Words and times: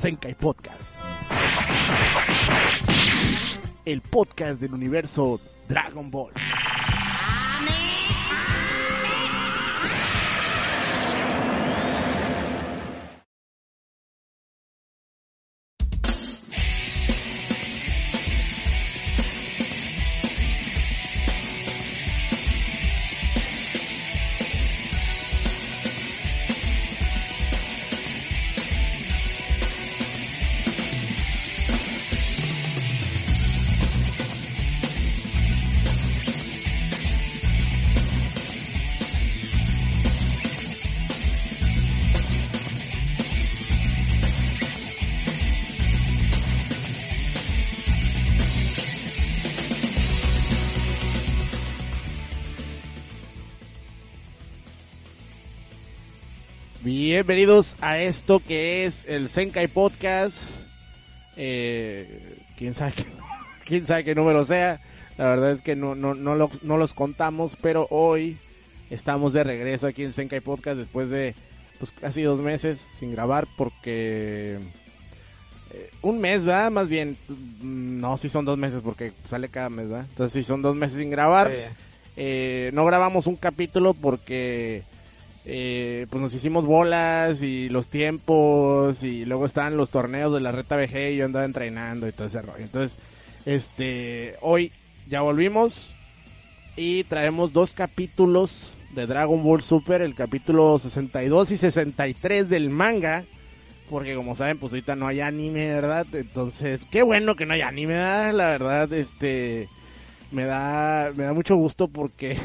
Senkai 0.00 0.34
Podcast. 0.34 0.96
El 3.84 4.00
podcast 4.00 4.62
del 4.62 4.72
universo 4.72 5.38
Dragon 5.68 6.10
Ball. 6.10 6.32
Bienvenidos 57.24 57.76
a 57.82 57.98
esto 57.98 58.40
que 58.40 58.86
es 58.86 59.04
el 59.06 59.28
Senkai 59.28 59.68
Podcast. 59.68 60.38
Eh, 61.36 62.38
quién 62.56 62.72
sabe 62.72 62.94
qué, 62.96 63.04
quién 63.66 63.86
sabe 63.86 64.04
qué 64.04 64.14
número 64.14 64.42
sea. 64.46 64.80
La 65.18 65.24
verdad 65.26 65.50
es 65.50 65.60
que 65.60 65.76
no, 65.76 65.94
no, 65.94 66.14
no, 66.14 66.34
lo- 66.34 66.50
no 66.62 66.78
los 66.78 66.94
contamos, 66.94 67.58
pero 67.60 67.86
hoy 67.90 68.38
estamos 68.88 69.34
de 69.34 69.44
regreso 69.44 69.86
aquí 69.86 70.02
en 70.02 70.14
Senkai 70.14 70.40
Podcast 70.40 70.78
después 70.78 71.10
de 71.10 71.34
pues 71.78 71.92
casi 71.92 72.22
dos 72.22 72.40
meses 72.40 72.88
sin 72.98 73.12
grabar 73.12 73.46
porque 73.58 74.58
eh, 75.72 75.90
un 76.00 76.22
mes, 76.22 76.42
¿verdad? 76.46 76.70
Más 76.70 76.88
bien, 76.88 77.18
mm, 77.28 78.00
no, 78.00 78.16
sí 78.16 78.30
son 78.30 78.46
dos 78.46 78.56
meses 78.56 78.80
porque 78.82 79.12
sale 79.28 79.50
cada 79.50 79.68
mes, 79.68 79.90
¿verdad? 79.90 80.06
Entonces 80.08 80.32
sí 80.42 80.48
son 80.48 80.62
dos 80.62 80.74
meses 80.74 80.96
sin 80.98 81.10
grabar. 81.10 81.48
Sí. 81.50 81.56
Eh, 82.16 82.70
no 82.72 82.86
grabamos 82.86 83.26
un 83.26 83.36
capítulo 83.36 83.92
porque 83.92 84.84
eh, 85.44 86.06
pues 86.10 86.20
nos 86.20 86.34
hicimos 86.34 86.66
bolas 86.66 87.42
y 87.42 87.68
los 87.68 87.88
tiempos 87.88 89.02
y 89.02 89.24
luego 89.24 89.46
estaban 89.46 89.76
los 89.76 89.90
torneos 89.90 90.32
de 90.34 90.40
la 90.40 90.52
reta 90.52 90.76
VG 90.76 91.12
y 91.12 91.16
yo 91.16 91.24
andaba 91.24 91.44
entrenando 91.44 92.06
y 92.06 92.12
todo 92.12 92.26
ese 92.26 92.42
rollo. 92.42 92.62
Entonces, 92.62 92.98
este, 93.46 94.36
hoy 94.42 94.72
ya 95.08 95.22
volvimos 95.22 95.94
y 96.76 97.04
traemos 97.04 97.52
dos 97.52 97.72
capítulos 97.72 98.74
de 98.94 99.06
Dragon 99.06 99.42
Ball 99.42 99.62
Super, 99.62 100.02
el 100.02 100.14
capítulo 100.14 100.78
62 100.78 101.52
y 101.52 101.56
63 101.56 102.48
del 102.48 102.70
manga. 102.70 103.24
Porque 103.88 104.14
como 104.14 104.36
saben, 104.36 104.58
pues 104.58 104.72
ahorita 104.72 104.94
no 104.94 105.08
hay 105.08 105.20
anime, 105.20 105.68
¿verdad? 105.74 106.06
Entonces, 106.12 106.86
qué 106.92 107.02
bueno 107.02 107.34
que 107.34 107.44
no 107.44 107.54
hay 107.54 107.62
anime, 107.62 107.94
¿verdad? 107.94 108.32
La 108.32 108.46
verdad, 108.50 108.92
este, 108.92 109.68
me 110.30 110.44
da, 110.44 111.10
me 111.16 111.24
da 111.24 111.32
mucho 111.32 111.56
gusto 111.56 111.88
porque 111.88 112.36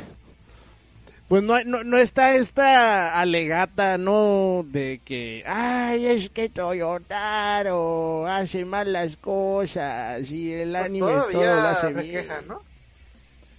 pues 1.35 1.43
no, 1.43 1.61
no, 1.65 1.83
no 1.83 1.97
está 1.97 2.33
esta 2.35 3.19
alegata, 3.19 3.97
¿no? 3.97 4.65
De 4.69 5.01
que, 5.03 5.43
ay, 5.45 6.05
es 6.05 6.29
que 6.29 6.47
Toyotaro 6.47 8.25
hace 8.25 8.63
mal 8.63 8.93
las 8.93 9.17
cosas 9.17 10.31
y 10.31 10.53
el 10.53 10.71
Pues 10.71 10.85
anime 10.85 11.11
todo 11.33 11.43
lo 11.43 11.61
hace 11.67 11.91
se 11.91 12.03
bien. 12.03 12.27
¿no? 12.47 12.63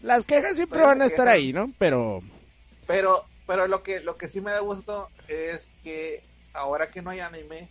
Las 0.00 0.24
quejas 0.24 0.56
siempre 0.56 0.78
Todavía 0.78 0.94
van 1.00 1.02
a 1.02 1.04
estar 1.04 1.28
ahí, 1.28 1.52
¿no? 1.52 1.70
Pero, 1.76 2.22
Pero, 2.86 3.26
pero 3.46 3.68
lo 3.68 3.82
que, 3.82 4.00
lo 4.00 4.16
que 4.16 4.26
sí 4.26 4.40
me 4.40 4.52
da 4.52 4.60
gusto 4.60 5.10
es 5.28 5.74
que 5.82 6.22
ahora 6.54 6.90
que 6.90 7.02
no 7.02 7.10
hay 7.10 7.20
anime, 7.20 7.68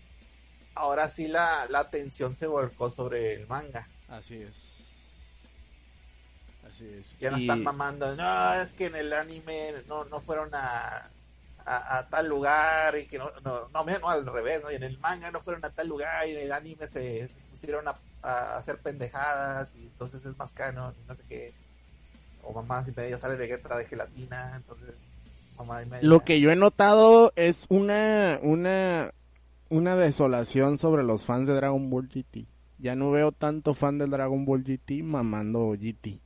ahora 0.75 1.09
sí 1.09 1.27
la, 1.27 1.65
la 1.67 1.79
atención 1.79 2.35
se 2.35 2.45
volcó 2.45 2.91
sobre 2.91 3.33
el 3.33 3.47
manga. 3.47 3.87
así 4.07 4.35
es. 4.35 4.74
Así 6.75 6.87
es. 6.99 7.17
Ya 7.19 7.31
no 7.31 7.37
Y- 7.37 7.41
están 7.43 7.63
mamando, 7.63 8.15
no, 8.15 8.53
es 8.55 8.73
que 8.73 8.87
en 8.87 8.95
el 8.95 9.13
anime 9.13 9.71
no, 9.87 10.03
no 10.05 10.19
fueron 10.19 10.53
a, 10.53 11.09
a, 11.65 11.97
a 11.97 12.09
tal 12.09 12.27
lugar 12.27 12.97
y 12.97 13.05
que 13.07 13.17
no, 13.17 13.31
no, 13.43 13.69
no, 13.69 13.85
no, 13.99 14.09
al 14.09 14.25
revés, 14.25 14.61
¿no? 14.61 14.71
Y 14.71 14.75
en 14.75 14.83
el 14.83 14.97
manga 14.99 15.31
no 15.31 15.39
fueron 15.39 15.63
a 15.63 15.69
tal 15.69 15.87
lugar 15.87 16.27
y 16.27 16.31
en 16.31 16.39
el 16.39 16.51
anime 16.51 16.85
se, 16.87 17.27
se 17.29 17.39
pusieron 17.49 17.87
a, 17.87 17.95
a 18.21 18.57
hacer 18.57 18.77
pendejadas 18.79 19.75
y 19.77 19.83
entonces 19.83 20.25
es 20.25 20.37
más 20.37 20.51
canon 20.53 20.93
y 21.01 21.07
no 21.07 21.15
sé 21.15 21.23
qué. 21.27 21.53
O 22.43 22.53
mamá 22.53 22.83
si 22.83 22.91
medio 22.91 23.17
sale 23.17 23.37
de 23.37 23.47
guetra 23.47 23.77
de 23.77 23.85
gelatina, 23.85 24.53
entonces 24.57 24.95
mamá 25.57 25.81
y 25.81 25.85
media. 25.85 26.07
Lo 26.07 26.23
que 26.25 26.39
yo 26.41 26.51
he 26.51 26.55
notado 26.57 27.31
es 27.37 27.65
una, 27.69 28.37
una, 28.43 29.11
una 29.69 29.95
desolación 29.95 30.77
sobre 30.77 31.03
los 31.03 31.25
fans 31.25 31.47
de 31.47 31.55
Dragon 31.55 31.89
Ball 31.89 32.09
GT. 32.09 32.45
Ya 32.77 32.95
no 32.95 33.09
veo 33.11 33.31
tanto 33.31 33.73
fan 33.73 33.97
del 33.97 34.09
Dragon 34.11 34.43
Ball 34.45 34.63
GT 34.63 35.01
mamando 35.01 35.71
GT. 35.71 36.19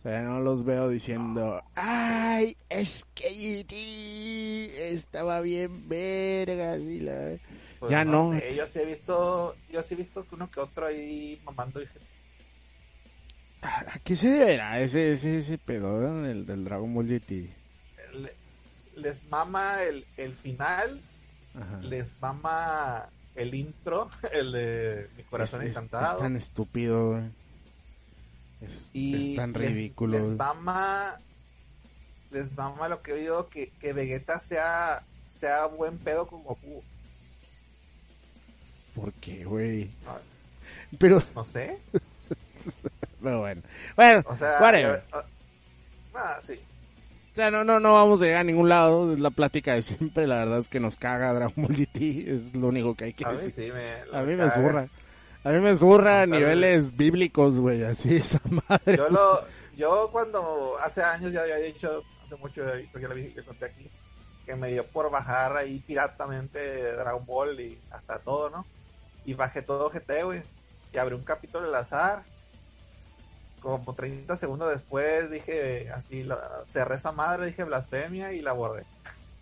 O 0.00 0.02
sea, 0.02 0.22
no 0.22 0.40
los 0.40 0.64
veo 0.64 0.88
diciendo, 0.88 1.62
ay, 1.74 2.56
es 2.70 3.06
que 3.14 3.28
GT 3.64 4.94
estaba 4.94 5.40
bien 5.42 5.88
vergas 5.88 6.80
y 6.80 7.00
la... 7.00 7.36
Pues 7.78 7.90
ya 7.92 8.04
no. 8.04 8.32
sé, 8.32 8.54
yo 8.56 8.66
sí 8.66 8.78
he 8.80 8.86
visto, 8.86 9.56
yo 9.70 9.82
sí 9.82 9.94
he 9.94 9.96
visto 9.98 10.26
uno 10.32 10.50
que 10.50 10.60
otro 10.60 10.86
ahí 10.86 11.40
mamando 11.44 11.82
y 11.82 11.86
¿A 13.62 13.98
qué 14.02 14.16
se 14.16 14.28
deberá 14.28 14.80
ese, 14.80 15.12
ese, 15.12 15.36
ese 15.38 15.58
pedo 15.58 16.00
¿no? 16.00 16.22
del, 16.22 16.46
del 16.46 16.64
Dragon 16.64 16.94
Ball 16.94 17.06
GT? 17.06 17.30
le- 18.14 18.34
les 18.96 19.26
mama 19.28 19.82
el, 19.82 20.06
el 20.16 20.32
final, 20.32 21.00
Ajá. 21.54 21.78
les 21.82 22.14
mama 22.20 23.08
el 23.34 23.54
intro, 23.54 24.08
el 24.32 24.52
de 24.52 25.08
Mi 25.16 25.22
Corazón 25.24 25.62
es, 25.62 25.70
es- 25.70 25.76
Encantado. 25.76 26.16
es 26.16 26.22
tan 26.22 26.36
estúpido, 26.36 27.10
güey. 27.12 27.22
Es, 28.60 28.90
y 28.92 29.30
es 29.32 29.36
tan 29.36 29.52
les- 29.52 29.70
ridículo. 29.72 30.12
Les, 30.12 30.26
güey. 30.26 30.36
mama, 30.36 31.16
les 32.30 32.54
mama 32.56 32.88
lo 32.88 33.02
que 33.02 33.10
he 33.12 33.14
oído 33.14 33.48
que, 33.48 33.70
que 33.80 33.92
Vegeta 33.92 34.38
sea, 34.38 35.02
sea 35.26 35.66
buen 35.66 35.98
pedo 35.98 36.26
con 36.26 36.42
Goku. 36.44 36.82
¿Por 38.94 39.12
qué, 39.14 39.44
güey? 39.44 39.90
No, 40.04 40.16
Pero, 40.98 41.22
no 41.34 41.44
sé, 41.44 41.78
pero 43.22 43.40
bueno. 43.40 43.62
Bueno, 43.96 44.22
o 44.26 44.36
sea, 44.36 44.58
whatever. 44.60 45.04
eh, 45.14 45.18
ah, 46.14 46.36
sí. 46.40 46.54
O 47.32 47.34
sea, 47.36 47.50
no, 47.50 47.62
no, 47.62 47.78
no 47.78 47.94
vamos 47.94 48.20
a 48.20 48.24
llegar 48.24 48.40
a 48.40 48.44
ningún 48.44 48.68
lado. 48.68 49.12
Es 49.12 49.20
la 49.20 49.30
plática 49.30 49.74
de 49.74 49.82
siempre. 49.82 50.26
La 50.26 50.38
verdad 50.40 50.58
es 50.58 50.68
que 50.68 50.80
nos 50.80 50.96
caga 50.96 51.32
Dragon 51.32 51.54
Ball 51.56 51.76
GT. 51.76 52.28
Es 52.34 52.54
lo 52.54 52.66
único 52.66 52.96
que 52.96 53.04
hay 53.04 53.12
que 53.14 53.24
A 53.24 53.30
mí 53.30 53.36
decir. 53.38 53.66
sí 53.66 53.72
me, 53.72 54.18
a 54.18 54.22
mí 54.24 54.32
me 54.32 54.38
caga. 54.38 54.50
zurra. 54.50 54.88
A 55.44 55.48
mí 55.50 55.60
me 55.60 55.74
zurra 55.76 56.22
a 56.22 56.26
niveles 56.26 56.96
bíblicos, 56.96 57.56
güey. 57.56 57.82
Así 57.84 58.16
esa 58.16 58.40
madre. 58.68 58.96
Yo 58.96 59.08
lo, 59.08 59.44
yo 59.76 60.08
cuando 60.12 60.76
hace 60.82 61.02
años 61.02 61.32
ya 61.32 61.42
había 61.42 61.56
dicho, 61.56 62.02
hace 62.22 62.36
mucho, 62.36 62.62
que 62.92 63.00
ya 63.00 63.08
lo 63.08 63.14
vi- 63.14 63.32
le 63.34 63.42
conté 63.42 63.64
aquí, 63.66 63.90
que 64.44 64.54
me 64.56 64.68
dio 64.72 64.84
por 64.86 65.10
bajar 65.10 65.56
ahí 65.56 65.78
piratamente 65.86 66.92
Dragon 66.92 67.24
Ball 67.24 67.58
y 67.60 67.78
hasta 67.92 68.18
todo, 68.18 68.50
¿no? 68.50 68.66
Y 69.24 69.34
bajé 69.34 69.62
todo 69.62 69.88
GT, 69.90 70.22
güey. 70.24 70.42
Y 70.92 70.98
abrí 70.98 71.14
un 71.14 71.24
capítulo 71.24 71.68
al 71.68 71.74
azar. 71.74 72.22
Como 73.60 73.94
30 73.94 74.36
segundos 74.36 74.70
después 74.70 75.30
dije, 75.30 75.90
así, 75.90 76.22
la- 76.24 76.64
cerré 76.70 76.94
esa 76.96 77.12
madre, 77.12 77.46
dije 77.46 77.64
blasfemia 77.64 78.32
y 78.32 78.40
la 78.40 78.52
borré. 78.52 78.84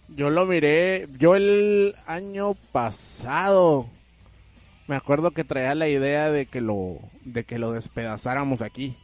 Yo 0.09 0.31
lo 0.31 0.45
miré, 0.47 1.07
yo 1.19 1.35
el 1.37 1.95
año 2.07 2.55
pasado 2.73 3.87
me 4.89 4.97
acuerdo 4.97 5.31
que 5.31 5.45
traía 5.45 5.75
la 5.75 5.87
idea 5.87 6.31
de 6.33 6.47
que 6.47 6.61
lo 6.61 6.99
de 7.25 7.45
que 7.45 7.59
lo 7.59 7.73
despedazáramos 7.73 8.63
aquí 8.63 8.97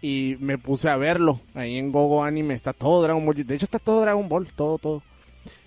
y 0.00 0.36
me 0.40 0.58
puse 0.58 0.88
a 0.88 0.96
verlo 0.96 1.40
ahí 1.54 1.76
en 1.76 1.92
Gogo 1.92 2.24
Anime 2.24 2.54
está 2.54 2.72
todo 2.72 3.02
Dragon 3.02 3.24
Ball, 3.24 3.46
de 3.46 3.54
hecho 3.54 3.66
está 3.66 3.78
todo 3.78 4.00
Dragon 4.00 4.28
Ball, 4.28 4.48
todo 4.56 4.78
todo. 4.78 5.02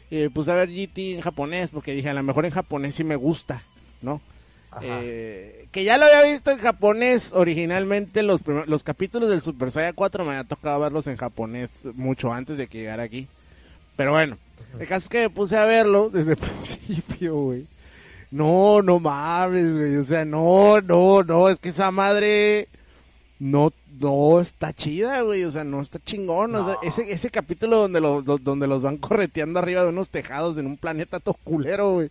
Y 0.09 0.17
me 0.17 0.29
puse 0.29 0.51
a 0.51 0.55
ver 0.55 0.69
GT 0.69 1.15
en 1.15 1.21
japonés 1.21 1.71
porque 1.71 1.93
dije 1.93 2.09
a 2.09 2.13
lo 2.13 2.23
mejor 2.23 2.45
en 2.45 2.51
japonés 2.51 2.95
sí 2.95 3.03
me 3.03 3.15
gusta, 3.15 3.63
¿no? 4.01 4.19
Eh, 4.81 5.67
que 5.71 5.85
ya 5.85 5.97
lo 5.97 6.05
había 6.05 6.23
visto 6.23 6.51
en 6.51 6.57
japonés 6.57 7.31
originalmente 7.31 8.23
los 8.23 8.41
los 8.45 8.83
capítulos 8.83 9.29
del 9.29 9.41
Super 9.41 9.71
Saiyan 9.71 9.93
4 9.93 10.25
me 10.25 10.31
había 10.31 10.43
tocado 10.43 10.81
verlos 10.81 11.07
en 11.07 11.15
japonés 11.15 11.85
mucho 11.93 12.33
antes 12.33 12.57
de 12.57 12.67
que 12.67 12.79
llegara 12.79 13.03
aquí. 13.03 13.29
Pero 13.95 14.11
bueno, 14.11 14.37
el 14.79 14.87
caso 14.87 15.05
es 15.05 15.09
que 15.09 15.19
me 15.19 15.29
puse 15.29 15.55
a 15.55 15.65
verlo 15.65 16.09
desde 16.09 16.31
el 16.33 16.37
principio, 16.37 17.35
güey. 17.35 17.74
No, 18.35 18.81
no 18.81 18.99
mames, 18.99 19.73
güey. 19.73 19.97
O 19.97 20.03
sea, 20.03 20.25
no, 20.25 20.81
no, 20.81 21.23
no. 21.23 21.49
Es 21.49 21.59
que 21.59 21.69
esa 21.69 21.91
madre 21.91 22.67
no, 23.39 23.71
no 23.99 24.39
está 24.41 24.73
chida, 24.73 25.21
güey. 25.21 25.43
O 25.45 25.51
sea, 25.51 25.63
no 25.63 25.81
está 25.81 25.99
chingón. 25.99 26.55
O 26.55 26.65
sea, 26.65 26.75
ese, 26.83 27.11
ese 27.11 27.29
capítulo 27.29 27.77
donde 27.77 28.01
los, 28.01 28.25
do- 28.25 28.37
donde 28.37 28.67
los 28.67 28.81
van 28.81 28.97
correteando 28.97 29.59
arriba 29.59 29.83
de 29.83 29.89
unos 29.89 30.09
tejados 30.09 30.57
en 30.57 30.65
un 30.65 30.77
planeta 30.77 31.19
todo 31.19 31.37
culero, 31.43 31.93
güey. 31.93 32.09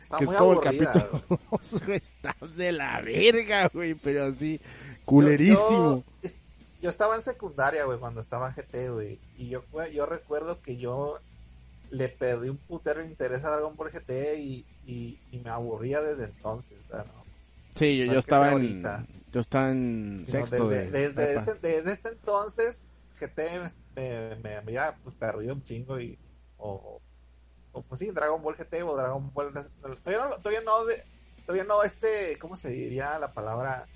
Está 0.00 0.18
que 0.18 0.24
es 0.24 0.30
muy 0.30 0.36
como 0.38 0.52
el 0.52 0.58
aburrida, 0.58 0.92
capítulo 0.92 1.40
2, 1.52 1.84
güey, 1.86 1.96
está 2.02 2.36
de 2.56 2.72
la 2.72 3.00
verga, 3.02 3.70
güey, 3.72 3.94
pero 3.94 4.26
así, 4.26 4.60
culerísimo. 5.04 6.02
Yo, 6.22 6.28
yo- 6.28 6.34
yo 6.82 6.90
estaba 6.90 7.14
en 7.14 7.22
secundaria, 7.22 7.84
güey, 7.84 7.98
cuando 8.00 8.20
estaba 8.20 8.48
en 8.48 8.54
GT, 8.56 8.90
güey. 8.90 9.18
Y 9.38 9.48
yo, 9.48 9.62
yo 9.94 10.04
recuerdo 10.06 10.60
que 10.60 10.76
yo 10.76 11.18
le 11.92 12.08
perdí 12.08 12.48
un 12.48 12.56
putero 12.56 13.04
interés 13.04 13.44
a 13.44 13.50
Dragon 13.50 13.76
Ball 13.76 13.90
GT 13.90 14.38
y, 14.38 14.66
y, 14.86 15.20
y 15.30 15.38
me 15.38 15.50
aburría 15.50 16.00
desde 16.00 16.24
entonces. 16.24 16.90
¿no? 16.90 17.04
Sí, 17.74 17.98
yo, 17.98 18.06
no 18.06 18.12
yo 18.14 18.18
es 18.18 18.24
estaba 18.24 18.52
en, 18.52 18.82
yo 19.30 19.40
estaba 19.40 19.70
en 19.70 20.18
sexto 20.18 20.68
desde, 20.68 20.90
de 20.90 21.00
desde, 21.00 21.34
ese, 21.34 21.54
desde 21.54 21.92
ese 21.92 22.08
entonces, 22.08 22.88
GT 23.20 23.38
me, 23.94 24.36
me, 24.36 24.36
me 24.36 24.56
había 24.56 24.96
pues, 25.02 25.14
perdido 25.14 25.54
un 25.54 25.62
chingo 25.62 26.00
y. 26.00 26.18
O, 26.56 27.00
o, 27.72 27.82
pues 27.82 27.98
sí, 27.98 28.10
Dragon 28.10 28.40
Ball 28.42 28.56
GT 28.56 28.82
o 28.84 28.96
Dragon 28.96 29.32
Ball. 29.32 29.52
Todavía 30.02 30.24
no, 30.24 30.36
todavía 30.36 30.62
no, 30.62 30.84
de- 30.86 31.04
todavía 31.44 31.64
no, 31.64 31.82
este. 31.82 32.38
¿Cómo 32.38 32.56
se 32.56 32.70
diría 32.70 33.18
la 33.18 33.32
palabra? 33.34 33.86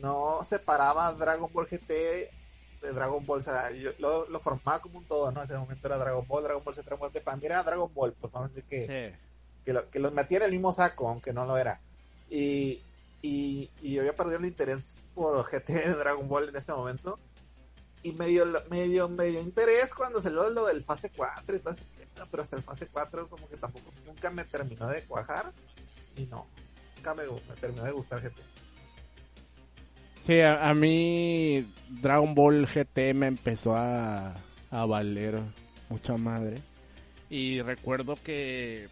No 0.00 0.40
separaba 0.42 1.12
Dragon 1.12 1.52
Ball 1.52 1.68
GT 1.68 2.30
de 2.84 2.92
Dragon 2.92 3.24
Ball. 3.26 3.38
O 3.38 3.42
sea, 3.42 3.70
yo 3.72 3.90
lo, 3.98 4.28
lo 4.28 4.40
formaba 4.40 4.80
como 4.80 4.98
un 4.98 5.04
todo, 5.06 5.30
¿no? 5.32 5.40
En 5.40 5.44
ese 5.44 5.56
momento 5.56 5.86
era 5.88 5.98
Dragon 5.98 6.26
Ball, 6.26 6.42
Dragon 6.44 6.62
Ball 6.64 6.74
Z, 6.74 6.84
Dragon 6.86 7.00
Ball 7.00 7.10
GT. 7.12 7.22
Para 7.24 7.36
mí 7.36 7.46
era 7.46 7.62
Dragon 7.62 7.92
Ball, 7.92 8.12
pues 8.12 8.32
vamos 8.32 8.50
a 8.50 8.54
decir 8.54 8.64
que 8.68 8.80
Sí. 9.12 9.18
que, 9.64 9.72
lo- 9.72 9.88
que 9.90 9.98
los 9.98 10.12
metía 10.12 10.38
en 10.38 10.44
el 10.44 10.50
mismo 10.52 10.72
saco, 10.72 11.08
aunque 11.08 11.32
no 11.32 11.44
lo 11.44 11.56
era. 11.56 11.80
Y, 12.30 12.80
y, 13.22 13.70
y 13.80 13.92
yo 13.94 14.00
había 14.02 14.14
perdido 14.14 14.38
el 14.38 14.44
interés 14.44 15.00
por 15.14 15.42
GT 15.44 15.72
de 15.72 15.94
Dragon 15.94 16.28
Ball 16.28 16.48
en 16.48 16.56
ese 16.56 16.72
momento. 16.72 17.18
Y 18.02 18.12
medio, 18.12 18.44
medio, 18.68 19.08
medio 19.08 19.40
interés 19.40 19.94
cuando 19.94 20.20
salió 20.20 20.50
lo 20.50 20.66
del 20.66 20.84
fase 20.84 21.10
4 21.16 21.56
y 21.56 21.58
todo 21.60 21.70
ese 21.70 21.86
tema, 22.14 22.28
pero 22.30 22.42
hasta 22.42 22.54
el 22.56 22.62
fase 22.62 22.86
4 22.88 23.28
como 23.30 23.48
que 23.48 23.56
tampoco, 23.56 23.90
nunca 24.04 24.30
me 24.30 24.44
terminó 24.44 24.86
de 24.88 25.02
cuajar. 25.04 25.52
Y 26.14 26.26
no, 26.26 26.46
nunca 26.96 27.14
me, 27.14 27.22
me 27.24 27.54
terminó 27.58 27.82
de 27.84 27.92
gustar 27.92 28.20
GT. 28.20 28.36
Sí, 30.26 30.40
a, 30.40 30.72
mí 30.72 31.66
Dragon 32.00 32.34
Ball 32.34 32.66
GT 32.66 33.12
me 33.14 33.26
empezó 33.26 33.76
a, 33.76 34.34
a 34.70 34.86
valer 34.86 35.40
mucha 35.90 36.16
madre. 36.16 36.62
Y 37.30 37.60
recuerdo 37.62 38.16
que 38.22 38.88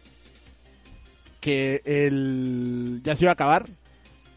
que 1.39 1.81
el 1.85 3.01
ya 3.03 3.15
se 3.15 3.25
iba 3.25 3.31
a 3.31 3.33
acabar 3.33 3.65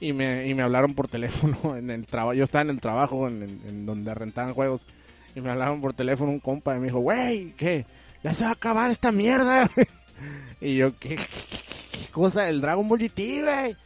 y 0.00 0.12
me, 0.12 0.46
y 0.48 0.54
me 0.54 0.62
hablaron 0.62 0.94
por 0.94 1.06
teléfono 1.08 1.76
en 1.76 1.90
el 1.90 2.06
trabajo. 2.06 2.34
Yo 2.34 2.44
estaba 2.44 2.62
en 2.62 2.70
el 2.70 2.80
trabajo 2.80 3.28
en, 3.28 3.42
en- 3.42 3.60
en 3.66 3.86
donde 3.86 4.14
rentaban 4.14 4.54
juegos 4.54 4.86
y 5.34 5.40
me 5.40 5.50
hablaron 5.50 5.80
por 5.82 5.92
teléfono 5.92 6.30
un 6.32 6.40
compa 6.40 6.74
y 6.76 6.78
me 6.80 6.86
dijo, 6.86 7.00
güey, 7.00 7.52
¿qué? 7.58 7.84
Ya 8.24 8.32
se 8.32 8.44
va 8.44 8.50
a 8.50 8.54
acabar 8.54 8.90
esta 8.90 9.12
mierda. 9.12 9.70
y 10.62 10.76
yo, 10.76 10.98
¿qué, 10.98 11.10
qué, 11.10 11.26
qué- 11.26 11.98
qué 12.06 12.06
cosa? 12.10 12.48
El 12.48 12.60
Dragon 12.62 12.88
Ball 12.88 12.98
GT, 13.00 13.42
güey 13.42 13.76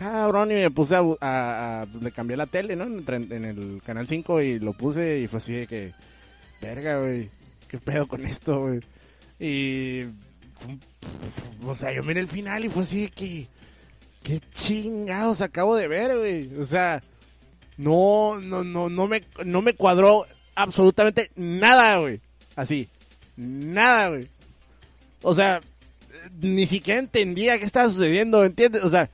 cabrón, 0.00 0.50
y 0.50 0.54
me 0.54 0.70
puse 0.70 0.96
a, 0.96 1.02
a- 1.20 1.86
pues, 1.86 2.02
le 2.02 2.10
cambié 2.10 2.34
la 2.34 2.46
tele, 2.46 2.74
¿no? 2.74 2.84
En, 2.84 3.44
el 3.44 3.82
canal 3.84 4.08
5 4.08 4.40
y 4.40 4.58
lo 4.58 4.72
puse 4.72 5.18
y 5.20 5.26
fue 5.26 5.36
así 5.38 5.52
de 5.52 5.66
que, 5.66 5.92
verga, 6.62 6.98
güey, 7.00 7.28
qué 7.68 7.76
pedo 7.78 8.08
con 8.08 8.24
esto, 8.24 8.62
güey. 8.62 8.80
Y, 9.38 10.06
o 11.66 11.74
sea, 11.74 11.92
yo 11.92 12.02
miré 12.02 12.20
el 12.20 12.28
final 12.28 12.64
y 12.64 12.70
fue 12.70 12.82
así 12.82 13.02
de 13.02 13.08
que, 13.10 13.46
qué 14.22 14.40
chingados 14.54 15.42
acabo 15.42 15.76
de 15.76 15.86
ver, 15.86 16.16
güey. 16.16 16.56
O 16.58 16.64
sea, 16.64 17.02
no, 17.76 18.40
no, 18.40 18.64
no, 18.64 18.88
no 18.88 19.06
me, 19.06 19.22
no 19.44 19.60
me 19.60 19.74
cuadró 19.74 20.24
absolutamente 20.54 21.30
nada, 21.36 21.98
güey. 21.98 22.20
Así, 22.56 22.88
nada, 23.36 24.08
güey. 24.08 24.28
O 25.20 25.34
sea, 25.34 25.60
ni 26.40 26.64
siquiera 26.64 27.00
entendía 27.00 27.58
qué 27.58 27.66
estaba 27.66 27.90
sucediendo, 27.90 28.42
¿entiendes? 28.46 28.82
O 28.82 28.88
sea, 28.88 29.10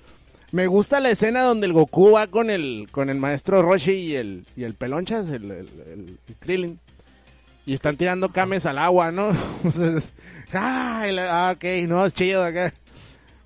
me 0.57 0.69
gusta 0.69 1.01
la 1.01 1.11
escena 1.11 1.43
donde 1.43 1.67
el 1.67 1.75
Goku 1.75 2.13
va 2.13 2.29
con 2.29 2.49
el 2.49 2.89
con 2.91 3.11
el 3.11 3.19
maestro 3.19 3.61
Roshi 3.61 3.93
y 3.93 4.15
el 4.15 4.47
y 4.57 4.65
el 4.65 4.73
Pelonchas, 4.73 5.29
el, 5.29 5.51
el, 5.51 6.19
Krillin. 6.41 6.81
Y 7.67 7.75
están 7.75 7.99
tirando 7.99 8.31
cames 8.31 8.65
al 8.65 8.79
agua, 8.79 9.13
¿no? 9.13 9.31
Ah, 10.55 11.05
ah, 11.29 11.53
ok, 11.57 11.65
no, 11.89 12.07
es 12.07 12.15
chido 12.15 12.45
acá. 12.45 12.73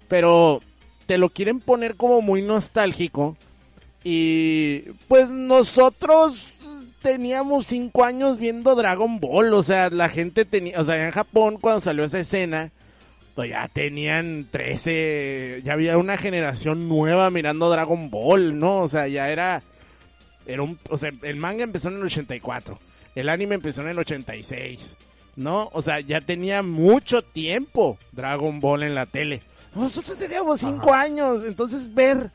Pero 0.07 0.61
te 1.07 1.17
lo 1.17 1.31
quieren 1.31 1.59
poner 1.59 1.97
como 1.97 2.21
muy 2.21 2.43
nostálgico. 2.43 3.39
Y 4.05 4.83
pues 5.09 5.31
nosotros 5.31 6.59
teníamos 7.03 7.67
cinco 7.67 8.05
años 8.05 8.39
viendo 8.39 8.77
Dragon 8.77 9.19
Ball. 9.19 9.55
O 9.55 9.63
sea, 9.63 9.89
la 9.89 10.11
gente 10.11 10.45
tenía, 10.45 10.79
o 10.79 10.85
sea, 10.85 11.03
en 11.03 11.11
Japón 11.11 11.57
cuando 11.59 11.81
salió 11.81 12.05
esa 12.05 12.21
escena, 12.21 12.71
ya 13.45 13.69
tenían 13.69 14.49
13, 14.51 15.63
ya 15.65 15.73
había 15.73 15.99
una 15.99 16.17
generación 16.17 16.89
nueva 16.89 17.31
mirando 17.31 17.71
Dragon 17.71 18.11
Ball, 18.11 18.59
¿no? 18.59 18.81
O 18.81 18.89
sea, 18.89 19.09
ya 19.09 19.29
era, 19.29 19.63
era 20.47 20.63
un, 20.63 20.79
o 20.89 20.99
sea, 20.99 21.11
el 21.23 21.37
manga 21.37 21.65
empezó 21.65 21.89
en 21.89 21.97
el 21.97 22.05
84, 22.05 22.79
el 23.15 23.29
anime 23.29 23.57
empezó 23.57 23.83
en 23.83 23.89
el 23.89 23.99
86, 23.99 24.97
¿no? 25.37 25.71
O 25.73 25.83
sea, 25.83 26.01
ya 26.01 26.21
tenía 26.21 26.63
mucho 26.63 27.23
tiempo 27.23 27.99
Dragon 28.13 28.61
Ball 28.61 28.83
en 28.83 28.95
la 28.95 29.07
tele. 29.07 29.43
Nosotros 29.75 30.19
teníamos 30.19 30.61
cinco 30.61 30.93
años, 30.93 31.45
entonces 31.47 31.95
ver, 31.95 32.31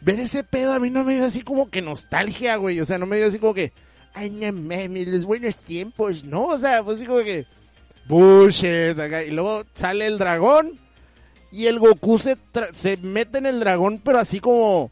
ver 0.00 0.20
ese 0.20 0.44
pedo 0.44 0.72
a 0.72 0.78
mí 0.78 0.90
no 0.90 1.04
me 1.04 1.14
dio 1.14 1.24
así 1.24 1.42
como 1.42 1.68
que 1.68 1.82
nostalgia, 1.82 2.56
güey, 2.56 2.80
o 2.80 2.86
sea, 2.86 2.98
no 2.98 3.06
me 3.06 3.16
dio 3.16 3.26
así 3.26 3.38
como 3.38 3.54
que, 3.54 3.72
ay, 4.14 4.30
no 4.30 4.52
mames, 4.52 5.08
los 5.08 5.24
buenos 5.24 5.58
tiempos, 5.58 6.24
¿no? 6.24 6.44
O 6.44 6.58
sea, 6.58 6.82
pues 6.82 6.98
así 6.98 7.06
como 7.06 7.20
que, 7.20 7.44
bullshit, 8.08 8.98
acá. 8.98 9.22
y 9.22 9.30
luego 9.30 9.64
sale 9.74 10.06
el 10.06 10.18
dragón 10.18 10.78
y 11.52 11.66
el 11.66 11.78
Goku 11.78 12.18
se, 12.18 12.36
tra- 12.52 12.72
se 12.72 12.96
mete 12.98 13.38
en 13.38 13.46
el 13.46 13.60
dragón, 13.60 14.00
pero 14.04 14.18
así 14.18 14.40
como, 14.40 14.90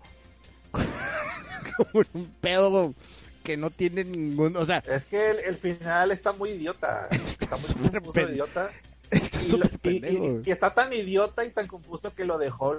como 0.73 2.03
en 2.03 2.09
un 2.15 2.35
pedo 2.41 2.95
que 3.43 3.57
no 3.57 3.71
tiene 3.71 4.05
ningún, 4.05 4.57
o 4.57 4.65
sea, 4.65 4.79
Es 4.87 5.07
que 5.07 5.31
el, 5.31 5.39
el 5.41 5.55
final 5.55 6.11
está 6.11 6.33
muy 6.33 6.51
idiota. 6.51 7.09
Está, 7.11 7.49
muy 7.79 7.91
de 7.91 8.01
pen- 8.01 8.31
idiota. 8.33 8.71
Está 9.11 9.41
Y, 9.43 9.51
lo- 9.58 9.67
y- 9.82 10.06
y- 10.06 10.43
y 10.46 10.51
está 10.51 10.75
tan 10.75 10.93
idiota 10.93 11.44
y 11.44 11.51
tan 11.51 11.67
confuso 11.67 12.15
que 12.15 12.25
lo 12.25 12.39
dejó 12.39 12.73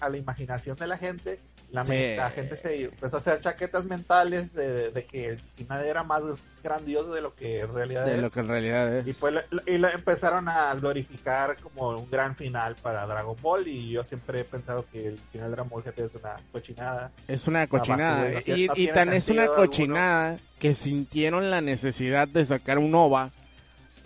a 0.00 0.08
la 0.08 0.16
imaginación 0.16 0.76
de 0.76 0.86
la 0.86 0.98
gente. 0.98 1.38
La, 1.70 1.84
Sí. 1.84 2.14
la 2.16 2.30
gente 2.30 2.56
se 2.56 2.84
empezó 2.84 3.16
a 3.16 3.20
hacer 3.20 3.40
chaquetas 3.40 3.84
mentales 3.84 4.54
de, 4.54 4.90
de 4.90 5.04
que 5.04 5.26
el 5.28 5.38
final 5.38 5.84
era 5.84 6.02
más 6.02 6.22
grandioso 6.64 7.12
de 7.12 7.20
lo 7.20 7.34
que 7.34 7.60
en 7.60 7.74
realidad 7.74 8.06
de 8.06 8.14
es. 8.14 8.20
lo 8.22 8.30
que 8.30 8.40
en 8.40 8.48
realidad 8.48 9.04
Y 9.04 9.10
es. 9.10 9.16
pues 9.16 9.34
lo- 9.50 9.62
y 9.66 9.76
lo 9.76 9.88
empezaron 9.90 10.48
a 10.48 10.74
glorificar 10.76 11.58
como 11.60 11.90
un 11.90 12.10
gran 12.10 12.34
final 12.34 12.74
para 12.76 13.04
Dragon 13.06 13.36
Ball 13.42 13.68
y 13.68 13.90
yo 13.90 14.02
siempre 14.02 14.40
he 14.40 14.44
pensado 14.44 14.86
que 14.86 15.08
el 15.08 15.18
final 15.30 15.50
de 15.50 15.56
Dragon 15.56 15.68
Ball 15.68 15.82
GT 15.82 16.04
es 16.04 16.14
una 16.14 16.36
cochinada. 16.52 17.12
Es 17.28 17.46
una 17.46 17.66
cochinada. 17.66 18.30
y, 18.46 18.66
no 18.66 18.72
y 18.74 18.86
tan 18.88 19.12
es 19.12 19.28
una 19.28 19.46
cochinada 19.48 20.38
que 20.58 20.74
sintieron 20.74 21.50
la 21.50 21.60
necesidad 21.60 22.26
de 22.28 22.46
sacar 22.46 22.78
un 22.78 22.94
OVA, 22.94 23.30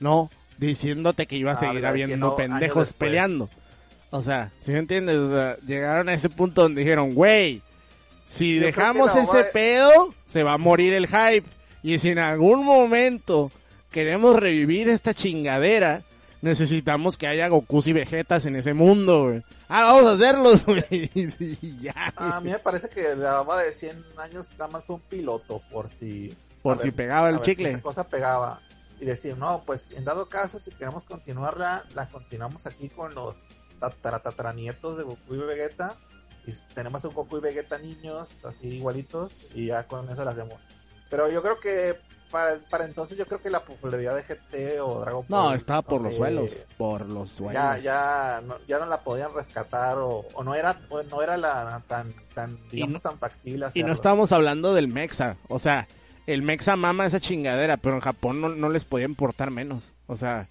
¿no? 0.00 0.31
Diciéndote 0.66 1.26
que 1.26 1.37
iba 1.37 1.52
a 1.52 1.57
seguir 1.57 1.85
habiendo 1.85 2.37
pendejos 2.37 2.92
peleando. 2.92 3.50
O 4.11 4.23
sea, 4.23 4.52
si 4.59 4.71
me 4.71 4.78
entiendes? 4.78 5.16
O 5.16 5.28
sea, 5.28 5.57
llegaron 5.66 6.09
a 6.09 6.14
ese 6.14 6.28
punto 6.28 6.62
donde 6.62 6.83
dijeron, 6.83 7.14
güey, 7.14 7.62
si 8.25 8.57
Yo 8.57 8.66
dejamos 8.66 9.14
ese 9.16 9.45
pedo, 9.52 10.14
se 10.26 10.42
va 10.42 10.52
a 10.52 10.59
morir 10.59 10.92
el 10.92 11.09
hype. 11.09 11.49
Y 11.83 11.99
si 11.99 12.11
en 12.11 12.21
algún 12.21 12.64
momento 12.64 13.50
queremos 13.90 14.37
revivir 14.37 14.88
esta 14.88 15.14
chingadera, 15.14 16.04
necesitamos 16.42 17.16
que 17.16 17.26
haya 17.26 17.49
Gokus 17.49 17.88
y 17.88 17.92
Vegetas 17.92 18.47
en 18.47 18.54
ese 18.54 18.73
mundo, 18.73 19.25
güey. 19.25 19.42
Ah, 19.69 19.87
vamos 19.87 20.11
a 20.11 20.12
hacerlos, 20.14 20.64
güey. 20.66 21.11
Ya. 21.81 22.12
A 22.14 22.40
mí 22.40 22.50
me 22.50 22.59
parece 22.61 22.88
que 22.88 23.02
la 23.16 23.33
baba 23.33 23.62
de 23.62 23.73
100 23.73 24.04
años 24.19 24.50
nada 24.52 24.69
más 24.69 24.85
fue 24.85 24.97
un 24.97 25.02
piloto 25.02 25.61
por 25.73 25.88
si... 25.88 26.37
Por 26.62 26.76
a 26.76 26.78
si 26.78 26.88
ver, 26.88 26.95
pegaba 26.95 27.28
el 27.31 27.35
a 27.35 27.38
ver 27.38 27.47
si 27.47 27.52
chicle. 27.52 27.71
esa 27.71 27.81
cosa 27.81 28.07
pegaba. 28.07 28.61
Y 29.02 29.04
decir, 29.04 29.37
no, 29.37 29.64
pues 29.66 29.90
en 29.90 30.04
dado 30.04 30.28
caso, 30.28 30.61
si 30.61 30.71
queremos 30.71 31.04
continuarla, 31.06 31.85
la 31.92 32.09
continuamos 32.09 32.68
aquí 32.68 32.88
con 32.88 33.12
los 33.16 33.75
tataranietos 34.00 34.97
de 34.97 35.02
Goku 35.02 35.35
y 35.35 35.38
Vegeta. 35.38 35.97
Y 36.47 36.52
tenemos 36.73 37.04
un 37.04 37.12
Goku 37.12 37.38
y 37.38 37.40
Vegeta 37.40 37.78
niños, 37.78 38.44
así 38.44 38.68
igualitos, 38.68 39.32
y 39.54 39.66
ya 39.66 39.88
con 39.88 40.09
eso 40.09 40.25
la 40.25 40.30
hacemos. 40.30 40.68
Pero 41.11 41.28
yo 41.28 41.42
creo 41.42 41.59
que 41.59 41.99
para, 42.30 42.59
para 42.71 42.85
entonces, 42.85 43.18
yo 43.18 43.26
creo 43.26 43.42
que 43.42 43.50
la 43.50 43.64
popularidad 43.64 44.14
de 44.14 44.23
GT 44.23 44.80
o 44.80 45.00
Dragon 45.00 45.26
Ball. 45.28 45.49
No, 45.50 45.54
estaba 45.54 45.82
por 45.82 45.99
no 45.99 46.04
los 46.04 46.12
sé, 46.14 46.18
suelos. 46.18 46.64
Por 46.78 47.06
los 47.06 47.30
suelos. 47.30 47.54
Ya, 47.54 47.78
ya, 47.78 48.40
no, 48.44 48.56
ya 48.68 48.78
no 48.78 48.87
la 48.87 49.02
podían 49.02 49.35
rescatar 49.35 49.99
o, 49.99 50.21
o 50.32 50.44
no 50.44 50.54
era, 50.54 50.80
o 50.90 51.02
no 51.02 51.23
era 51.23 51.37
la 51.37 51.82
tan, 51.88 52.14
tan, 52.35 52.56
digamos, 52.71 52.94
no- 52.94 53.00
tan 53.00 53.18
factible 53.18 53.66
Y 53.75 53.82
no 53.82 53.92
estábamos 53.92 54.30
hablando 54.32 54.73
del 54.75 54.87
Mexa. 54.88 55.37
O 55.49 55.59
sea, 55.59 55.88
el 56.26 56.43
Mexa 56.43 56.76
mama 56.76 57.07
esa 57.07 57.21
chingadera, 57.21 57.76
pero 57.76 57.97
en 57.97 58.00
Japón 58.00 58.41
no, 58.41 58.49
no 58.50 58.69
les 58.69 58.85
podía 58.85 59.07
importar 59.07 59.50
menos. 59.50 59.93
O 60.07 60.17
sea, 60.17 60.49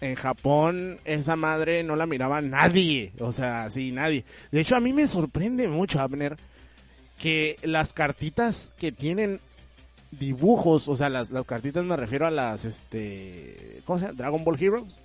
en 0.00 0.14
Japón 0.14 0.98
esa 1.04 1.36
madre 1.36 1.82
no 1.82 1.96
la 1.96 2.06
miraba 2.06 2.40
nadie. 2.40 3.12
O 3.20 3.32
sea, 3.32 3.68
sí, 3.70 3.92
nadie. 3.92 4.24
De 4.50 4.60
hecho, 4.60 4.76
a 4.76 4.80
mí 4.80 4.92
me 4.92 5.06
sorprende 5.08 5.68
mucho, 5.68 6.00
Abner, 6.00 6.36
que 7.18 7.58
las 7.62 7.92
cartitas 7.92 8.70
que 8.78 8.92
tienen 8.92 9.40
dibujos, 10.12 10.88
o 10.88 10.96
sea, 10.96 11.08
las, 11.08 11.30
las 11.30 11.44
cartitas 11.44 11.84
me 11.84 11.96
refiero 11.96 12.26
a 12.26 12.30
las, 12.30 12.64
este, 12.64 13.82
¿cómo 13.84 13.98
se 13.98 14.06
llama? 14.06 14.16
Dragon 14.16 14.44
Ball 14.44 14.62
Heroes. 14.62 14.98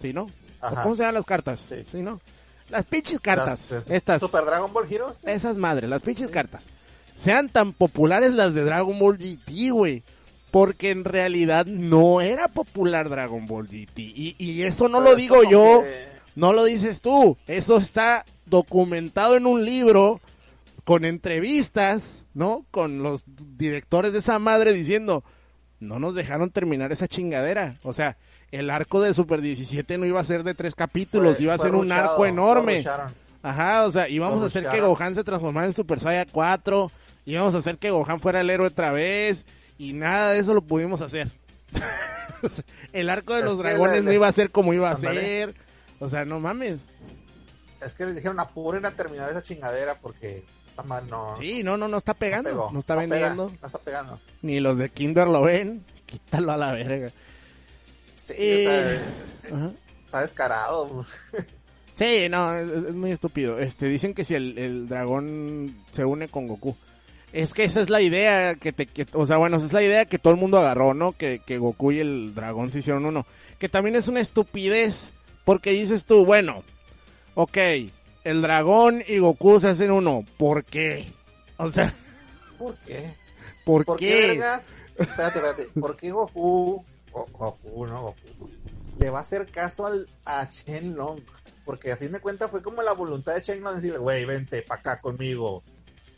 Sí, 0.00 0.12
¿no? 0.12 0.22
¿O 0.60 0.66
Ajá. 0.66 0.82
¿Cómo 0.82 0.94
se 0.96 1.02
llaman 1.02 1.14
las 1.16 1.24
cartas? 1.26 1.60
Sí. 1.60 1.76
Sí, 1.86 2.02
¿no? 2.02 2.20
las 2.68 2.86
pinches 2.86 3.18
cartas, 3.18 3.68
Las- 3.72 3.90
estas, 3.90 4.20
Super 4.20 4.44
Dragon 4.44 4.72
Ball 4.72 4.86
Heroes. 4.88 5.24
esas 5.26 5.56
madres, 5.56 5.90
las 5.90 6.02
pinches 6.02 6.30
cartas, 6.30 6.68
sean 7.14 7.48
tan 7.48 7.72
populares 7.72 8.32
las 8.32 8.54
de 8.54 8.64
Dragon 8.64 8.98
Ball 8.98 9.18
GT, 9.18 9.70
güey. 9.70 10.02
Porque 10.50 10.90
en 10.90 11.04
realidad 11.04 11.64
no 11.66 12.20
era 12.20 12.48
popular 12.48 13.08
Dragon 13.08 13.46
Ball 13.46 13.68
GT. 13.68 13.98
Y, 14.00 14.34
y 14.38 14.62
eso 14.62 14.88
no 14.88 14.98
Pero 14.98 15.10
lo 15.10 15.16
digo 15.16 15.42
yo, 15.44 15.82
que- 15.82 16.08
no 16.34 16.52
lo 16.52 16.64
dices 16.64 17.00
tú. 17.00 17.36
Eso 17.46 17.76
está 17.78 18.24
documentado 18.46 19.36
en 19.36 19.46
un 19.46 19.64
libro 19.64 20.20
con 20.84 21.04
entrevistas, 21.04 22.24
¿no? 22.34 22.64
Con 22.70 23.02
los 23.02 23.24
directores 23.56 24.12
de 24.12 24.18
esa 24.18 24.38
madre 24.38 24.72
diciendo, 24.72 25.22
no 25.78 25.98
nos 26.00 26.14
dejaron 26.14 26.50
terminar 26.50 26.90
esa 26.90 27.06
chingadera. 27.06 27.78
O 27.84 27.92
sea, 27.92 28.16
el 28.50 28.70
arco 28.70 29.00
de 29.00 29.14
Super 29.14 29.40
17 29.40 29.98
no 29.98 30.06
iba 30.06 30.18
a 30.20 30.24
ser 30.24 30.42
de 30.42 30.54
tres 30.54 30.74
capítulos, 30.74 31.36
fue- 31.36 31.44
iba 31.44 31.54
a 31.54 31.58
ser 31.58 31.74
un 31.74 31.92
arco 31.92 32.26
enorme. 32.26 32.82
Ajá, 33.42 33.84
o 33.84 33.90
sea, 33.92 34.08
íbamos 34.08 34.42
a 34.42 34.46
hacer 34.46 34.64
que. 34.68 34.80
Gohan 34.80 35.14
se 35.14 35.24
transformara 35.24 35.66
en 35.68 35.74
Super 35.74 35.98
Saiyan 36.00 36.26
4, 36.30 36.90
íbamos 37.30 37.54
a 37.54 37.58
hacer 37.58 37.78
que 37.78 37.90
Gohan 37.90 38.20
fuera 38.20 38.40
el 38.40 38.50
héroe 38.50 38.68
otra 38.68 38.92
vez, 38.92 39.44
y 39.78 39.92
nada 39.92 40.32
de 40.32 40.38
eso 40.40 40.54
lo 40.54 40.62
pudimos 40.62 41.00
hacer. 41.00 41.30
El 42.92 43.10
arco 43.10 43.34
de 43.34 43.40
Es 43.40 43.44
los 43.44 43.58
dragones 43.58 44.02
no 44.02 44.12
iba 44.12 44.26
a 44.26 44.32
ser 44.32 44.50
como 44.50 44.72
iba 44.72 44.90
a 44.90 44.96
ser. 44.96 45.54
O 45.98 46.08
sea, 46.08 46.24
no 46.24 46.40
mames. 46.40 46.86
Es 47.84 47.94
que 47.94 48.04
les 48.06 48.14
dijeron 48.16 48.40
apuren 48.40 48.84
a 48.86 48.90
terminar 48.92 49.28
esa 49.30 49.42
chingadera 49.42 49.98
porque 50.00 50.42
está 50.66 50.82
mal, 50.82 51.08
no. 51.08 51.34
Sí, 51.36 51.62
no, 51.62 51.76
no, 51.76 51.86
no 51.88 51.98
está 51.98 52.12
no 52.12 52.18
pegando, 52.18 52.50
pegó, 52.50 52.70
no 52.72 52.78
está 52.78 52.94
pega, 52.96 53.06
vendiendo. 53.08 53.52
no 53.60 53.66
está 53.66 53.78
pegando. 53.78 54.20
Ni 54.42 54.58
los 54.60 54.78
de 54.78 54.88
Kinder 54.90 55.28
lo 55.28 55.42
ven, 55.42 55.84
quítalo 56.06 56.52
a 56.52 56.56
la 56.56 56.72
verga. 56.72 57.10
Sí, 58.16 58.34
Eh, 58.36 59.00
o 59.44 59.48
sea, 59.48 59.56
Ajá. 59.56 59.72
está 60.06 60.20
descarado. 60.22 61.04
Sí, 61.94 62.30
no, 62.30 62.54
es, 62.54 62.66
es 62.66 62.94
muy 62.94 63.10
estúpido. 63.12 63.58
Este, 63.58 63.84
dicen 63.84 64.14
que 64.14 64.24
si 64.24 64.34
el, 64.34 64.56
el 64.56 64.88
dragón 64.88 65.84
se 65.90 66.02
une 66.02 66.28
con 66.28 66.48
Goku. 66.48 66.74
Es 67.32 67.54
que 67.54 67.62
esa 67.64 67.80
es 67.80 67.90
la 67.90 68.00
idea 68.00 68.56
que 68.56 68.72
te, 68.72 68.86
que, 68.86 69.06
o 69.12 69.24
sea, 69.24 69.36
bueno, 69.36 69.56
esa 69.56 69.66
es 69.66 69.72
la 69.72 69.82
idea 69.82 70.04
que 70.06 70.18
todo 70.18 70.32
el 70.32 70.40
mundo 70.40 70.58
agarró, 70.58 70.94
¿no? 70.94 71.12
Que, 71.12 71.40
que 71.46 71.58
Goku 71.58 71.92
y 71.92 72.00
el 72.00 72.34
dragón 72.34 72.70
se 72.70 72.80
hicieron 72.80 73.06
uno. 73.06 73.24
Que 73.58 73.68
también 73.68 73.94
es 73.94 74.08
una 74.08 74.20
estupidez, 74.20 75.12
porque 75.44 75.70
dices 75.70 76.04
tú, 76.06 76.24
bueno, 76.26 76.64
ok, 77.34 77.56
el 78.24 78.42
dragón 78.42 79.02
y 79.06 79.18
Goku 79.18 79.60
se 79.60 79.68
hacen 79.68 79.92
uno. 79.92 80.24
¿Por 80.38 80.64
qué? 80.64 81.06
O 81.56 81.70
sea, 81.70 81.94
¿Por 82.58 82.74
qué? 82.78 83.14
¿por, 83.64 83.84
¿Por 83.84 83.98
qué, 83.98 84.08
qué? 84.08 84.26
vergas? 84.28 84.76
Espérate, 84.98 85.38
espérate. 85.38 85.68
¿Por 85.80 85.96
qué 85.96 86.10
Goku, 86.10 86.84
Go- 87.12 87.26
Goku, 87.32 87.86
no 87.86 88.02
Goku, 88.02 88.50
le 88.98 89.08
va 89.10 89.18
a 89.18 89.22
hacer 89.22 89.46
caso 89.46 89.86
al, 89.86 90.08
a 90.24 90.48
Chen 90.48 90.96
Long? 90.96 91.20
Porque 91.64 91.92
a 91.92 91.96
fin 91.96 92.10
de 92.10 92.18
cuentas 92.20 92.50
fue 92.50 92.60
como 92.60 92.82
la 92.82 92.92
voluntad 92.92 93.34
de 93.34 93.42
Chen 93.42 93.62
Long 93.62 93.76
decirle, 93.76 93.98
güey, 93.98 94.24
vente 94.24 94.62
para 94.62 94.80
acá 94.80 95.00
conmigo. 95.00 95.62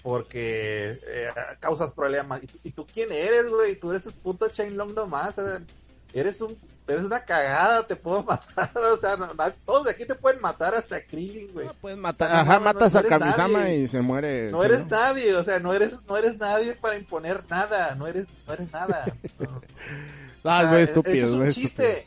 Porque 0.02 0.98
eh, 1.06 1.28
causas 1.60 1.92
problemas. 1.92 2.42
¿Y, 2.42 2.46
tú- 2.48 2.58
¿Y 2.64 2.70
tú 2.72 2.86
quién 2.92 3.12
eres, 3.12 3.48
güey? 3.48 3.76
Tú 3.76 3.90
eres 3.90 4.06
un 4.06 4.12
puto 4.14 4.48
Chen 4.48 4.76
Long 4.76 4.94
nomás. 4.94 5.38
o 5.38 5.46
sea, 5.46 5.60
eres 6.12 6.40
un 6.40 6.56
eres 6.88 7.04
una 7.04 7.24
cagada, 7.24 7.86
te 7.86 7.94
puedo 7.94 8.22
matar. 8.24 8.70
O 8.76 8.96
sea, 8.96 9.16
no- 9.16 9.32
no- 9.32 9.52
todos 9.64 9.84
de 9.84 9.92
aquí 9.92 10.04
te 10.04 10.16
pueden 10.16 10.40
matar 10.40 10.74
hasta 10.74 11.00
Krillin, 11.06 11.52
güey. 11.52 11.66
No, 11.68 11.74
puedes 11.74 11.96
matar, 11.96 12.26
O 12.28 12.30
sea, 12.32 12.40
ajá, 12.40 12.58
matas 12.60 12.96
a 12.96 13.02
Kamisama 13.04 13.70
y 13.70 13.86
se 13.88 14.00
muere. 14.00 14.50
No 14.50 14.64
eres 14.64 14.86
nadie, 14.88 15.34
o 15.36 15.42
sea, 15.44 15.60
no 15.60 15.72
eres, 15.72 16.04
no 16.06 16.16
eres 16.16 16.36
nadie 16.38 16.74
para 16.74 16.96
imponer 16.96 17.44
nada, 17.48 17.94
no 17.94 18.06
eres, 18.08 18.26
no 18.46 18.52
eres 18.52 18.70
nada. 18.72 19.04
Ah, 20.44 20.64
de 20.74 20.82
estúpido, 20.82 21.24
es 21.24 21.30
un 21.32 21.48
chiste. 21.50 22.06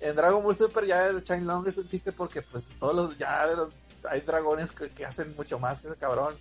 En 0.00 0.16
Dragon 0.16 0.42
Ball 0.42 0.56
Super 0.56 0.86
ya 0.86 1.06
el 1.08 1.22
Chain 1.22 1.46
Long 1.46 1.66
es 1.68 1.76
un 1.76 1.86
chiste 1.86 2.12
porque 2.12 2.40
pues 2.42 2.70
todos 2.78 2.94
los, 2.94 3.18
ya 3.18 3.44
los- 3.46 3.68
hay 4.10 4.20
dragones 4.22 4.72
que, 4.72 4.88
que 4.90 5.04
hacen 5.04 5.34
mucho 5.36 5.58
más 5.58 5.80
que 5.80 5.88
ese 5.88 5.96
cabrón. 5.96 6.34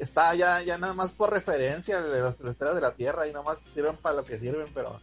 Está 0.00 0.34
ya, 0.34 0.60
ya 0.62 0.78
nada 0.78 0.94
más 0.94 1.12
por 1.12 1.30
referencia 1.30 2.00
de 2.00 2.20
las 2.22 2.36
tres 2.36 2.50
esferas 2.52 2.74
de 2.74 2.80
la 2.80 2.92
Tierra 2.92 3.28
y 3.28 3.32
nada 3.32 3.44
más 3.44 3.58
sirven 3.60 3.96
para 3.98 4.16
lo 4.16 4.24
que 4.24 4.38
sirven, 4.38 4.66
pero, 4.74 4.98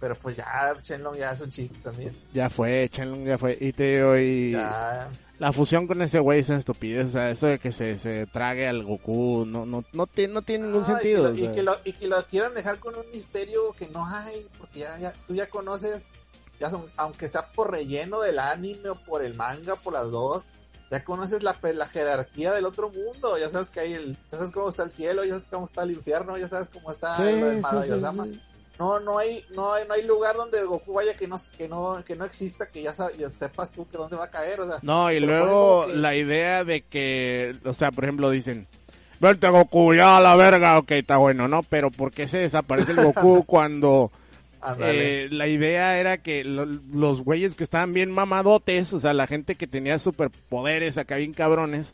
pero 0.00 0.18
pues 0.18 0.36
ya 0.36 0.74
Shenlong 0.82 1.16
ya 1.16 1.32
es 1.32 1.40
un 1.42 1.50
chiste 1.50 1.78
también. 1.82 2.16
Ya 2.32 2.48
fue, 2.48 2.88
Chenlong 2.90 3.26
ya 3.26 3.38
fue. 3.38 3.56
Y 3.60 3.72
te 3.72 3.96
digo, 3.98 4.16
y 4.16 4.52
Ya, 4.52 5.10
la 5.38 5.52
fusión 5.52 5.86
con 5.86 6.00
ese 6.02 6.18
güey 6.18 6.40
es 6.40 6.48
una 6.48 6.58
estupidez. 6.58 7.08
O 7.08 7.12
sea, 7.12 7.30
eso 7.30 7.46
de 7.46 7.58
que 7.58 7.70
se, 7.72 7.98
se 7.98 8.26
trague 8.26 8.66
al 8.66 8.82
Goku 8.84 9.44
no, 9.46 9.66
no, 9.66 9.84
no, 9.92 10.06
tiene, 10.06 10.32
no 10.34 10.40
tiene 10.42 10.64
ningún 10.66 10.82
Ah, 10.82 10.86
sentido. 10.86 11.32
Y 11.34 11.36
que, 11.36 11.42
lo, 11.42 11.50
y, 11.50 11.54
que 11.54 11.62
lo, 11.62 11.76
y 11.84 11.92
que 11.92 12.06
lo 12.08 12.26
quieran 12.26 12.54
dejar 12.54 12.78
con 12.78 12.94
un 12.96 13.08
misterio 13.12 13.72
que 13.78 13.86
no 13.88 14.06
hay, 14.06 14.46
porque 14.58 14.80
ya, 14.80 14.98
ya 14.98 15.12
tú 15.26 15.34
ya 15.34 15.48
conoces, 15.50 16.12
ya 16.58 16.70
son, 16.70 16.86
aunque 16.96 17.28
sea 17.28 17.52
por 17.52 17.70
relleno 17.70 18.20
del 18.20 18.38
anime 18.38 18.88
o 18.88 18.94
por 19.04 19.22
el 19.22 19.34
manga, 19.34 19.76
por 19.76 19.92
las 19.92 20.10
dos, 20.10 20.54
ya 20.90 21.04
conoces 21.04 21.42
la, 21.42 21.54
pe- 21.54 21.74
la 21.74 21.86
jerarquía 21.86 22.52
del 22.52 22.64
otro 22.64 22.90
mundo, 22.90 23.36
ya 23.38 23.48
sabes 23.48 23.70
que 23.70 23.80
hay 23.80 23.92
el, 23.94 24.16
ya 24.30 24.38
sabes 24.38 24.52
cómo 24.52 24.68
está 24.70 24.82
el 24.84 24.90
cielo, 24.90 25.24
ya 25.24 25.34
sabes 25.34 25.48
cómo 25.50 25.66
está 25.66 25.82
el 25.82 25.90
infierno, 25.92 26.36
ya 26.38 26.48
sabes 26.48 26.70
cómo 26.70 26.90
está 26.90 27.16
Sí, 27.16 27.38
lo 27.40 27.46
del 27.46 27.56
sí, 27.56 27.62
Madayosama. 27.62 28.24
sí, 28.24 28.32
sí. 28.34 28.40
No, 28.78 29.00
no 29.00 29.18
hay, 29.18 29.44
no 29.50 29.72
hay, 29.74 29.86
no 29.88 29.94
hay 29.94 30.04
lugar 30.06 30.36
donde 30.36 30.62
Goku 30.62 30.92
vaya 30.92 31.14
que 31.14 31.26
no, 31.26 31.36
que 31.56 31.66
no, 31.68 32.02
que 32.06 32.14
no 32.14 32.24
exista, 32.24 32.68
que 32.70 32.80
ya, 32.82 32.92
sepas 32.92 33.72
tú 33.72 33.88
que 33.88 33.96
dónde 33.98 34.14
va 34.16 34.26
a 34.26 34.30
caer, 34.30 34.60
o 34.60 34.66
sea, 34.68 34.78
No, 34.82 35.10
y 35.10 35.18
luego 35.18 35.84
que- 35.86 35.94
la 35.96 36.14
idea 36.14 36.62
de 36.64 36.82
que, 36.82 37.56
o 37.64 37.72
sea, 37.74 37.90
por 37.90 38.04
ejemplo, 38.04 38.30
dicen, 38.30 38.68
vente 39.18 39.48
Goku, 39.48 39.94
ya 39.94 40.18
a 40.18 40.20
la 40.20 40.36
verga, 40.36 40.78
ok, 40.78 40.92
está 40.92 41.16
bueno, 41.16 41.48
¿no? 41.48 41.64
Pero 41.64 41.90
¿por 41.90 42.12
qué 42.12 42.28
se 42.28 42.38
desaparece 42.38 42.92
el 42.92 42.98
Goku 43.04 43.44
cuando 43.44 44.12
ándale. 44.60 45.24
eh, 45.24 45.28
la 45.30 45.46
idea 45.46 45.98
era 45.98 46.18
que 46.18 46.44
lo- 46.44 46.64
los 46.66 47.22
güeyes 47.22 47.54
que 47.54 47.64
estaban 47.64 47.92
bien 47.92 48.10
mamadotes, 48.10 48.92
o 48.92 49.00
sea, 49.00 49.12
la 49.14 49.26
gente 49.26 49.54
que 49.56 49.66
tenía 49.66 49.98
superpoderes 49.98 50.98
acá 50.98 51.16
bien 51.16 51.34
cabrones, 51.34 51.92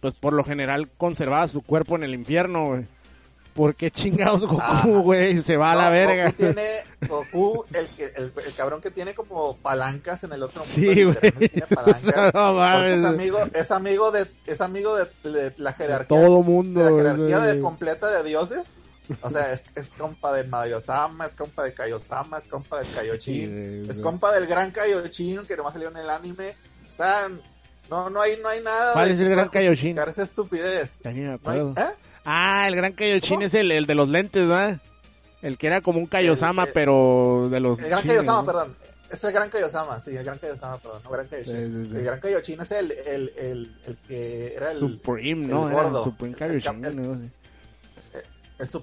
pues 0.00 0.14
por 0.14 0.32
lo 0.32 0.44
general 0.44 0.88
conservaba 0.96 1.46
su 1.48 1.62
cuerpo 1.62 1.96
en 1.96 2.04
el 2.04 2.14
infierno, 2.14 2.66
güey. 2.68 2.86
¿Por 3.54 3.74
qué 3.74 3.90
chingados 3.90 4.46
Goku, 4.46 4.60
Ah. 4.62 4.84
güey? 4.86 5.42
Se 5.42 5.56
va 5.56 5.72
a 5.72 5.74
la 5.74 5.86
No, 5.86 5.90
verga. 5.90 6.24
Goku 6.26 6.36
tiene, 6.36 6.66
Goku, 7.08 7.64
el, 7.74 7.86
el, 8.16 8.32
el 8.46 8.54
cabrón 8.56 8.80
que 8.80 8.92
tiene 8.92 9.12
como 9.12 9.56
palancas 9.56 10.22
en 10.22 10.32
el 10.32 10.42
otro 10.44 10.62
mundo. 10.64 10.92
Sí, 10.92 11.02
güey. 11.02 11.16
O 11.84 11.94
sea, 11.94 12.30
no 12.32 12.54
mames. 12.54 13.00
es 13.00 13.04
amigo, 13.04 13.38
es 13.52 13.70
amigo 13.72 14.10
de, 14.12 14.26
es 14.46 14.60
amigo 14.60 14.96
de, 14.96 15.30
de 15.30 15.52
la 15.58 15.72
jerarquía. 15.72 16.06
Todo 16.16 16.42
mundo. 16.42 16.80
de 16.84 16.90
la 16.92 16.96
jerarquía 16.96 17.40
de 17.40 17.58
completa 17.58 18.06
de 18.08 18.22
dioses. 18.28 18.76
O 19.22 19.30
sea, 19.30 19.52
es, 19.52 19.64
es 19.74 19.88
compa 19.88 20.32
del 20.32 20.48
Madayosama, 20.48 21.26
es 21.26 21.34
compa 21.34 21.64
de 21.64 21.74
Kaiosama, 21.74 22.38
es 22.38 22.46
compa 22.46 22.78
del 22.80 22.86
Kaioshin, 22.94 23.84
Sí, 23.86 23.90
es 23.90 24.00
compa 24.00 24.32
del 24.32 24.46
gran 24.46 24.70
Kaioshin 24.70 25.44
que 25.46 25.56
nomás 25.56 25.72
salió 25.74 25.88
en 25.88 25.96
el 25.96 26.08
anime. 26.10 26.54
O 26.90 26.94
sea, 26.94 27.28
no, 27.88 28.08
no 28.10 28.20
hay, 28.20 28.38
no 28.42 28.48
hay 28.48 28.62
nada. 28.62 28.92
¿Cuál 28.92 29.08
de 29.08 29.14
es 29.14 29.20
el 29.20 29.28
gran 29.30 29.48
justificar 29.48 30.08
Esa 30.08 30.22
estupidez. 30.22 31.00
Ya 31.04 31.12
ni 31.12 31.20
me 31.20 31.26
No 31.26 31.30
hay- 31.32 31.36
acuerdo. 31.38 31.74
¿eh? 31.76 31.94
Ah, 32.24 32.66
el 32.68 32.76
gran 32.76 32.92
Kaioshin 32.92 33.42
es 33.42 33.54
el, 33.54 33.72
el 33.72 33.86
de 33.86 33.94
los 33.94 34.08
lentes, 34.08 34.46
¿verdad? 34.46 34.80
El 35.42 35.56
que 35.58 35.66
era 35.68 35.80
como 35.80 35.98
un 35.98 36.06
Kaiosama, 36.06 36.62
El- 36.62 36.68
el- 36.68 36.74
pero 36.74 37.48
de 37.50 37.60
los 37.60 37.78
El 37.80 37.88
gran 37.88 38.02
chinos, 38.02 38.16
Kaiosama, 38.16 38.40
¿no? 38.40 38.46
perdón. 38.46 38.76
Es 39.10 39.24
el 39.24 39.32
gran 39.32 39.48
Kaiosama, 39.50 39.98
sí, 39.98 40.16
el 40.16 40.22
gran 40.24 40.38
Kaiosama, 40.38 40.78
perdón, 40.78 41.00
no 41.02 41.10
gran 41.10 41.26
Kaioshin. 41.26 41.56
Sí, 41.56 41.84
sí, 41.84 41.90
sí. 41.90 41.96
El 41.96 42.04
gran 42.04 42.20
Kaioshin 42.20 42.60
es 42.60 42.70
el, 42.72 42.92
el, 42.92 43.32
el, 43.36 43.80
el 43.86 43.96
que 44.06 44.54
era 44.54 44.70
el, 44.70 44.78
Supreme, 44.78 45.46
el 45.46 45.48
¿no? 45.50 45.68
Era 45.68 45.82
gordo. 45.82 46.04
Supreme 46.04 46.32
El 46.34 46.38
Kaioshin. 46.38 46.84
el- 46.84 46.96
¿no? 46.96 47.12
El 47.14 47.30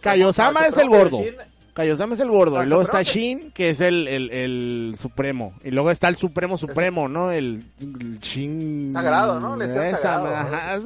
Kaiosama 0.02 0.68
es 0.68 0.78
el 0.78 0.90
gordo. 0.90 1.20
Kaiosama 1.74 2.16
es 2.16 2.20
el 2.22 2.30
gordo, 2.32 2.64
y 2.64 2.66
luego 2.66 2.82
está 2.82 3.04
Shin, 3.04 3.52
que 3.52 3.70
es 3.70 3.82
el, 3.82 4.08
el, 4.08 4.32
el 4.32 4.96
supremo, 5.00 5.54
y 5.64 5.70
luego 5.70 5.92
está 5.92 6.08
el 6.08 6.16
supremo 6.16 6.58
supremo, 6.58 7.08
¿no? 7.08 7.32
El, 7.32 7.66
el 7.80 8.20
Shin... 8.20 8.92
Sagrado, 8.92 9.40
¿no? 9.40 9.56
Le 9.56 9.68
decían 9.68 9.86
Esa, 9.86 9.98
sagrado, 9.98 10.36
ajá, 10.36 10.76
es 10.78 10.82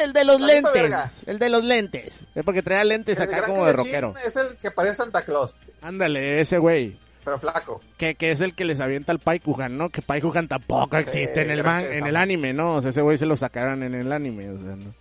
el 0.00 0.12
de 0.12 0.24
los 0.24 0.40
lentes, 0.40 1.24
el 1.26 1.40
de 1.40 1.48
los 1.48 1.64
lentes, 1.64 2.20
es 2.36 2.44
porque 2.44 2.62
traía 2.62 2.84
lentes 2.84 3.18
el 3.18 3.24
acá 3.24 3.46
como 3.46 3.66
de 3.66 3.72
rockero. 3.72 4.14
Es 4.24 4.36
el 4.36 4.56
que 4.58 4.70
parece 4.70 4.94
Santa 4.94 5.22
Claus, 5.22 5.72
Ándale, 5.82 6.40
ese 6.40 6.58
güey. 6.58 6.96
pero 7.24 7.36
flaco. 7.36 7.80
Que, 7.96 8.14
que 8.14 8.30
es 8.30 8.40
el 8.40 8.54
que 8.54 8.64
les 8.64 8.78
avienta 8.78 9.10
al 9.10 9.18
Paikuhan, 9.18 9.76
¿no? 9.76 9.88
Que 9.90 10.02
Paikuhan 10.02 10.46
tampoco 10.46 10.90
Sí, 10.98 11.02
existe 11.02 11.42
en 11.42 11.50
el 11.50 11.64
man, 11.64 11.84
en 11.84 12.06
el 12.06 12.14
anime, 12.14 12.52
¿no? 12.52 12.76
O 12.76 12.80
sea, 12.80 12.90
ese 12.90 13.02
güey 13.02 13.18
se 13.18 13.26
lo 13.26 13.36
sacaron 13.36 13.82
en 13.82 13.96
el 13.96 14.12
anime, 14.12 14.50
o 14.50 14.58
sea, 14.60 14.76
¿no? 14.76 14.94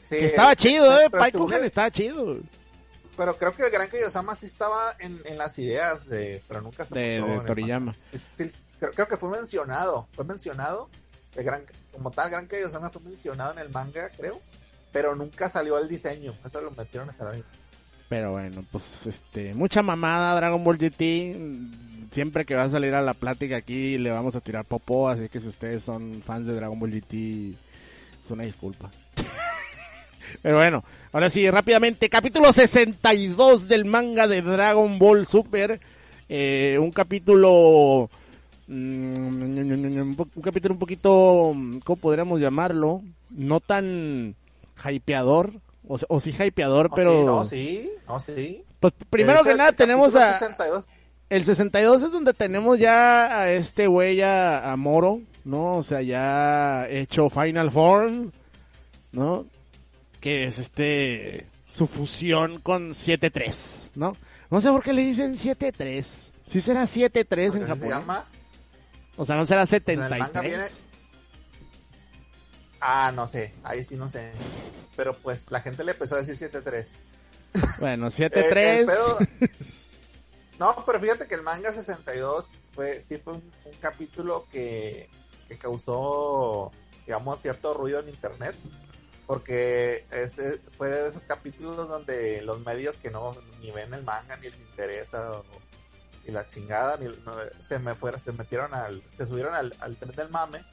Sí, 0.00 0.16
Que 0.16 0.26
estaba 0.26 0.56
chido, 0.56 1.00
eh, 1.00 1.08
Paikuhan 1.10 1.62
estaba 1.62 1.92
chido. 1.92 2.38
Pero 3.20 3.36
creo 3.36 3.52
que 3.54 3.64
el 3.64 3.70
gran 3.70 3.86
Kaiosama 3.88 4.34
sí 4.34 4.46
estaba 4.46 4.96
en, 4.98 5.20
en 5.26 5.36
las 5.36 5.58
ideas, 5.58 6.08
de, 6.08 6.42
pero 6.48 6.62
nunca 6.62 6.86
se 6.86 6.98
De, 6.98 7.20
de 7.20 7.34
el 7.34 7.44
Toriyama. 7.44 7.94
Sí, 8.06 8.16
sí, 8.16 8.76
creo, 8.78 8.92
creo 8.92 9.08
que 9.08 9.18
fue 9.18 9.28
mencionado, 9.28 10.08
fue 10.12 10.24
mencionado, 10.24 10.88
el 11.36 11.44
gran, 11.44 11.62
como 11.92 12.10
tal, 12.12 12.30
Gran 12.30 12.46
Kaiosama 12.46 12.88
fue 12.88 13.02
mencionado 13.02 13.52
en 13.52 13.58
el 13.58 13.68
manga, 13.68 14.08
creo, 14.16 14.40
pero 14.90 15.14
nunca 15.14 15.50
salió 15.50 15.76
el 15.76 15.86
diseño, 15.86 16.34
eso 16.46 16.62
lo 16.62 16.70
metieron 16.70 17.10
hasta 17.10 17.30
la 17.30 17.42
Pero 18.08 18.32
bueno, 18.32 18.64
pues 18.72 19.06
este, 19.06 19.52
mucha 19.52 19.82
mamada 19.82 20.34
Dragon 20.36 20.64
Ball 20.64 20.78
GT. 20.78 21.36
Siempre 22.12 22.46
que 22.46 22.54
va 22.54 22.62
a 22.62 22.70
salir 22.70 22.94
a 22.94 23.02
la 23.02 23.12
plática 23.12 23.58
aquí 23.58 23.98
le 23.98 24.10
vamos 24.10 24.34
a 24.34 24.40
tirar 24.40 24.64
popó, 24.64 25.10
así 25.10 25.28
que 25.28 25.40
si 25.40 25.48
ustedes 25.48 25.84
son 25.84 26.22
fans 26.22 26.46
de 26.46 26.54
Dragon 26.54 26.80
Ball 26.80 26.90
GT, 26.90 27.50
es 28.24 28.30
una 28.30 28.44
disculpa. 28.44 28.90
Pero 30.42 30.56
bueno, 30.56 30.84
ahora 31.12 31.30
sí, 31.30 31.48
rápidamente, 31.50 32.08
capítulo 32.08 32.52
62 32.52 33.68
del 33.68 33.84
manga 33.84 34.26
de 34.26 34.42
Dragon 34.42 34.98
Ball 34.98 35.26
Super. 35.26 35.80
Eh, 36.28 36.78
un 36.80 36.92
capítulo 36.92 38.08
mm, 38.68 38.72
un, 38.72 40.42
capítulo 40.42 40.74
un 40.74 40.78
poquito, 40.78 41.54
¿cómo 41.84 41.96
podríamos 41.96 42.40
llamarlo? 42.40 43.02
No 43.30 43.60
tan 43.60 44.36
hypeador, 44.88 45.52
o, 45.86 46.20
sí 46.20 46.32
hypeador, 46.32 46.90
No, 46.90 46.96
pero... 46.96 47.12
sí, 47.12 47.24
no, 47.24 47.44
sí, 47.44 47.90
no, 48.06 48.20
sí. 48.20 48.64
Pues 48.78 48.92
primero 49.10 49.40
hecho, 49.40 49.50
que 49.50 49.56
nada 49.56 49.72
tenemos 49.72 50.14
a... 50.14 50.34
62. 50.34 50.94
El 51.30 51.44
62 51.44 52.02
es 52.02 52.12
donde 52.12 52.32
tenemos 52.32 52.78
ya 52.78 53.40
a 53.40 53.50
este 53.50 53.86
güey, 53.86 54.22
a, 54.22 54.72
a 54.72 54.76
Moro, 54.76 55.20
¿no? 55.44 55.76
O 55.76 55.82
sea, 55.82 56.02
ya 56.02 56.88
hecho 56.88 57.28
Final 57.28 57.70
Form, 57.70 58.32
¿no? 59.12 59.46
Que 60.20 60.44
es 60.44 60.58
este, 60.58 61.46
su 61.66 61.86
fusión 61.86 62.60
con 62.60 62.90
7-3, 62.90 63.90
¿no? 63.94 64.16
No 64.50 64.60
sé 64.60 64.68
por 64.68 64.82
qué 64.82 64.92
le 64.92 65.02
dicen 65.02 65.36
7-3. 65.36 66.04
Si 66.46 66.60
será 66.60 66.82
7-3 66.82 67.56
en 67.56 67.60
japonés. 67.62 67.78
se 67.78 67.88
llama. 67.88 68.26
O 69.16 69.24
sea, 69.24 69.36
no 69.36 69.46
será 69.46 69.66
Pues 69.66 69.72
en 69.88 70.02
el 70.02 70.08
73. 70.08 70.18
manga 70.20 70.40
viene. 70.40 70.64
Ah, 72.80 73.12
no 73.14 73.26
sé, 73.26 73.54
ahí 73.62 73.84
sí 73.84 73.96
no 73.96 74.08
sé. 74.08 74.32
Pero 74.96 75.16
pues 75.18 75.50
la 75.50 75.60
gente 75.60 75.84
le 75.84 75.92
empezó 75.92 76.16
a 76.16 76.22
decir 76.22 76.34
7-3. 76.50 76.88
Bueno, 77.78 78.08
Eh, 78.08 78.10
7-3. 78.10 78.56
el 78.80 78.86
pedo- 78.86 79.18
No, 80.58 80.84
pero 80.84 81.00
fíjate 81.00 81.26
que 81.26 81.34
el 81.34 81.42
manga 81.42 81.72
62 81.72 82.46
fue, 82.74 83.00
sí 83.00 83.16
fue 83.16 83.34
un, 83.34 83.42
un 83.64 83.72
capítulo 83.80 84.46
que, 84.52 85.08
que 85.48 85.56
causó, 85.56 86.70
digamos, 87.06 87.40
cierto 87.40 87.72
ruido 87.72 88.00
en 88.00 88.10
internet. 88.10 88.54
Porque 89.30 90.06
ese 90.10 90.58
fue 90.76 90.88
de 90.88 91.08
esos 91.08 91.22
capítulos 91.22 91.88
donde 91.88 92.42
los 92.42 92.58
medios 92.66 92.98
que 92.98 93.10
no 93.12 93.36
ni 93.60 93.70
ven 93.70 93.94
el 93.94 94.02
manga 94.02 94.36
ni 94.38 94.50
les 94.50 94.58
interesa 94.60 95.30
o- 95.30 95.44
y 96.26 96.32
la 96.32 96.48
chingada 96.48 96.96
ni, 96.96 97.06
no, 97.24 97.36
se 97.60 97.78
me 97.78 97.94
fuera, 97.94 98.18
se 98.18 98.32
metieron 98.32 98.74
al, 98.74 99.00
se 99.12 99.24
subieron 99.26 99.54
al, 99.54 99.76
al 99.78 99.94
tren 99.96 100.16
del 100.16 100.30
mame 100.30 100.64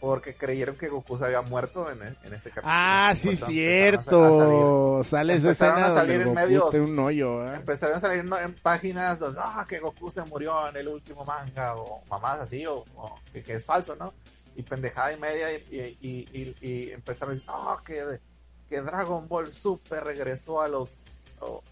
porque 0.00 0.34
creyeron 0.34 0.76
que 0.78 0.88
Goku 0.88 1.18
se 1.18 1.26
había 1.26 1.42
muerto 1.42 1.90
en, 1.90 2.02
e- 2.02 2.16
en 2.22 2.32
ese 2.32 2.48
capítulo. 2.48 2.72
Ah, 2.74 3.12
sí, 3.14 3.28
Pues, 3.28 3.44
cierto. 3.44 5.02
Sale 5.04 5.34
esa 5.34 5.50
escena 5.50 5.86
a 5.86 5.90
salir 5.90 6.22
en 6.22 6.32
medios. 6.32 6.74
un 6.74 6.98
hoyo, 6.98 7.46
¿eh? 7.46 7.56
empezaron 7.56 7.96
a 7.96 8.00
salir 8.00 8.24
¿no? 8.24 8.38
en 8.38 8.54
páginas 8.54 9.18
donde 9.18 9.40
ah, 9.42 9.66
que 9.68 9.78
Goku 9.78 10.10
se 10.10 10.22
murió 10.24 10.68
en 10.70 10.76
el 10.78 10.88
último 10.88 11.22
manga 11.26 11.76
o 11.76 12.02
mamás 12.08 12.40
así 12.40 12.64
o, 12.66 12.78
o 12.96 13.18
que, 13.30 13.42
que 13.42 13.52
es 13.56 13.64
falso, 13.66 13.94
¿no? 13.94 14.14
Y 14.56 14.62
pendejada 14.62 15.12
y 15.12 15.18
media 15.18 15.52
y, 15.52 15.98
y, 16.00 16.56
y, 16.60 16.90
empezaron 16.92 17.32
a 17.32 17.34
decir 17.34 17.48
no, 17.50 17.76
que, 17.84 18.20
que 18.68 18.80
Dragon 18.80 19.26
Ball 19.28 19.50
Super 19.50 20.04
regresó 20.04 20.60
a 20.62 20.68
los 20.68 21.24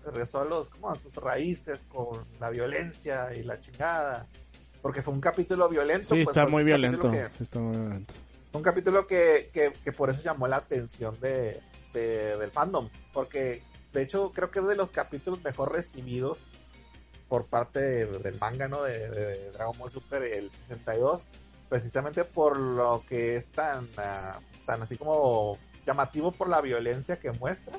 regresó 0.05 0.41
a 0.41 0.45
los 0.45 0.69
como 0.69 0.91
a 0.91 0.97
sus 0.97 1.15
raíces 1.17 1.85
con 1.85 2.27
la 2.41 2.51
violencia 2.51 3.33
y 3.35 3.43
la 3.43 3.59
chingada 3.59 4.27
porque 4.83 5.01
fue 5.01 5.15
un 5.15 5.21
capítulo 5.21 5.69
violento 5.69 6.09
Sí, 6.15 6.25
pues, 6.25 6.37
está 6.37 6.47
muy 6.47 6.65
violento. 6.65 6.99
capítulo 6.99 7.29
que- 7.31 7.37
sí 7.39 7.43
está 7.45 7.59
muy 7.61 7.77
violento. 7.77 8.15
un 8.53 8.63
capítulo 8.63 9.07
que, 9.07 9.51
que, 9.53 9.73
que 9.83 9.93
por 9.93 10.11
eso 10.11 10.23
llamó 10.23 10.49
la 10.49 10.57
atención 10.57 11.19
de, 11.21 11.61
de- 11.95 12.37
del 12.37 12.51
fandom. 12.51 12.91
Porque, 13.15 13.63
de 13.93 14.03
hecho, 14.03 14.33
creo 14.35 14.51
que 14.51 14.59
es 14.59 14.67
de 14.67 14.75
los 14.77 14.91
capítulos 14.91 15.43
mejor 15.45 15.73
recibidos 15.73 16.59
por 17.29 17.47
parte 17.47 17.81
de- 17.81 18.19
del 18.19 18.39
manga, 18.41 18.67
¿no? 18.69 18.83
De, 18.83 19.09
de 19.09 19.53
Dragon 19.53 19.79
Ball 19.79 19.89
Super, 19.91 20.25
el 20.25 20.51
62. 20.51 21.29
Precisamente 21.73 22.27
por 22.27 22.59
lo 22.61 23.03
que 23.09 23.37
es 23.37 23.51
tan, 23.53 23.89
ah, 23.97 24.39
pues, 24.51 24.63
tan 24.63 24.83
así 24.83 24.99
como 24.99 25.57
llamativo 25.87 26.31
por 26.31 26.51
la 26.51 26.61
violencia 26.61 27.19
que 27.19 27.33
muestra. 27.33 27.79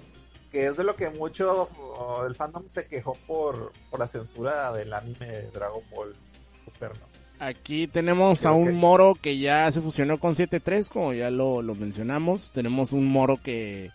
Que 0.51 0.65
es 0.65 0.75
de 0.77 0.83
lo 0.83 0.95
que 0.95 1.11
mucho 1.11 1.67
oh, 1.79 2.25
el 2.25 2.33
fandom 2.33 2.63
se 2.65 2.87
quejó 2.87 3.13
por, 3.27 3.71
por 3.91 3.99
la 3.99 4.07
censura 4.07 4.71
del 4.73 4.91
anime 4.93 5.27
de 5.27 5.51
Dragon 5.51 5.83
Ball 5.95 6.15
Super, 6.65 6.89
¿no? 6.99 7.05
Aquí 7.45 7.85
tenemos 7.85 8.39
Creo 8.39 8.51
a 8.51 8.55
un 8.55 8.65
que- 8.65 8.71
moro 8.71 9.13
que 9.13 9.37
ya 9.37 9.71
se 9.71 9.79
fusionó 9.79 10.19
con 10.19 10.33
7-3, 10.33 10.89
como 10.89 11.13
ya 11.13 11.29
lo, 11.29 11.61
lo 11.61 11.75
mencionamos. 11.75 12.49
Tenemos 12.49 12.93
un 12.93 13.05
moro 13.05 13.37
que, 13.43 13.91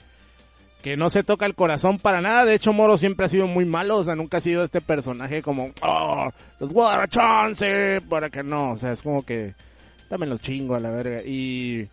que 0.81 0.97
no 0.97 1.11
se 1.11 1.25
toca 1.25 1.45
el 1.45 1.57
corazón 1.57 1.99
para 1.99 2.21
nada. 2.21 2.45
De 2.45 2.55
hecho, 2.55 2.73
Moro 2.73 2.97
siempre 2.99 3.27
ha 3.27 3.29
sido 3.29 3.49
muy 3.49 3.65
malo. 3.65 3.97
O 3.97 4.05
sea, 4.05 4.15
nunca 4.15 4.37
ha 4.37 4.41
sido 4.41 4.63
este 4.63 4.81
personaje 4.81 5.43
como, 5.43 5.73
oh, 5.83 6.29
a 6.31 6.97
dar 6.97 7.09
chance 7.09 8.01
para 8.09 8.31
que 8.31 8.45
no. 8.45 8.71
O 8.73 8.77
sea, 8.77 8.93
es 8.93 9.03
como 9.03 9.25
que, 9.25 9.55
dame 10.09 10.27
los 10.27 10.41
chingo 10.41 10.75
a 10.75 10.81
la 10.81 10.91
verga. 10.91 11.23
Y 11.25 11.89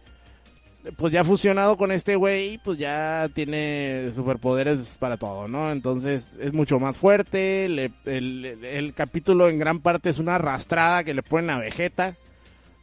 pues 0.98 1.12
ya 1.12 1.24
fusionado 1.24 1.78
con 1.78 1.92
este 1.92 2.16
güey, 2.16 2.60
pues 2.60 2.78
ya 2.78 3.28
tiene 3.34 4.12
superpoderes 4.12 4.98
para 5.00 5.18
todo, 5.18 5.48
¿no? 5.48 5.72
Entonces 5.72 6.38
es 6.40 6.54
mucho 6.54 6.80
más 6.80 6.96
fuerte. 6.96 7.68
le- 7.70 7.92
el, 8.06 8.46
el- 8.46 8.66
el 8.66 8.94
capítulo 8.94 9.50
en 9.50 9.58
gran 9.60 9.80
parte 9.80 10.10
es 10.12 10.20
una 10.20 10.36
arrastrada 10.36 11.04
que 11.04 11.14
le 11.16 11.24
ponen 11.24 11.50
a 11.50 11.60
Vegeta, 11.60 12.16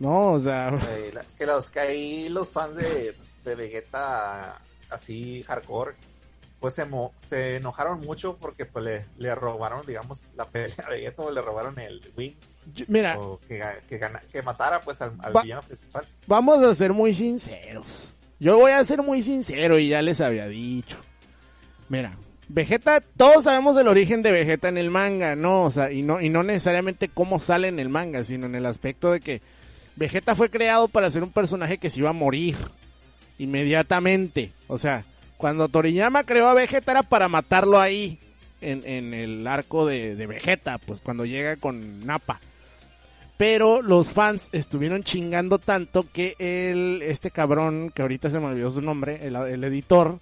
¿no? 0.00 0.32
O 0.32 0.40
sea, 0.40 0.72
que 1.38 1.46
los 1.46 1.70
que 1.70 1.80
ahí 1.80 2.28
los 2.28 2.52
fans 2.52 2.74
de, 2.76 3.14
de 3.44 3.54
Vegeta 3.54 4.60
así 4.90 5.42
hardcore 5.44 5.94
pues 6.60 6.74
se, 6.74 6.84
mo- 6.84 7.12
se 7.16 7.56
enojaron 7.56 8.00
mucho 8.00 8.36
porque 8.36 8.66
pues 8.66 8.84
le, 8.84 9.04
le 9.18 9.34
robaron 9.34 9.84
digamos 9.86 10.32
la 10.36 10.44
pelea 10.46 10.74
a 10.86 10.90
Vegeta 10.90 11.22
o 11.22 11.30
le 11.30 11.40
robaron 11.40 11.78
el 11.78 12.00
win 12.16 12.36
yo- 12.74 12.84
mira, 12.88 13.18
o 13.18 13.38
que, 13.40 14.42
matara 14.42 14.80
pues 14.80 15.00
al, 15.02 15.12
al 15.20 15.36
Va- 15.36 15.42
villano 15.42 15.62
principal 15.62 16.06
vamos 16.26 16.62
a 16.62 16.74
ser 16.74 16.92
muy 16.92 17.14
sinceros. 17.14 18.08
Yo 18.40 18.56
voy 18.58 18.72
a 18.72 18.84
ser 18.84 19.02
muy 19.02 19.22
sincero 19.22 19.78
y 19.78 19.88
ya 19.88 20.02
les 20.02 20.20
había 20.20 20.48
dicho. 20.48 20.96
Mira, 21.88 22.16
Vegeta, 22.48 23.00
todos 23.16 23.44
sabemos 23.44 23.76
el 23.76 23.86
origen 23.88 24.22
de 24.22 24.32
Vegeta 24.32 24.68
en 24.68 24.78
el 24.78 24.90
manga, 24.90 25.36
¿no? 25.36 25.62
O 25.62 25.70
sea, 25.70 25.92
y 25.92 26.02
no, 26.02 26.20
y 26.20 26.28
no 26.28 26.42
necesariamente 26.42 27.08
cómo 27.08 27.38
sale 27.40 27.68
en 27.68 27.78
el 27.78 27.88
manga, 27.88 28.24
sino 28.24 28.46
en 28.46 28.54
el 28.56 28.66
aspecto 28.66 29.12
de 29.12 29.20
que 29.20 29.42
Vegeta 29.96 30.34
fue 30.34 30.50
creado 30.50 30.88
para 30.88 31.10
ser 31.10 31.22
un 31.22 31.30
personaje 31.32 31.78
que 31.78 31.88
se 31.90 32.00
iba 32.00 32.10
a 32.10 32.14
morir 32.14 32.56
inmediatamente. 33.38 34.52
O 34.68 34.78
sea, 34.78 35.04
cuando 35.36 35.68
Toriyama 35.68 36.24
creó 36.24 36.48
a 36.48 36.54
Vegeta 36.54 36.92
era 36.92 37.02
para 37.02 37.28
matarlo 37.28 37.78
ahí, 37.80 38.18
en, 38.60 38.86
en 38.86 39.12
el 39.14 39.46
arco 39.46 39.86
de, 39.86 40.14
de 40.14 40.26
Vegeta, 40.26 40.78
pues 40.78 41.00
cuando 41.00 41.24
llega 41.24 41.56
con 41.56 42.06
Nappa. 42.06 42.40
Pero 43.42 43.82
los 43.82 44.12
fans 44.12 44.48
estuvieron 44.52 45.02
chingando 45.02 45.58
tanto 45.58 46.06
que 46.12 46.36
el, 46.38 47.02
este 47.02 47.32
cabrón, 47.32 47.90
que 47.92 48.02
ahorita 48.02 48.30
se 48.30 48.38
me 48.38 48.46
olvidó 48.46 48.70
su 48.70 48.80
nombre, 48.82 49.26
el, 49.26 49.34
el 49.34 49.64
editor, 49.64 50.20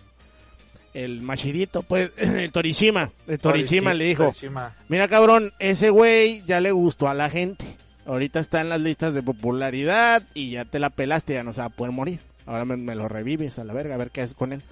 el 0.94 1.20
Machirito, 1.20 1.82
pues, 1.82 2.12
el 2.16 2.50
Torishima, 2.50 3.10
el 3.26 3.38
Torishima 3.38 3.90
Torichi- 3.92 3.96
le 3.98 4.04
dijo, 4.06 4.24
Torishima. 4.24 4.74
mira 4.88 5.06
cabrón, 5.06 5.52
ese 5.58 5.90
güey 5.90 6.40
ya 6.46 6.62
le 6.62 6.72
gustó 6.72 7.08
a 7.08 7.14
la 7.14 7.28
gente. 7.28 7.66
Ahorita 8.06 8.40
está 8.40 8.62
en 8.62 8.70
las 8.70 8.80
listas 8.80 9.12
de 9.12 9.22
popularidad 9.22 10.22
y 10.32 10.52
ya 10.52 10.64
te 10.64 10.78
la 10.78 10.88
pelaste, 10.88 11.34
ya 11.34 11.42
no 11.42 11.52
se 11.52 11.60
va 11.60 11.66
a 11.66 11.70
poder 11.70 11.92
morir. 11.92 12.20
Ahora 12.46 12.64
me, 12.64 12.78
me 12.78 12.94
lo 12.94 13.06
revives 13.06 13.58
a 13.58 13.64
la 13.64 13.74
verga, 13.74 13.96
a 13.96 13.98
ver 13.98 14.10
qué 14.12 14.22
haces 14.22 14.34
con 14.34 14.54
él. 14.54 14.62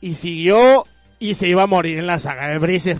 Y 0.00 0.14
siguió 0.14 0.84
y 1.20 1.34
se 1.34 1.46
iba 1.46 1.62
a 1.62 1.66
morir 1.68 1.98
en 1.98 2.08
la 2.08 2.18
saga 2.18 2.48
de 2.48 2.58
Freezer. 2.58 2.98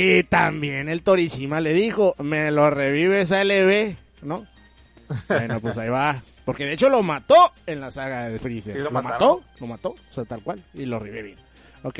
Y 0.00 0.22
también 0.22 0.88
el 0.88 1.02
Torishima 1.02 1.60
le 1.60 1.72
dijo, 1.72 2.14
me 2.18 2.52
lo 2.52 2.70
revives 2.70 3.32
a 3.32 3.42
LB, 3.42 3.96
¿no? 4.22 4.46
Bueno, 5.28 5.58
pues 5.60 5.76
ahí 5.76 5.88
va. 5.88 6.22
Porque 6.44 6.66
de 6.66 6.74
hecho 6.74 6.88
lo 6.88 7.02
mató 7.02 7.34
en 7.66 7.80
la 7.80 7.90
saga 7.90 8.28
de 8.28 8.38
Freezer. 8.38 8.74
Sí, 8.74 8.78
lo 8.78 8.92
mató, 8.92 9.42
lo 9.58 9.66
mató, 9.66 9.88
o 9.88 10.12
sea, 10.12 10.24
tal 10.24 10.40
cual. 10.44 10.62
Y 10.72 10.84
lo 10.84 11.00
reviví. 11.00 11.34
Ok. 11.82 11.98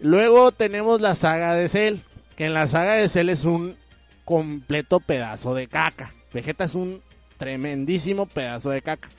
Luego 0.00 0.52
tenemos 0.52 1.02
la 1.02 1.14
saga 1.14 1.54
de 1.54 1.68
Cell. 1.68 1.96
Que 2.34 2.46
en 2.46 2.54
la 2.54 2.66
saga 2.66 2.94
de 2.94 3.10
Cell 3.10 3.28
es 3.28 3.44
un 3.44 3.76
completo 4.24 4.98
pedazo 4.98 5.54
de 5.54 5.66
caca. 5.68 6.14
Vegeta 6.32 6.64
es 6.64 6.74
un 6.74 7.02
tremendísimo 7.36 8.24
pedazo 8.24 8.70
de 8.70 8.80
caca. 8.80 9.10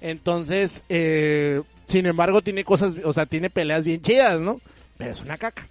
Entonces, 0.00 0.84
eh, 0.88 1.62
sin 1.84 2.06
embargo, 2.06 2.42
tiene 2.42 2.62
cosas, 2.62 2.96
o 3.04 3.12
sea, 3.12 3.26
tiene 3.26 3.50
peleas 3.50 3.84
bien 3.84 4.02
chidas, 4.02 4.40
¿no? 4.40 4.60
Pero 4.96 5.10
es 5.10 5.20
una 5.20 5.36
caca. 5.36 5.66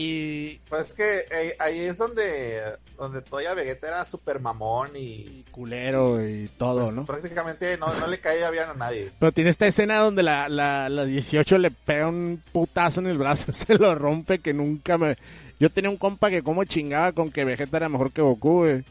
Y, 0.00 0.60
pues 0.68 0.86
es 0.86 0.94
que 0.94 1.24
eh, 1.28 1.56
ahí 1.58 1.80
es 1.80 1.98
donde 1.98 2.62
donde 2.96 3.20
todavía 3.20 3.54
Vegeta 3.54 3.88
era 3.88 4.04
super 4.04 4.38
mamón 4.38 4.90
y 4.94 5.08
y 5.38 5.44
culero 5.50 6.24
y 6.24 6.48
todo, 6.56 6.84
pues, 6.84 6.94
¿no? 6.94 7.04
prácticamente 7.04 7.76
no, 7.78 7.92
no 7.98 8.06
le 8.06 8.20
caía 8.20 8.48
bien 8.50 8.68
a 8.68 8.74
nadie 8.74 9.10
Pero 9.18 9.32
tiene 9.32 9.50
esta 9.50 9.66
escena 9.66 9.98
donde 9.98 10.22
la, 10.22 10.48
la, 10.48 10.88
la 10.88 11.04
18 11.04 11.58
le 11.58 11.72
pega 11.72 12.06
un 12.06 12.40
putazo 12.52 13.00
en 13.00 13.08
el 13.08 13.18
brazo, 13.18 13.50
se 13.52 13.76
lo 13.76 13.92
rompe 13.96 14.38
que 14.38 14.54
nunca 14.54 14.98
me... 14.98 15.16
Yo 15.58 15.68
tenía 15.68 15.90
un 15.90 15.96
compa 15.96 16.30
que 16.30 16.44
como 16.44 16.62
chingaba 16.62 17.10
con 17.10 17.32
que 17.32 17.44
Vegeta 17.44 17.78
era 17.78 17.88
mejor 17.88 18.12
que 18.12 18.22
Goku, 18.22 18.58
güey. 18.58 18.84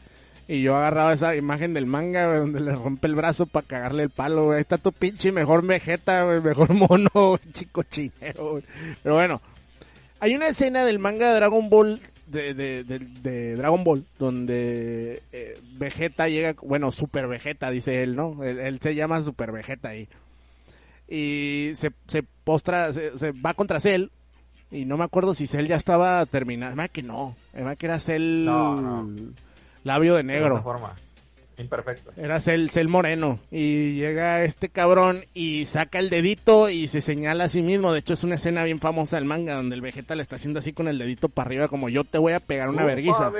Y 0.46 0.60
yo 0.60 0.76
agarraba 0.76 1.14
esa 1.14 1.34
imagen 1.34 1.72
del 1.72 1.86
manga, 1.86 2.26
güey, 2.26 2.40
donde 2.40 2.60
le 2.60 2.74
rompe 2.74 3.06
el 3.06 3.14
brazo 3.14 3.46
para 3.46 3.66
cagarle 3.66 4.02
el 4.02 4.10
palo, 4.10 4.44
güey. 4.44 4.56
Ahí 4.56 4.60
está 4.60 4.76
tu 4.76 4.92
pinche 4.92 5.32
mejor 5.32 5.66
Vegeta, 5.66 6.24
güey, 6.24 6.42
mejor 6.42 6.74
mono, 6.74 7.10
güey, 7.14 7.52
chico 7.52 7.82
chinero, 7.84 8.50
güey. 8.52 8.64
Pero 9.02 9.14
bueno, 9.14 9.40
hay 10.20 10.34
una 10.34 10.48
escena 10.48 10.84
del 10.84 10.98
manga 10.98 11.28
de 11.30 11.36
Dragon 11.36 11.68
Ball, 11.70 12.00
de, 12.26 12.54
de, 12.54 12.84
de, 12.84 12.98
de 12.98 13.56
Dragon 13.56 13.82
Ball, 13.84 14.04
donde 14.18 15.22
eh, 15.32 15.58
Vegeta 15.78 16.28
llega, 16.28 16.54
bueno, 16.62 16.90
Super 16.90 17.26
Vegeta, 17.26 17.70
dice 17.70 18.02
él, 18.02 18.16
¿no? 18.16 18.42
Él, 18.44 18.58
él 18.58 18.78
se 18.82 18.94
llama 18.94 19.20
Super 19.22 19.52
Vegeta 19.52 19.88
ahí. 19.90 20.08
Y 21.08 21.72
se, 21.74 21.90
se 22.08 22.22
postra, 22.44 22.92
se, 22.92 23.16
se 23.16 23.32
va 23.32 23.54
contra 23.54 23.80
Cell. 23.80 24.08
Y 24.70 24.84
no 24.84 24.98
me 24.98 25.04
acuerdo 25.04 25.32
si 25.34 25.46
Cell 25.46 25.66
ya 25.66 25.76
estaba 25.76 26.24
terminado. 26.26 26.68
Además 26.70 26.90
que 26.90 27.02
no. 27.02 27.34
Además 27.54 27.76
que 27.78 27.86
era 27.86 27.98
Cell 27.98 28.44
No, 28.44 28.78
no. 28.78 29.08
labio 29.84 30.16
de 30.16 30.22
negro. 30.24 30.62
forma 30.62 30.94
Imperfecto. 31.58 32.12
Era 32.16 32.40
Cell, 32.40 32.68
Cell 32.68 32.88
Moreno. 32.88 33.40
Y 33.50 33.94
llega 33.94 34.44
este 34.44 34.68
cabrón 34.68 35.24
y 35.34 35.66
saca 35.66 35.98
el 35.98 36.08
dedito 36.08 36.68
y 36.68 36.86
se 36.88 37.00
señala 37.00 37.44
a 37.44 37.48
sí 37.48 37.62
mismo. 37.62 37.92
De 37.92 37.98
hecho, 37.98 38.14
es 38.14 38.24
una 38.24 38.36
escena 38.36 38.64
bien 38.64 38.80
famosa 38.80 39.16
del 39.16 39.24
manga 39.24 39.54
donde 39.54 39.74
el 39.74 39.80
Vegeta 39.80 40.14
le 40.14 40.22
está 40.22 40.36
haciendo 40.36 40.60
así 40.60 40.72
con 40.72 40.88
el 40.88 40.98
dedito 40.98 41.28
para 41.28 41.48
arriba, 41.48 41.68
como 41.68 41.88
yo 41.88 42.04
te 42.04 42.18
voy 42.18 42.32
a 42.32 42.40
pegar 42.40 42.68
una 42.68 42.84
verguiza. 42.84 43.30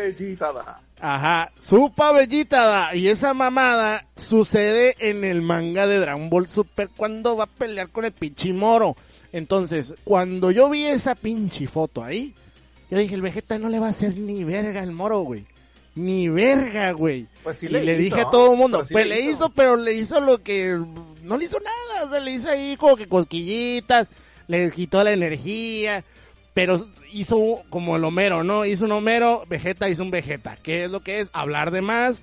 Ajá, 1.00 1.52
supa 1.59 2.12
bellitada. 2.12 2.94
Y 2.94 3.09
esa 3.09 3.35
mamada 3.35 4.04
sucede 4.16 4.96
en 4.98 5.24
el 5.24 5.42
manga 5.42 5.87
de 5.87 6.00
Dragon 6.00 6.28
Ball 6.28 6.48
Super 6.48 6.88
cuando 6.96 7.37
va 7.37 7.44
a 7.44 7.46
pelear 7.46 7.90
con 7.90 8.04
el 8.04 8.12
pinche 8.12 8.52
moro. 8.52 8.96
Entonces, 9.33 9.94
cuando 10.04 10.50
yo 10.50 10.68
vi 10.70 10.87
esa 10.87 11.14
pinche 11.14 11.66
foto 11.66 12.02
ahí, 12.02 12.35
yo 12.90 12.98
dije, 12.98 13.14
el 13.14 13.22
Vegeta 13.22 13.59
no 13.59 13.68
le 13.68 13.78
va 13.78 13.87
a 13.87 13.90
hacer 13.90 14.16
ni 14.16 14.44
verga 14.44 14.83
al 14.83 14.92
moro, 14.92 15.20
güey. 15.20 15.46
Ni 15.98 16.28
verga, 16.28 16.92
güey. 16.92 17.26
Pues 17.42 17.58
sí 17.58 17.66
y 17.66 17.70
le 17.70 17.84
le, 17.84 17.92
hizo, 17.94 18.02
dije 18.02 18.20
a 18.20 18.30
todo 18.30 18.52
el 18.52 18.58
mundo, 18.58 18.84
sí 18.84 18.92
pues 18.94 19.06
le 19.08 19.20
hizo. 19.20 19.30
hizo. 19.32 19.50
pero 19.50 19.76
le 19.76 19.94
hizo 19.94 20.20
lo 20.20 20.42
que 20.42 20.78
no 21.22 21.37
le 21.37 21.44
hizo 21.44 21.58
nada, 21.61 22.04
o 22.06 22.11
sea, 22.11 22.20
le 22.20 22.30
hizo 22.32 22.48
ahí 22.48 22.76
como 22.76 22.96
que 22.96 23.08
cosquillitas, 23.08 24.11
le 24.46 24.70
quitó 24.70 25.02
la 25.02 25.12
energía, 25.12 26.04
pero 26.54 26.87
hizo 27.12 27.62
como 27.70 27.96
el 27.96 28.04
Homero, 28.04 28.44
¿no? 28.44 28.64
Hizo 28.64 28.84
un 28.84 28.92
Homero, 28.92 29.44
Vegeta 29.48 29.88
hizo 29.88 30.02
un 30.02 30.11
Vegeta. 30.11 30.56
¿Qué 30.62 30.84
es 30.84 30.90
lo 30.90 31.00
que 31.00 31.20
es? 31.20 31.30
Hablar 31.32 31.70
de 31.70 31.82
más, 31.82 32.22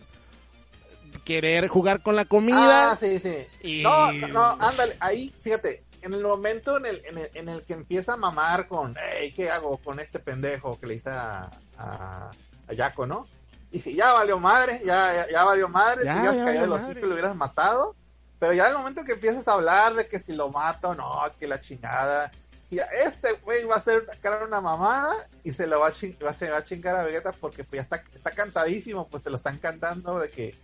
querer 1.23 1.67
jugar 1.67 2.01
con 2.01 2.15
la 2.15 2.25
comida. 2.25 2.91
Ah, 2.91 2.95
sí, 2.95 3.19
sí. 3.19 3.35
Y- 3.61 3.83
No, 3.83 4.11
no, 4.11 4.57
ándale, 4.59 4.95
ahí, 4.99 5.33
fíjate, 5.38 5.83
en 6.01 6.13
el 6.13 6.21
momento 6.21 6.77
en 6.77 6.85
el, 6.85 7.01
en 7.05 7.17
el, 7.17 7.29
en 7.33 7.49
el 7.49 7.63
que 7.63 7.73
empieza 7.73 8.13
a 8.13 8.17
mamar 8.17 8.67
con, 8.67 8.95
hey, 9.19 9.33
¿qué 9.35 9.49
hago 9.49 9.77
con 9.77 9.99
este 9.99 10.19
pendejo 10.19 10.79
que 10.79 10.88
le 10.88 10.95
hice 10.95 11.09
a, 11.09 11.49
a, 11.77 12.31
a 12.67 12.73
Yaco, 12.73 13.05
no? 13.07 13.27
Dije, 13.75 13.93
ya 13.93 14.13
valió 14.13 14.39
madre, 14.39 14.81
ya, 14.85 15.13
ya, 15.13 15.29
ya 15.31 15.43
valió 15.43 15.67
madre, 15.67 16.05
Ya, 16.05 16.13
te 16.13 16.19
hubieras 16.19 16.38
caído 16.45 16.61
de 16.61 16.67
los 16.67 16.81
madre. 16.81 16.99
y 16.99 17.03
lo 17.05 17.11
hubieras 17.13 17.35
matado. 17.35 17.95
Pero 18.39 18.53
ya 18.53 18.65
en 18.67 18.71
el 18.71 18.77
momento 18.77 19.03
que 19.03 19.13
empiezas 19.13 19.47
a 19.47 19.53
hablar 19.53 19.93
de 19.95 20.07
que 20.07 20.17
si 20.19 20.33
lo 20.33 20.49
mato, 20.49 20.93
no, 20.95 21.21
que 21.38 21.47
la 21.47 21.59
chingada. 21.59 22.31
ya, 22.71 22.83
este 22.85 23.33
güey 23.43 23.63
va 23.65 23.75
a 23.75 23.77
hacer 23.77 24.05
cara 24.21 24.45
una 24.45 24.61
mamada 24.61 25.13
y 25.43 25.51
se 25.51 25.67
lo 25.67 25.79
va 25.79 25.88
a, 25.88 25.91
ching- 25.91 26.17
va, 26.25 26.31
se 26.33 26.49
va 26.49 26.57
a 26.57 26.63
chingar 26.63 26.95
a 26.95 27.03
Vegeta 27.03 27.31
porque 27.33 27.63
pues 27.63 27.77
ya 27.79 27.81
está, 27.81 28.03
está 28.13 28.31
cantadísimo, 28.31 29.07
pues 29.07 29.23
te 29.23 29.29
lo 29.29 29.38
están 29.38 29.57
cantando 29.57 30.19
de 30.19 30.29
que, 30.29 30.57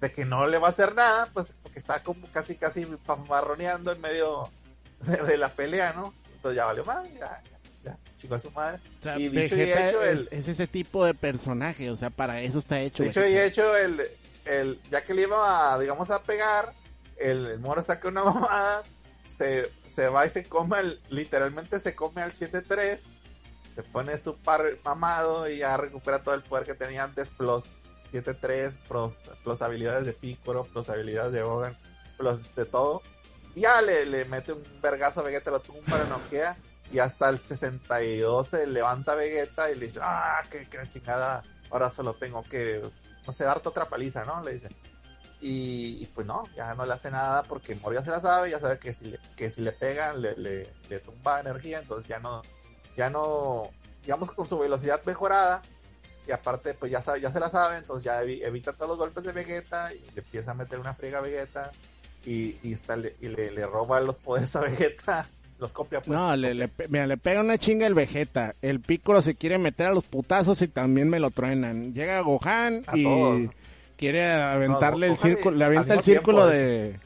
de 0.00 0.12
que 0.12 0.24
no 0.24 0.46
le 0.46 0.58
va 0.58 0.68
a 0.68 0.70
hacer 0.70 0.94
nada, 0.94 1.28
pues 1.32 1.48
porque 1.62 1.78
está 1.78 2.02
como 2.02 2.30
casi 2.30 2.54
casi 2.56 2.86
marroneando 3.28 3.92
en 3.92 4.00
medio 4.00 4.50
de, 5.00 5.16
de 5.22 5.36
la 5.38 5.52
pelea, 5.54 5.92
¿no? 5.94 6.12
Entonces 6.34 6.56
ya 6.56 6.64
valió 6.66 6.84
madre, 6.84 7.12
ya, 7.14 7.42
ya, 7.50 7.57
chingó 8.18 8.34
a 8.34 8.38
su 8.40 8.50
madre. 8.50 8.80
O 8.98 9.02
sea, 9.02 9.18
y 9.18 9.28
dicho 9.28 9.56
y 9.56 9.62
hecho, 9.62 10.02
es, 10.02 10.28
el, 10.32 10.38
es 10.38 10.48
ese 10.48 10.66
tipo 10.66 11.04
de 11.04 11.14
personaje, 11.14 11.90
o 11.90 11.96
sea, 11.96 12.10
para 12.10 12.42
eso 12.42 12.58
está 12.58 12.80
hecho. 12.80 13.02
dicho 13.02 13.20
y 13.20 13.32
Vegeta. 13.32 13.44
hecho, 13.46 13.76
el, 13.76 14.02
el, 14.44 14.80
ya 14.90 15.02
que 15.04 15.14
le 15.14 15.22
iba 15.22 15.72
a, 15.72 15.78
digamos, 15.78 16.10
a 16.10 16.22
pegar, 16.22 16.74
el, 17.16 17.46
el 17.46 17.58
moro 17.60 17.80
saca 17.80 18.08
una 18.08 18.24
mamada, 18.24 18.82
se, 19.26 19.70
se 19.86 20.08
va 20.08 20.26
y 20.26 20.30
se 20.30 20.44
come, 20.44 20.76
al- 20.78 21.00
literalmente 21.08 21.78
se 21.80 21.94
come 21.94 22.20
al 22.22 22.32
7-3, 22.32 23.28
se 23.68 23.82
pone 23.84 24.18
super 24.18 24.78
mamado 24.84 25.48
y 25.48 25.58
ya 25.58 25.76
recupera 25.76 26.22
todo 26.22 26.34
el 26.34 26.42
poder 26.42 26.64
que 26.66 26.74
tenía 26.74 27.04
antes, 27.04 27.28
plus 27.30 27.64
7-3, 28.12 28.78
plus, 28.88 29.30
plus 29.44 29.62
habilidades 29.62 30.04
de 30.06 30.12
Piccolo, 30.12 30.64
plus 30.64 30.88
habilidades 30.90 31.32
de 31.32 31.42
Hogan, 31.42 31.76
plus 32.16 32.54
de 32.54 32.64
todo. 32.64 33.02
Y 33.54 33.60
ya 33.62 33.80
le, 33.82 34.06
le 34.06 34.24
mete 34.24 34.52
un 34.52 34.62
vergazo 34.80 35.20
a 35.20 35.24
Vegeta, 35.24 35.50
lo 35.50 35.60
tumba, 35.60 35.98
lo 35.98 36.06
noquea. 36.06 36.56
Y 36.90 36.98
hasta 37.00 37.28
el 37.28 37.38
62 37.38 38.46
se 38.48 38.66
levanta 38.66 39.14
Vegeta 39.14 39.70
y 39.70 39.74
le 39.74 39.86
dice, 39.86 40.00
ah, 40.02 40.40
qué, 40.50 40.66
qué 40.68 40.78
chingada, 40.88 41.42
ahora 41.70 41.90
solo 41.90 42.14
tengo 42.14 42.42
que, 42.44 42.82
no 43.26 43.32
sé, 43.32 43.44
darte 43.44 43.68
otra 43.68 43.86
paliza, 43.88 44.24
¿no? 44.24 44.42
Le 44.42 44.52
dice. 44.52 44.68
Y, 45.40 46.06
pues 46.06 46.26
no, 46.26 46.42
ya 46.56 46.74
no 46.74 46.84
le 46.84 46.92
hace 46.94 47.10
nada 47.12 47.44
porque 47.44 47.74
Moro 47.76 47.94
ya 47.94 48.02
se 48.02 48.10
la 48.10 48.18
sabe, 48.18 48.50
ya 48.50 48.58
sabe 48.58 48.78
que 48.78 48.92
si 48.92 49.04
le, 49.10 49.20
que 49.36 49.50
si 49.50 49.60
le 49.60 49.70
pegan 49.70 50.20
le, 50.20 50.34
le, 50.36 50.98
tumba 51.00 51.38
energía, 51.40 51.78
entonces 51.78 52.08
ya 52.08 52.18
no, 52.18 52.42
ya 52.96 53.08
no, 53.08 53.70
digamos 54.02 54.32
con 54.32 54.46
su 54.48 54.58
velocidad 54.58 55.00
mejorada, 55.04 55.62
y 56.26 56.32
aparte 56.32 56.74
pues 56.74 56.90
ya 56.90 57.00
sabe, 57.00 57.20
ya 57.20 57.30
se 57.30 57.38
la 57.38 57.48
sabe, 57.50 57.76
entonces 57.76 58.04
ya 58.04 58.20
evi- 58.22 58.42
evita 58.42 58.72
todos 58.72 58.88
los 58.88 58.98
golpes 58.98 59.22
de 59.24 59.32
Vegeta 59.32 59.94
y 59.94 60.00
le 60.10 60.22
empieza 60.22 60.50
a 60.50 60.54
meter 60.54 60.80
una 60.80 60.94
friega 60.94 61.18
a 61.18 61.22
Vegeta 61.22 61.70
y, 62.24 62.58
y, 62.68 62.72
está, 62.72 62.96
y 62.98 63.28
le, 63.28 63.64
roba 63.66 64.00
los 64.00 64.16
poderes 64.18 64.56
a 64.56 64.60
Vegeta, 64.62 65.28
los 65.60 65.72
copia 65.72 66.00
pues. 66.00 66.18
No, 66.18 66.34
le, 66.36 66.54
le, 66.54 66.70
mira, 66.88 67.06
le 67.06 67.16
pega 67.16 67.40
una 67.40 67.58
chinga 67.58 67.86
el 67.86 67.94
Vegeta. 67.94 68.54
El 68.62 68.80
Piccolo 68.80 69.22
se 69.22 69.34
quiere 69.34 69.58
meter 69.58 69.86
a 69.88 69.92
los 69.92 70.04
putazos 70.04 70.60
y 70.62 70.68
también 70.68 71.08
me 71.08 71.18
lo 71.20 71.30
truenan. 71.30 71.92
Llega 71.94 72.20
Gohan 72.20 72.84
A 72.86 72.96
y 72.96 73.04
todos. 73.04 73.40
quiere 73.96 74.32
aventarle 74.32 75.06
No, 75.08 75.12
el 75.12 75.18
círculo, 75.18 75.56
le 75.56 75.64
avienta 75.64 75.94
el 75.94 76.02
tiempo, 76.02 76.30
círculo 76.30 76.46
de. 76.46 76.98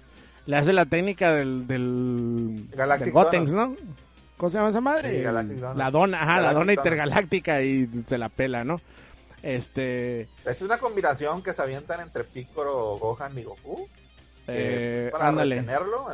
Le 0.47 0.57
hace 0.57 0.73
la 0.73 0.87
técnica 0.87 1.33
del... 1.33 1.67
del, 1.69 2.67
Galactic 2.73 3.07
del 3.07 3.13
Gotenks, 3.15 3.53
¿no? 3.53 3.77
¿Cómo 4.37 4.51
se 4.51 4.59
llama 4.59 4.71
esa 4.71 4.81
madre? 4.81 5.17
Sí, 5.19 5.23
Galactic 5.23 5.59
Donut. 5.59 5.77
La 5.77 5.91
dona, 5.93 6.23
ajá, 6.23 6.41
la 6.41 6.53
dona 6.53 6.73
intergaláctica 6.73 7.63
y 7.63 7.89
se 8.05 8.19
la 8.19 8.29
pela, 8.29 8.65
¿no? 8.65 8.81
Este... 9.43 10.29
Es 10.45 10.63
una 10.63 10.79
combinación 10.79 11.43
que 11.43 11.53
se 11.53 11.63
avientan 11.63 12.01
entre 12.01 12.25
Piccolo, 12.25 12.99
Gohan 12.99 13.39
y 13.39 13.45
Goku. 13.45 13.89
Eh, 14.49 15.09
para 15.13 15.29
ándale. 15.29 15.57
retenerlo. 15.61 16.07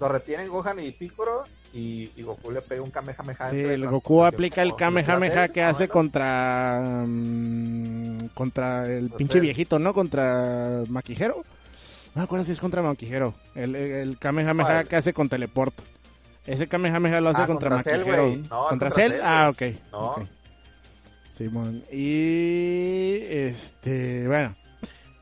Lo 0.00 0.08
retienen 0.08 0.48
Gohan 0.48 0.80
y 0.80 0.90
Piccolo 0.92 1.44
y, 1.74 2.10
y 2.16 2.22
Goku 2.22 2.50
le 2.50 2.62
pega 2.62 2.82
un 2.82 2.90
Kamehameha. 2.90 3.50
Sí, 3.50 3.58
el 3.58 3.86
Goku 3.86 4.24
aplica 4.24 4.62
el 4.62 4.74
Kamehameha 4.74 5.48
que 5.48 5.62
hace 5.62 5.88
contra 5.88 7.04
mm, 7.06 8.28
contra 8.34 8.90
el 8.90 9.10
pinche 9.10 9.40
viejito, 9.40 9.78
¿no? 9.78 9.92
Contra 9.92 10.84
Maquijero. 10.88 11.44
No 12.14 12.20
me 12.20 12.22
acuerdo 12.22 12.44
si 12.44 12.52
es 12.52 12.60
contra 12.60 12.82
Maquijero. 12.82 13.34
El, 13.54 13.76
el, 13.76 14.18
Kamehameha 14.18 14.84
que 14.84 14.96
hace 14.96 15.12
con 15.12 15.28
teleporto. 15.28 15.82
Ese 16.46 16.66
Kamehameha 16.66 17.20
lo 17.20 17.28
hace 17.28 17.42
Ah, 17.42 17.46
contra, 17.46 17.70
contra 17.70 17.92
Cell. 17.92 18.46
No, 18.48 18.66
¿Contra 18.68 18.90
Cell? 18.90 19.12
Cell, 19.12 19.20
ah, 19.22 19.50
ok. 19.52 19.62
No. 19.92 19.98
ok. 20.12 20.22
Simón. 21.30 21.84
Y 21.92 23.18
este, 23.28 24.26
bueno. 24.26 24.56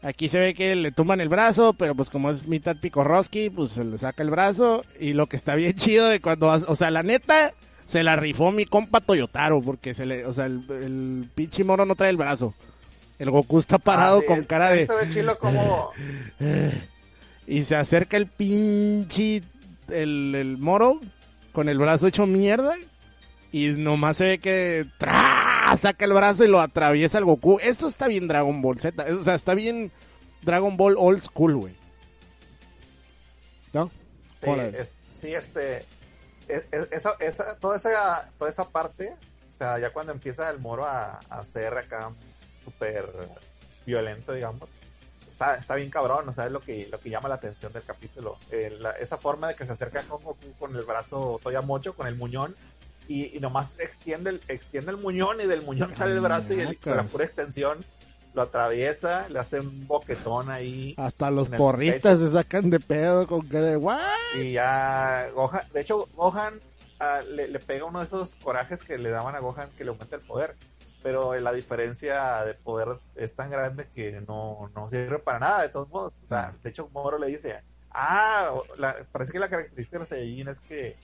Aquí 0.09 0.31
se 0.31 0.39
ve 0.39 0.55
que 0.55 0.75
le 0.75 0.91
tumban 0.91 1.21
el 1.21 1.29
brazo, 1.29 1.75
pero 1.75 1.95
pues 1.95 2.09
como 2.09 2.31
es 2.31 2.49
mitad 2.49 2.77
picorroski, 2.77 3.51
pues 3.51 3.73
se 3.73 3.85
le 3.85 3.99
saca 3.99 4.23
el 4.23 4.31
brazo. 4.31 4.83
Y 4.99 5.13
lo 5.13 5.27
que 5.27 5.37
está 5.37 5.55
bien 5.55 5.75
chido 5.77 6.09
de 6.09 6.21
cuando, 6.21 6.47
o 6.49 6.77
sea, 6.77 6.91
la 6.91 7.03
neta, 7.03 7.53
se 7.85 8.03
la 8.03 8.17
rifó 8.17 8.51
mi 8.51 8.65
compa 8.65 9.03
Toyotaro, 9.03 9.61
porque 9.61 9.93
se 9.93 10.07
le, 10.07 10.25
o 10.25 10.33
sea, 10.33 10.47
el, 10.47 10.65
el 10.71 11.29
pinche 11.35 11.63
mono 11.63 11.85
no 11.85 11.95
trae 11.95 12.09
el 12.09 12.17
brazo. 12.17 12.55
El 13.19 13.31
Goku 13.31 13.59
está 13.59 13.77
parado 13.77 14.19
Ah, 14.19 14.21
sí, 14.23 14.27
con 14.27 14.45
cara 14.45 14.71
de... 14.71 14.87
Se 14.87 14.95
ve 14.95 15.09
chilo 15.11 15.37
como. 15.37 15.91
Y 17.47 17.65
se 17.65 17.77
acerca 17.77 18.17
el 18.17 18.29
pinche, 18.29 19.43
el, 19.91 20.35
el 20.35 20.57
moro, 20.57 21.01
con 21.53 21.69
el 21.69 21.77
brazo 21.77 22.07
hecho 22.07 22.27
mierda. 22.27 22.77
Y 23.53 23.69
nomás 23.69 24.17
se 24.17 24.25
ve 24.25 24.39
que 24.39 24.87
¡tra! 24.99 25.48
Saca 25.77 26.05
el 26.05 26.13
brazo 26.13 26.45
y 26.45 26.49
lo 26.49 26.61
atraviesa 26.61 27.19
el 27.19 27.25
Goku. 27.25 27.59
Esto 27.61 27.87
está 27.89 28.07
bien 28.09 28.29
Dragon 28.29 28.61
Ball 28.63 28.81
Z. 28.81 29.05
O 29.15 29.23
sea, 29.25 29.35
está 29.35 29.55
bien 29.55 29.91
Dragon 30.43 30.77
Ball 30.77 30.97
Old 30.99 31.21
School, 31.21 31.57
güey. 31.57 31.77
¿No? 33.73 33.91
Sí, 34.33 34.51
es- 34.51 34.95
sí, 35.11 35.35
este. 35.35 35.85
es- 36.49 36.65
es- 36.71 36.89
Esa, 36.93 37.13
esa, 37.21 37.57
toda, 37.57 37.77
esa, 37.77 38.31
toda 38.39 38.51
esa 38.51 38.69
parte, 38.69 39.15
o 39.49 39.53
sea, 39.53 39.79
ya 39.79 39.91
cuando 39.91 40.13
empieza 40.13 40.49
el 40.51 40.59
moro 40.59 40.87
a, 40.87 41.21
a 41.29 41.45
ser 41.45 41.77
acá 41.77 42.11
súper 42.57 43.07
violento, 43.85 44.33
digamos, 44.33 44.71
está, 45.31 45.57
está 45.57 45.75
bien 45.75 45.91
cabrón, 45.91 46.29
o 46.29 46.33
sea, 46.33 46.47
es 46.47 46.53
lo 46.53 46.61
que, 46.61 46.89
lo 46.91 46.99
que 47.01 47.11
llama 47.11 47.29
la 47.29 47.35
atención 47.35 47.73
del 47.73 47.83
capítulo. 47.83 48.39
Eh, 48.51 48.75
la- 48.81 48.93
esa 48.93 49.19
forma 49.19 49.49
de 49.49 49.57
que 49.57 49.67
se 49.67 49.73
acerca 49.73 50.03
con 50.05 50.23
Goku 50.23 50.53
con 50.59 50.75
el 50.75 50.85
brazo 50.85 51.39
toya 51.43 51.61
mocho, 51.61 51.95
con 51.95 52.07
el 52.07 52.17
muñón, 52.17 52.57
y, 53.09 53.37
y 53.37 53.41
nomás 53.41 53.75
extiende 53.81 54.31
el, 54.31 54.43
extiende 54.49 54.91
el 54.93 54.99
muñón 54.99 55.41
y 55.41 55.47
del 55.47 55.63
muñón 55.63 55.95
sale 55.95 56.13
el 56.13 56.21
brazo 56.21 56.55
y 56.55 56.61
el- 56.61 56.79
con 56.79 56.97
la 56.97 57.03
pura 57.05 57.25
extensión 57.25 57.85
lo 58.35 58.43
atraviesa, 58.43 59.29
le 59.31 59.39
hace 59.41 59.59
un 59.61 59.87
boquetón 59.89 60.51
ahí. 60.51 60.95
Hasta 60.99 61.31
los 61.31 61.49
porristas 61.49 62.19
se 62.21 62.31
sacan 62.31 62.71
de 62.71 62.79
pedo 62.79 63.27
con 63.27 63.49
cara 63.49 63.67
de 63.67 63.77
¿what? 63.77 63.99
Y 64.39 64.53
ya 64.53 65.29
Gohan, 65.35 65.63
de 65.73 65.81
hecho 65.81 66.07
Gohan 66.15 66.61
ah, 67.01 67.23
le, 67.27 67.49
le 67.49 67.59
pega 67.59 67.87
uno 67.87 67.99
de 68.01 68.05
esos 68.05 68.37
corajes 68.37 68.85
que 68.85 68.99
le 68.99 69.09
daban 69.11 69.35
a 69.35 69.41
Gohan 69.41 69.71
que 69.77 69.83
le 69.85 69.91
aumenta 69.91 70.17
el 70.17 70.23
poder. 70.23 70.55
Pero 71.03 71.35
la 71.41 71.53
diferencia 71.53 72.45
de 72.45 72.55
poder 72.55 72.99
es 73.15 73.33
tan 73.35 73.51
grande 73.51 73.87
que 73.95 74.21
no, 74.27 74.69
no 74.75 74.89
sirve 74.89 75.21
para 75.21 75.39
nada, 75.39 75.63
de 75.63 75.69
todos 75.69 75.89
modos. 75.89 76.21
O 76.25 76.27
sea, 76.27 76.53
de 76.61 76.71
hecho 76.71 76.91
Moro 76.93 77.19
le 77.19 77.29
dice, 77.29 77.63
ah, 77.93 78.51
la- 78.77 78.97
parece 79.13 79.33
que 79.33 79.39
la 79.39 79.49
característica 79.49 79.97
de 79.97 80.01
los 80.01 80.09
Saiyajin 80.09 80.49
es 80.49 80.61
que 80.61 80.97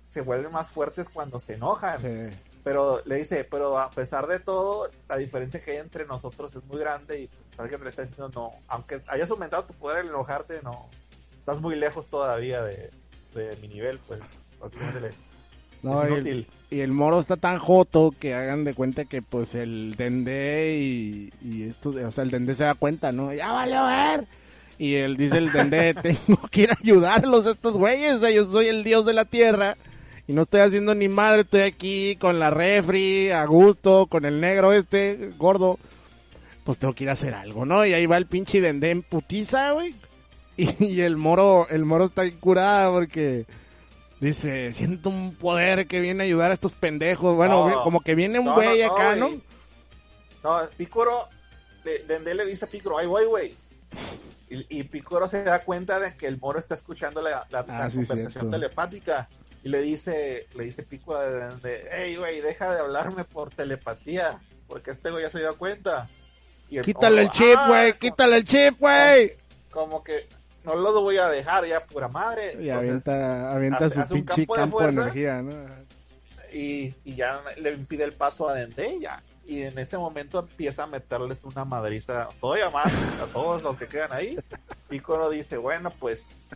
se 0.00 0.20
vuelven 0.20 0.52
más 0.52 0.70
fuertes 0.70 1.08
cuando 1.08 1.38
se 1.40 1.54
enojan. 1.54 2.00
Sí. 2.00 2.36
Pero 2.64 3.00
le 3.06 3.16
dice, 3.16 3.44
pero 3.44 3.78
a 3.78 3.90
pesar 3.90 4.26
de 4.26 4.40
todo, 4.40 4.90
la 5.08 5.16
diferencia 5.16 5.60
que 5.60 5.70
hay 5.72 5.76
entre 5.78 6.04
nosotros 6.06 6.54
es 6.54 6.64
muy 6.64 6.78
grande 6.78 7.20
y 7.22 7.30
pues 7.56 7.70
que 7.70 7.78
le 7.78 7.88
está 7.88 8.02
diciendo 8.02 8.30
no, 8.34 8.52
aunque 8.68 9.00
hayas 9.06 9.30
aumentado 9.30 9.64
tu 9.64 9.74
poder 9.74 9.98
al 9.98 10.08
enojarte, 10.08 10.60
no, 10.62 10.88
estás 11.38 11.60
muy 11.60 11.76
lejos 11.76 12.08
todavía 12.08 12.62
de, 12.62 12.90
de 13.34 13.56
mi 13.56 13.68
nivel, 13.68 13.98
pues 14.06 14.20
básicamente 14.60 15.00
le, 15.00 15.10
No, 15.82 16.02
es 16.02 16.04
y 16.04 16.06
el- 16.06 16.12
inútil. 16.14 16.50
Y 16.70 16.80
el 16.80 16.92
moro 16.92 17.18
está 17.20 17.38
tan 17.38 17.58
joto 17.58 18.12
que 18.20 18.34
hagan 18.34 18.64
de 18.64 18.74
cuenta 18.74 19.06
que 19.06 19.22
pues 19.22 19.54
el 19.54 19.94
dendé 19.96 20.76
y, 20.78 21.32
y 21.40 21.62
esto, 21.70 21.88
o 22.06 22.10
sea, 22.10 22.22
el 22.24 22.30
dendé 22.30 22.54
se 22.54 22.64
da 22.64 22.74
cuenta, 22.74 23.10
¿no? 23.12 23.32
Ya 23.32 23.50
vale 23.52 23.74
ver. 23.80 24.26
Y 24.78 24.94
él 24.94 25.16
dice 25.16 25.38
el 25.38 25.50
dendé, 25.52 25.94
tengo 26.02 26.40
que 26.50 26.62
ir 26.62 26.70
a 26.70 26.76
ayudarlos 26.82 27.46
a 27.46 27.50
estos 27.52 27.76
güeyes, 27.76 28.16
o 28.16 28.18
sea, 28.20 28.30
yo 28.30 28.44
soy 28.44 28.66
el 28.66 28.84
dios 28.84 29.04
de 29.04 29.12
la 29.12 29.24
tierra 29.24 29.76
y 30.26 30.32
no 30.32 30.42
estoy 30.42 30.60
haciendo 30.60 30.94
ni 30.94 31.08
madre, 31.08 31.40
estoy 31.42 31.62
aquí 31.62 32.16
con 32.16 32.38
la 32.38 32.50
refri, 32.50 33.30
a 33.30 33.44
gusto, 33.46 34.06
con 34.06 34.24
el 34.24 34.40
negro 34.40 34.72
este, 34.72 35.30
gordo. 35.38 35.78
Pues 36.64 36.78
tengo 36.78 36.94
que 36.94 37.04
ir 37.04 37.10
a 37.10 37.14
hacer 37.14 37.32
algo, 37.34 37.64
¿no? 37.64 37.84
Y 37.86 37.94
ahí 37.94 38.04
va 38.06 38.18
el 38.18 38.26
pinche 38.26 38.60
dendé 38.60 38.90
en 38.90 39.02
putiza, 39.02 39.72
güey. 39.72 39.94
Y, 40.56 40.84
y 40.84 41.00
el 41.00 41.16
moro, 41.16 41.66
el 41.70 41.84
moro 41.84 42.04
está 42.04 42.26
incurado 42.26 42.92
porque 42.92 43.46
dice, 44.20 44.72
siento 44.74 45.08
un 45.08 45.34
poder 45.34 45.86
que 45.86 46.00
viene 46.00 46.24
a 46.24 46.26
ayudar 46.26 46.50
a 46.50 46.54
estos 46.54 46.72
pendejos. 46.72 47.34
Bueno, 47.36 47.68
No. 47.68 47.82
como 47.82 48.00
que 48.00 48.14
viene 48.14 48.38
un 48.38 48.52
güey 48.52 48.82
no, 48.82 48.86
no, 48.86 48.92
acá, 48.92 49.16
¿no? 49.16 49.30
No, 50.44 50.60
Picoro, 50.76 51.28
Dendé 52.06 52.34
le 52.34 52.44
dice 52.44 52.66
a 52.66 52.68
Picoro, 52.68 52.98
ahí 52.98 53.06
voy, 53.06 53.24
güey. 53.24 53.56
Y, 54.50 54.78
y 54.80 54.82
Picoro 54.84 55.28
se 55.28 55.44
da 55.44 55.62
cuenta 55.64 56.00
de 56.00 56.16
que 56.16 56.26
el 56.26 56.38
moro 56.38 56.58
está 56.58 56.74
escuchando 56.74 57.20
la, 57.20 57.46
la- 57.50 57.62
la 57.66 57.84
Ah, 57.84 57.90
sí, 57.90 57.96
conversación 57.98 58.30
cierto. 58.32 58.50
telepática. 58.50 59.28
Y 59.62 59.68
le 59.68 59.80
dice, 59.82 60.46
le 60.54 60.64
dice 60.64 60.82
Picoro 60.82 61.18
a 61.18 61.26
Dendé, 61.26 61.88
hey, 61.92 62.16
güey, 62.16 62.40
deja 62.40 62.72
de 62.72 62.80
hablarme 62.80 63.24
por 63.24 63.50
telepatía. 63.50 64.38
Porque 64.66 64.90
este 64.90 65.10
güey 65.10 65.24
ya 65.24 65.30
se 65.30 65.38
dio 65.40 65.56
cuenta. 65.58 66.08
Y 66.70 66.80
Quítale 66.82 67.22
el 67.22 67.30
chip, 67.30 67.56
"Ah", 67.56 67.68
güey, 67.68 67.92
como- 67.92 68.00
quítale 68.00 68.36
el 68.36 68.44
chip, 68.44 68.78
güey. 68.78 69.36
Como 69.70 70.02
que 70.02 70.28
no 70.64 70.74
lo 70.76 71.00
voy 71.00 71.16
a 71.16 71.28
dejar 71.28 71.66
ya, 71.66 71.84
pura 71.84 72.08
madre. 72.08 72.54
Y 72.60 72.68
Entonces, 72.68 73.08
avienta, 73.08 73.52
avienta 73.52 73.84
hace- 73.86 73.94
su 73.94 74.00
hace 74.02 74.14
pinche 74.14 74.46
campo 74.46 74.80
de 74.82 74.86
de, 74.86 74.92
energía, 74.92 75.42
¿no? 75.42 75.52
y, 76.52 76.94
y 77.04 77.14
ya 77.14 77.42
le 77.58 77.72
impide 77.72 78.04
el 78.04 78.12
paso 78.14 78.48
a 78.48 78.54
Dende 78.54 78.98
ya. 79.00 79.22
Y 79.48 79.62
en 79.62 79.78
ese 79.78 79.96
momento 79.96 80.40
empieza 80.40 80.82
a 80.82 80.86
meterles 80.86 81.42
una 81.42 81.64
madriza 81.64 82.28
todavía 82.38 82.68
más 82.68 82.92
a 83.18 83.24
todos 83.32 83.62
los 83.62 83.78
que 83.78 83.88
quedan 83.88 84.12
ahí. 84.12 84.36
Piccolo 84.90 85.30
dice, 85.30 85.56
bueno, 85.56 85.90
pues, 85.98 86.50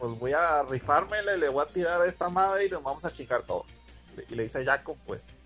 pues 0.00 0.18
voy 0.18 0.32
a 0.32 0.64
rifármele, 0.64 1.36
le 1.36 1.48
voy 1.48 1.64
a 1.64 1.72
tirar 1.72 2.02
a 2.02 2.06
esta 2.06 2.28
madre 2.28 2.66
y 2.66 2.68
nos 2.68 2.82
vamos 2.82 3.04
a 3.04 3.12
chingar 3.12 3.44
todos. 3.44 3.80
Y 4.28 4.34
le 4.34 4.42
dice 4.42 4.58
a 4.58 4.64
Jaco, 4.64 4.96
pues, 5.06 5.38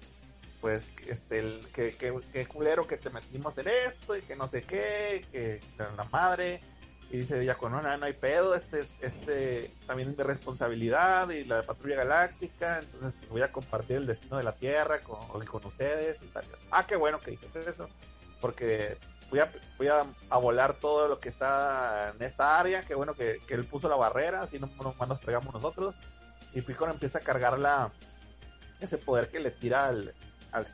pues, 0.62 0.90
este, 1.06 1.40
el, 1.40 1.68
que, 1.70 1.96
que, 1.96 2.18
que 2.32 2.46
culero 2.46 2.86
que 2.86 2.96
te 2.96 3.10
metimos 3.10 3.58
en 3.58 3.68
esto 3.68 4.16
y 4.16 4.22
que 4.22 4.34
no 4.34 4.48
sé 4.48 4.62
qué, 4.62 5.26
que 5.30 5.60
la 5.78 6.04
madre. 6.04 6.62
Y 7.10 7.16
dice 7.16 7.44
Jaco, 7.44 7.68
no, 7.68 7.82
no, 7.82 7.96
no 7.96 8.06
hay 8.06 8.12
pedo, 8.12 8.54
este 8.54 8.78
es, 8.80 8.98
este 9.02 9.74
también 9.86 10.10
es 10.10 10.16
mi 10.16 10.22
responsabilidad 10.22 11.28
y 11.30 11.44
la 11.44 11.56
de 11.56 11.62
Patrulla 11.64 11.96
Galáctica, 11.96 12.78
entonces 12.78 13.16
pues 13.18 13.30
voy 13.30 13.42
a 13.42 13.50
compartir 13.50 13.96
el 13.96 14.06
destino 14.06 14.36
de 14.36 14.44
la 14.44 14.52
Tierra 14.52 15.00
con, 15.00 15.26
con 15.26 15.66
ustedes 15.66 16.22
y 16.22 16.26
tal. 16.26 16.44
Ah, 16.70 16.86
qué 16.86 16.94
bueno 16.94 17.18
que 17.18 17.32
dices 17.32 17.56
eso, 17.56 17.88
porque 18.40 18.96
voy 19.28 19.40
a, 19.40 19.50
voy 19.76 19.88
a, 19.88 20.06
a 20.28 20.38
volar 20.38 20.74
todo 20.74 21.08
lo 21.08 21.18
que 21.18 21.28
está 21.28 22.12
en 22.14 22.22
esta 22.22 22.60
área, 22.60 22.84
qué 22.84 22.94
bueno 22.94 23.14
que, 23.14 23.40
que 23.44 23.54
él 23.54 23.66
puso 23.66 23.88
la 23.88 23.96
barrera, 23.96 24.42
así 24.42 24.60
no, 24.60 24.70
no 24.80 24.94
nos 25.06 25.20
fregamos 25.20 25.52
nosotros. 25.52 25.96
Y 26.52 26.62
Piccolo 26.62 26.92
empieza 26.92 27.18
a 27.18 27.22
cargar 27.22 27.58
la, 27.58 27.90
ese 28.80 28.98
poder 28.98 29.30
que 29.30 29.40
le 29.40 29.50
tira 29.50 29.86
al, 29.86 30.14
al 30.52 30.66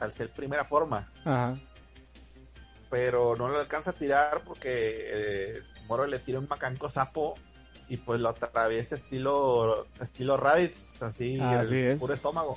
al 0.00 0.12
Cell 0.12 0.28
primera 0.28 0.64
forma 0.64 1.08
Ajá. 1.24 1.56
Pero 2.94 3.34
no 3.34 3.48
lo 3.48 3.58
alcanza 3.58 3.90
a 3.90 3.94
tirar 3.94 4.42
porque 4.46 4.68
eh, 4.70 5.62
Moro 5.88 6.06
le 6.06 6.20
tira 6.20 6.38
un 6.38 6.46
macanco 6.46 6.88
sapo 6.88 7.34
y 7.88 7.96
pues 7.96 8.20
lo 8.20 8.28
atraviesa 8.28 8.94
estilo 8.94 9.88
estilo 10.00 10.36
Raditz, 10.36 11.02
así, 11.02 11.40
Así 11.40 11.74
el 11.74 11.84
es. 11.86 11.98
puro 11.98 12.14
estómago. 12.14 12.56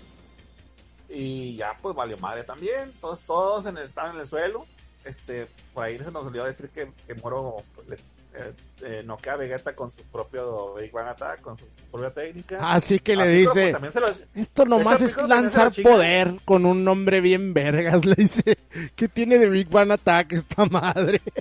Y 1.10 1.56
ya 1.56 1.76
pues 1.82 1.96
valió 1.96 2.20
madre 2.20 2.44
también, 2.44 2.94
todos 3.02 3.24
todos 3.24 3.66
en 3.66 3.78
el, 3.80 3.86
están 3.86 4.14
en 4.14 4.20
el 4.22 4.28
suelo. 4.28 4.68
Este, 5.06 5.48
por 5.74 5.86
ahí 5.86 5.98
se 5.98 6.12
nos 6.12 6.28
olvidó 6.28 6.46
decir 6.46 6.70
que, 6.70 6.92
que 7.08 7.16
Moro 7.16 7.64
pues 7.74 7.88
le 7.88 7.98
eh, 8.38 8.54
eh, 8.84 9.02
noquea 9.04 9.34
a 9.34 9.38
Vegeta 9.38 9.76
con 9.76 9.90
su 9.90 10.04
propio 10.04 10.76
Big 10.76 10.92
Bang 10.92 11.08
Attack, 11.08 11.42
con 11.42 11.58
su 11.58 11.66
propia 11.92 12.12
técnica. 12.12 12.72
Así 12.72 13.00
que 13.00 13.14
A 13.14 13.26
le 13.26 13.38
Piccolo, 13.40 13.54
pues, 13.54 14.18
dice, 14.18 14.28
esto 14.36 14.66
nomás 14.66 15.02
hecho, 15.02 15.22
es 15.22 15.28
lanzar 15.28 15.72
poder 15.82 16.36
con 16.46 16.66
un 16.66 16.84
nombre 16.84 17.22
bien 17.22 17.54
vergas, 17.54 18.06
le 18.06 18.16
dice. 18.16 18.58
¿Qué 18.96 19.08
tiene 19.08 19.40
de 19.40 19.50
Big 19.50 19.70
Bang 19.70 19.92
Attack 19.92 20.34
esta 20.34 20.66
madre? 20.66 21.22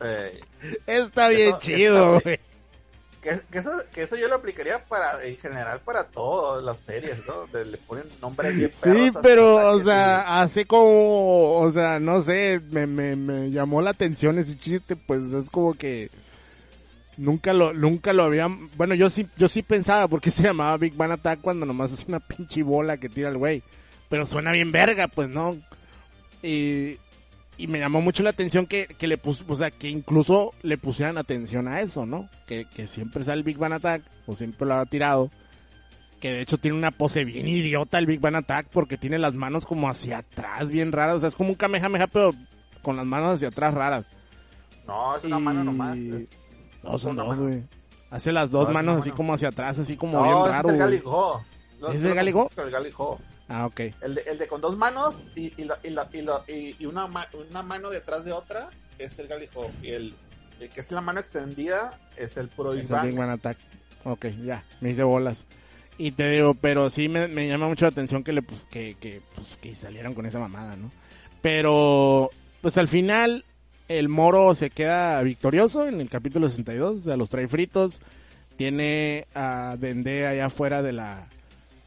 eh, 0.00 0.40
Está 0.86 1.28
bien 1.28 1.50
Eso- 1.50 1.58
chido, 1.60 2.20
güey. 2.20 2.40
Que, 3.22 3.40
que 3.52 3.58
eso, 3.58 3.70
que 3.92 4.02
eso 4.02 4.16
yo 4.16 4.26
lo 4.26 4.34
aplicaría 4.34 4.84
para, 4.84 5.24
en 5.24 5.36
general, 5.36 5.80
para 5.84 6.02
todas 6.08 6.64
las 6.64 6.80
series, 6.80 7.24
¿no? 7.26 7.46
De- 7.56 7.64
le 7.64 7.78
ponen 7.78 8.04
nombres 8.20 8.56
bien 8.56 8.72
Sí, 8.74 9.10
pero, 9.22 9.70
o 9.70 9.80
sea, 9.80 10.42
así 10.42 10.64
como, 10.64 11.60
o 11.60 11.70
sea, 11.70 12.00
no 12.00 12.20
sé, 12.20 12.60
me, 12.70 12.88
me, 12.88 13.14
me 13.14 13.50
llamó 13.52 13.80
la 13.80 13.90
atención 13.90 14.38
ese 14.38 14.56
chiste, 14.58 14.96
pues 14.96 15.32
es 15.32 15.48
como 15.50 15.74
que 15.74 16.10
nunca 17.16 17.52
lo, 17.52 17.72
nunca 17.72 18.12
lo 18.12 18.24
había, 18.24 18.48
bueno, 18.76 18.96
yo 18.96 19.08
sí, 19.08 19.28
yo 19.36 19.48
sí 19.48 19.62
pensaba 19.62 20.08
por 20.08 20.20
qué 20.20 20.30
se 20.32 20.42
llamaba 20.42 20.76
Big 20.76 20.96
Bang 20.96 21.12
Attack 21.12 21.40
cuando 21.42 21.64
nomás 21.64 21.92
es 21.92 22.06
una 22.08 22.18
pinche 22.18 22.64
bola 22.64 22.96
que 22.96 23.08
tira 23.08 23.28
el 23.28 23.38
güey, 23.38 23.62
pero 24.08 24.26
suena 24.26 24.50
bien 24.50 24.72
verga, 24.72 25.06
pues, 25.06 25.28
¿no? 25.28 25.56
Y, 26.42 26.98
y 27.58 27.66
me 27.66 27.78
llamó 27.78 28.00
mucho 28.00 28.22
la 28.22 28.30
atención 28.30 28.66
que, 28.66 28.86
que 28.86 29.06
le 29.06 29.18
puso, 29.18 29.44
o 29.48 29.56
sea, 29.56 29.70
que 29.70 29.88
incluso 29.88 30.52
le 30.62 30.78
pusieran 30.78 31.18
atención 31.18 31.68
a 31.68 31.80
eso, 31.80 32.06
¿no? 32.06 32.28
Que, 32.46 32.64
que 32.64 32.86
siempre 32.86 33.22
sale 33.24 33.38
el 33.38 33.44
Big 33.44 33.58
Bang 33.58 33.72
Attack, 33.74 34.02
o 34.26 34.34
siempre 34.34 34.66
lo 34.66 34.74
ha 34.74 34.86
tirado. 34.86 35.30
Que 36.20 36.30
de 36.32 36.40
hecho 36.42 36.56
tiene 36.56 36.76
una 36.76 36.92
pose 36.92 37.24
bien 37.24 37.48
idiota 37.48 37.98
el 37.98 38.06
Big 38.06 38.20
Bang 38.20 38.36
Attack 38.36 38.68
porque 38.70 38.96
tiene 38.96 39.18
las 39.18 39.34
manos 39.34 39.66
como 39.66 39.88
hacia 39.88 40.18
atrás, 40.18 40.70
bien 40.70 40.92
raras. 40.92 41.16
O 41.16 41.20
sea, 41.20 41.28
es 41.28 41.34
como 41.34 41.50
un 41.50 41.56
Kamehameha, 41.56 42.06
pero 42.06 42.32
con 42.80 42.96
las 42.96 43.04
manos 43.06 43.34
hacia 43.34 43.48
atrás 43.48 43.74
raras. 43.74 44.08
No, 44.86 45.16
es 45.16 45.24
una 45.24 45.38
y- 45.38 45.42
mano 45.42 45.64
nomás. 45.64 45.98
es- 45.98 46.44
No, 46.82 46.96
son 46.98 47.16
dos, 47.16 47.38
güey. 47.38 47.62
Hace 48.10 48.30
las 48.32 48.50
dos 48.50 48.68
No, 48.68 48.74
manos 48.74 48.98
así 48.98 49.08
mano. 49.10 49.16
como 49.16 49.34
hacia 49.34 49.48
atrás, 49.48 49.78
así 49.78 49.96
como 49.96 50.18
No, 50.18 50.24
bien 50.24 50.52
raro, 50.52 50.68
es 50.68 50.74
el. 50.74 50.78
Galigo. 50.78 51.44
¿Ese 51.88 51.96
es 51.96 52.04
el 52.04 52.14
Galigo? 52.14 52.46
Ah, 53.52 53.66
ok. 53.66 53.80
El 54.00 54.14
de, 54.14 54.22
el 54.22 54.38
de 54.38 54.46
con 54.48 54.60
dos 54.60 54.76
manos 54.76 55.26
y, 55.36 55.52
y, 55.60 55.64
la- 55.64 55.78
y, 55.82 55.90
la- 55.90 56.08
y, 56.12 56.22
la- 56.22 56.42
y- 56.48 56.76
y 56.78 56.86
una, 56.86 57.06
ma- 57.06 57.28
una 57.50 57.62
mano 57.62 57.90
detrás 57.90 58.24
de 58.24 58.32
otra 58.32 58.70
es 58.98 59.18
el 59.18 59.28
Galigo. 59.28 59.70
Y 59.82 59.90
el, 59.90 60.14
el 60.60 60.70
que 60.70 60.80
es 60.80 60.90
la 60.92 61.00
mano 61.00 61.20
extendida 61.20 61.98
es 62.16 62.36
el 62.36 62.48
puro 62.48 62.70
Big 62.72 62.84
Es 62.84 62.90
el 62.90 63.00
Big. 63.10 63.16
Bang 63.16 63.30
Attack. 63.30 63.58
Ok, 64.04 64.26
ya, 64.44 64.64
me 64.80 64.90
hice 64.90 65.02
bolas. 65.02 65.46
Y 65.98 66.12
te 66.12 66.30
digo, 66.30 66.54
pero 66.54 66.88
sí 66.90 67.08
me, 67.08 67.28
me 67.28 67.46
llama 67.46 67.68
mucho 67.68 67.84
la 67.84 67.90
atención 67.90 68.24
que 68.24 68.32
le 68.32 68.42
pues, 68.42 68.60
que, 68.70 68.96
que, 68.98 69.20
pues, 69.34 69.56
que 69.60 69.74
salieron 69.74 70.14
con 70.14 70.24
esa 70.26 70.38
mamada, 70.38 70.74
¿no? 70.76 70.90
Pero, 71.42 72.30
pues 72.62 72.78
al 72.78 72.88
final, 72.88 73.44
el 73.88 74.08
moro 74.08 74.54
se 74.54 74.70
queda 74.70 75.20
victorioso 75.22 75.86
en 75.86 76.00
el 76.00 76.08
capítulo 76.08 76.48
62, 76.48 76.94
o 76.94 77.04
sea, 77.04 77.16
los 77.16 77.28
trae 77.28 77.46
fritos. 77.48 78.00
Tiene 78.56 79.26
a 79.34 79.76
Dende 79.78 80.26
allá 80.26 80.46
afuera 80.46 80.82
de 80.82 80.92
la, 80.92 81.26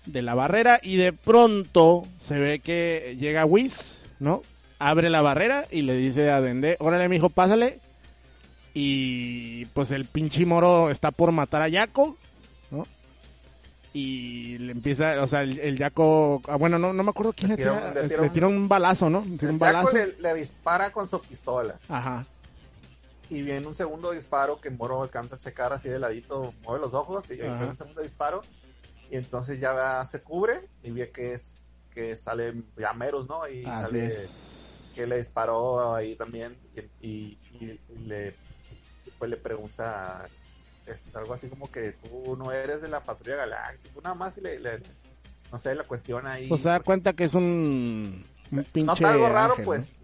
de 0.06 0.22
la 0.22 0.36
barrera 0.36 0.80
y 0.84 0.98
de 0.98 1.14
pronto 1.14 2.08
se 2.18 2.38
ve 2.40 2.60
que 2.60 3.16
llega 3.20 3.46
Whis, 3.46 4.04
¿no? 4.20 4.42
Abre 4.80 5.10
la 5.10 5.22
barrera 5.22 5.66
y 5.72 5.82
le 5.82 5.96
dice 5.96 6.30
a 6.32 6.42
Dende, 6.42 6.76
órale 6.80 7.10
mijo, 7.10 7.30
pásale. 7.30 7.80
Y 8.74 9.66
pues 9.68 9.92
el 9.92 10.06
pinche 10.06 10.46
moro 10.46 10.90
está 10.90 11.12
por 11.12 11.32
matar 11.32 11.62
a 11.62 11.70
Yaco, 11.70 12.18
¿no? 12.72 12.86
Y 13.94 14.58
le 14.58 14.74
empieza, 14.74 15.22
o 15.24 15.28
sea, 15.28 15.44
el, 15.44 15.58
el 15.60 15.78
Yaco, 15.78 16.42
ah, 16.50 16.58
bueno, 16.58 16.78
no, 16.78 16.92
no 16.92 17.02
me 17.04 17.10
acuerdo 17.12 17.32
quién 17.32 17.52
le, 17.52 17.56
Le 17.56 17.64
tira 17.64 17.94
le 17.94 18.08
tira 18.10 18.32
tira 18.34 18.48
un- 18.48 18.58
un, 18.58 18.68
balazo, 18.68 19.10
¿no? 19.10 19.24
Le 19.26 19.38
tira 19.38 19.52
un 19.54 19.60
balazo. 19.60 19.94
le, 19.96 20.16
le 20.20 20.34
dispara 20.34 20.92
con 20.92 21.08
su 21.08 21.22
pistola. 21.22 21.80
Ajá. 21.88 22.26
Y 23.30 23.42
viene 23.42 23.66
un 23.66 23.74
segundo 23.74 24.12
disparo 24.12 24.60
que 24.60 24.70
Moro 24.70 25.02
alcanza 25.02 25.36
a 25.38 25.40
checar 25.40 25.72
así 25.72 25.88
de 25.88 25.98
ladito, 25.98 26.54
mueve 26.64 26.82
los 26.82 26.94
ojos 26.94 27.32
y 27.32 27.38
viene 27.38 27.66
un 27.66 27.78
segundo 27.78 28.02
disparo. 28.02 28.42
Y 29.10 29.18
entonces 29.18 29.60
ya 29.60 30.04
se 30.06 30.22
cubre 30.22 30.68
y 30.84 30.92
ve 30.92 31.12
que 31.12 31.34
es 31.34 31.80
que 31.94 32.16
sale 32.16 32.54
ya 32.78 32.94
Merus, 32.94 33.28
¿no? 33.28 33.48
Y 33.48 33.64
Así 33.66 33.86
sale 33.86 34.06
es. 34.08 34.92
que 34.96 35.06
le 35.08 35.18
disparó 35.18 35.94
ahí 35.96 36.16
también 36.16 36.58
y, 37.02 37.08
y- 37.08 37.40
y- 37.60 37.80
y 37.90 37.98
le 38.08 38.36
pues 39.18 39.32
le 39.32 39.38
pregunta 39.38 40.28
es 40.86 41.16
algo 41.16 41.34
así 41.34 41.48
como 41.48 41.72
que 41.72 41.94
tú 41.94 42.36
no 42.36 42.52
eres 42.52 42.82
de 42.82 42.90
la 42.90 43.00
patrulla 43.04 43.38
galáctica 43.38 43.96
nada 44.04 44.14
más 44.16 44.38
y 44.38 44.42
le, 44.42 44.60
le- 44.60 44.84
no 45.52 45.58
sé 45.58 45.74
la 45.74 45.84
cuestión 45.86 46.28
ahí 46.28 46.50
Pues 46.50 46.62
se 46.62 46.70
da 46.70 46.80
cuenta 46.82 47.14
que 47.14 47.24
es 47.24 47.34
un, 47.34 48.26
un 48.52 48.64
pinche 48.66 49.04
nota 49.04 49.10
algo 49.14 49.30
raro 49.30 49.52
ángel, 49.54 49.60
¿no? 49.60 49.66
pues 49.66 49.98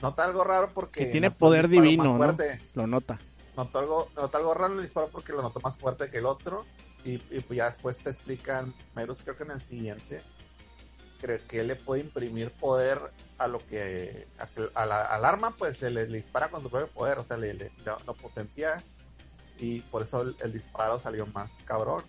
nota 0.00 0.24
algo 0.24 0.44
raro 0.44 0.70
porque 0.72 1.00
Que 1.00 1.06
tiene 1.06 1.30
poder 1.32 1.68
divino, 1.68 2.16
¿no? 2.18 2.36
Lo 2.74 2.86
nota. 2.86 3.18
notó 3.56 3.78
algo, 3.80 4.08
notó 4.14 4.38
algo 4.38 4.54
raro 4.54 4.72
en 4.74 4.78
el 4.78 4.82
disparo 4.84 5.08
porque 5.10 5.32
lo 5.32 5.42
notó 5.42 5.58
más 5.60 5.76
fuerte 5.76 6.08
que 6.08 6.18
el 6.18 6.26
otro. 6.26 6.64
Y, 7.04 7.14
y 7.14 7.40
pues 7.40 7.56
ya 7.56 7.64
después 7.66 7.98
te 8.02 8.10
explican, 8.10 8.74
Merus 8.94 9.22
creo 9.22 9.36
que 9.36 9.44
en 9.44 9.52
el 9.52 9.60
siguiente, 9.60 10.22
creo 11.20 11.38
que 11.48 11.62
le 11.64 11.76
puede 11.76 12.02
imprimir 12.02 12.50
poder 12.52 13.00
a 13.38 13.46
lo 13.46 13.64
que, 13.66 14.28
a 14.74 14.84
la- 14.86 15.06
al 15.06 15.24
arma, 15.24 15.56
pues 15.56 15.80
le, 15.80 15.90
le 15.90 16.06
dispara 16.06 16.48
con 16.50 16.62
su 16.62 16.68
propio 16.70 16.88
poder, 16.88 17.18
o 17.18 17.24
sea, 17.24 17.38
le, 17.38 17.54
le- 17.54 17.72
lo, 17.86 17.98
lo 18.06 18.14
potencia 18.14 18.84
y 19.58 19.80
por 19.80 20.02
eso 20.02 20.22
el, 20.22 20.36
el 20.40 20.52
disparo 20.52 20.98
salió 20.98 21.26
más 21.26 21.58
cabrón. 21.64 22.04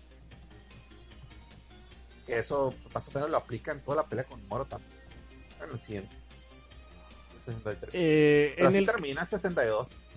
Que 2.26 2.38
eso 2.38 2.74
más 2.94 3.08
o 3.08 3.12
menos 3.12 3.30
lo 3.30 3.36
aplica 3.38 3.72
en 3.72 3.82
toda 3.82 3.96
la 3.96 4.06
pelea 4.06 4.24
con 4.24 4.46
Moro 4.48 4.64
también. 4.66 4.92
En 5.62 5.70
el 5.70 5.78
siguiente. 5.78 6.14
63. 7.40 7.90
Eh, 7.94 8.52
Pero 8.54 8.62
en 8.62 8.68
así 8.68 8.78
el, 8.78 8.86
termina 8.86 9.24
62. 9.26 10.10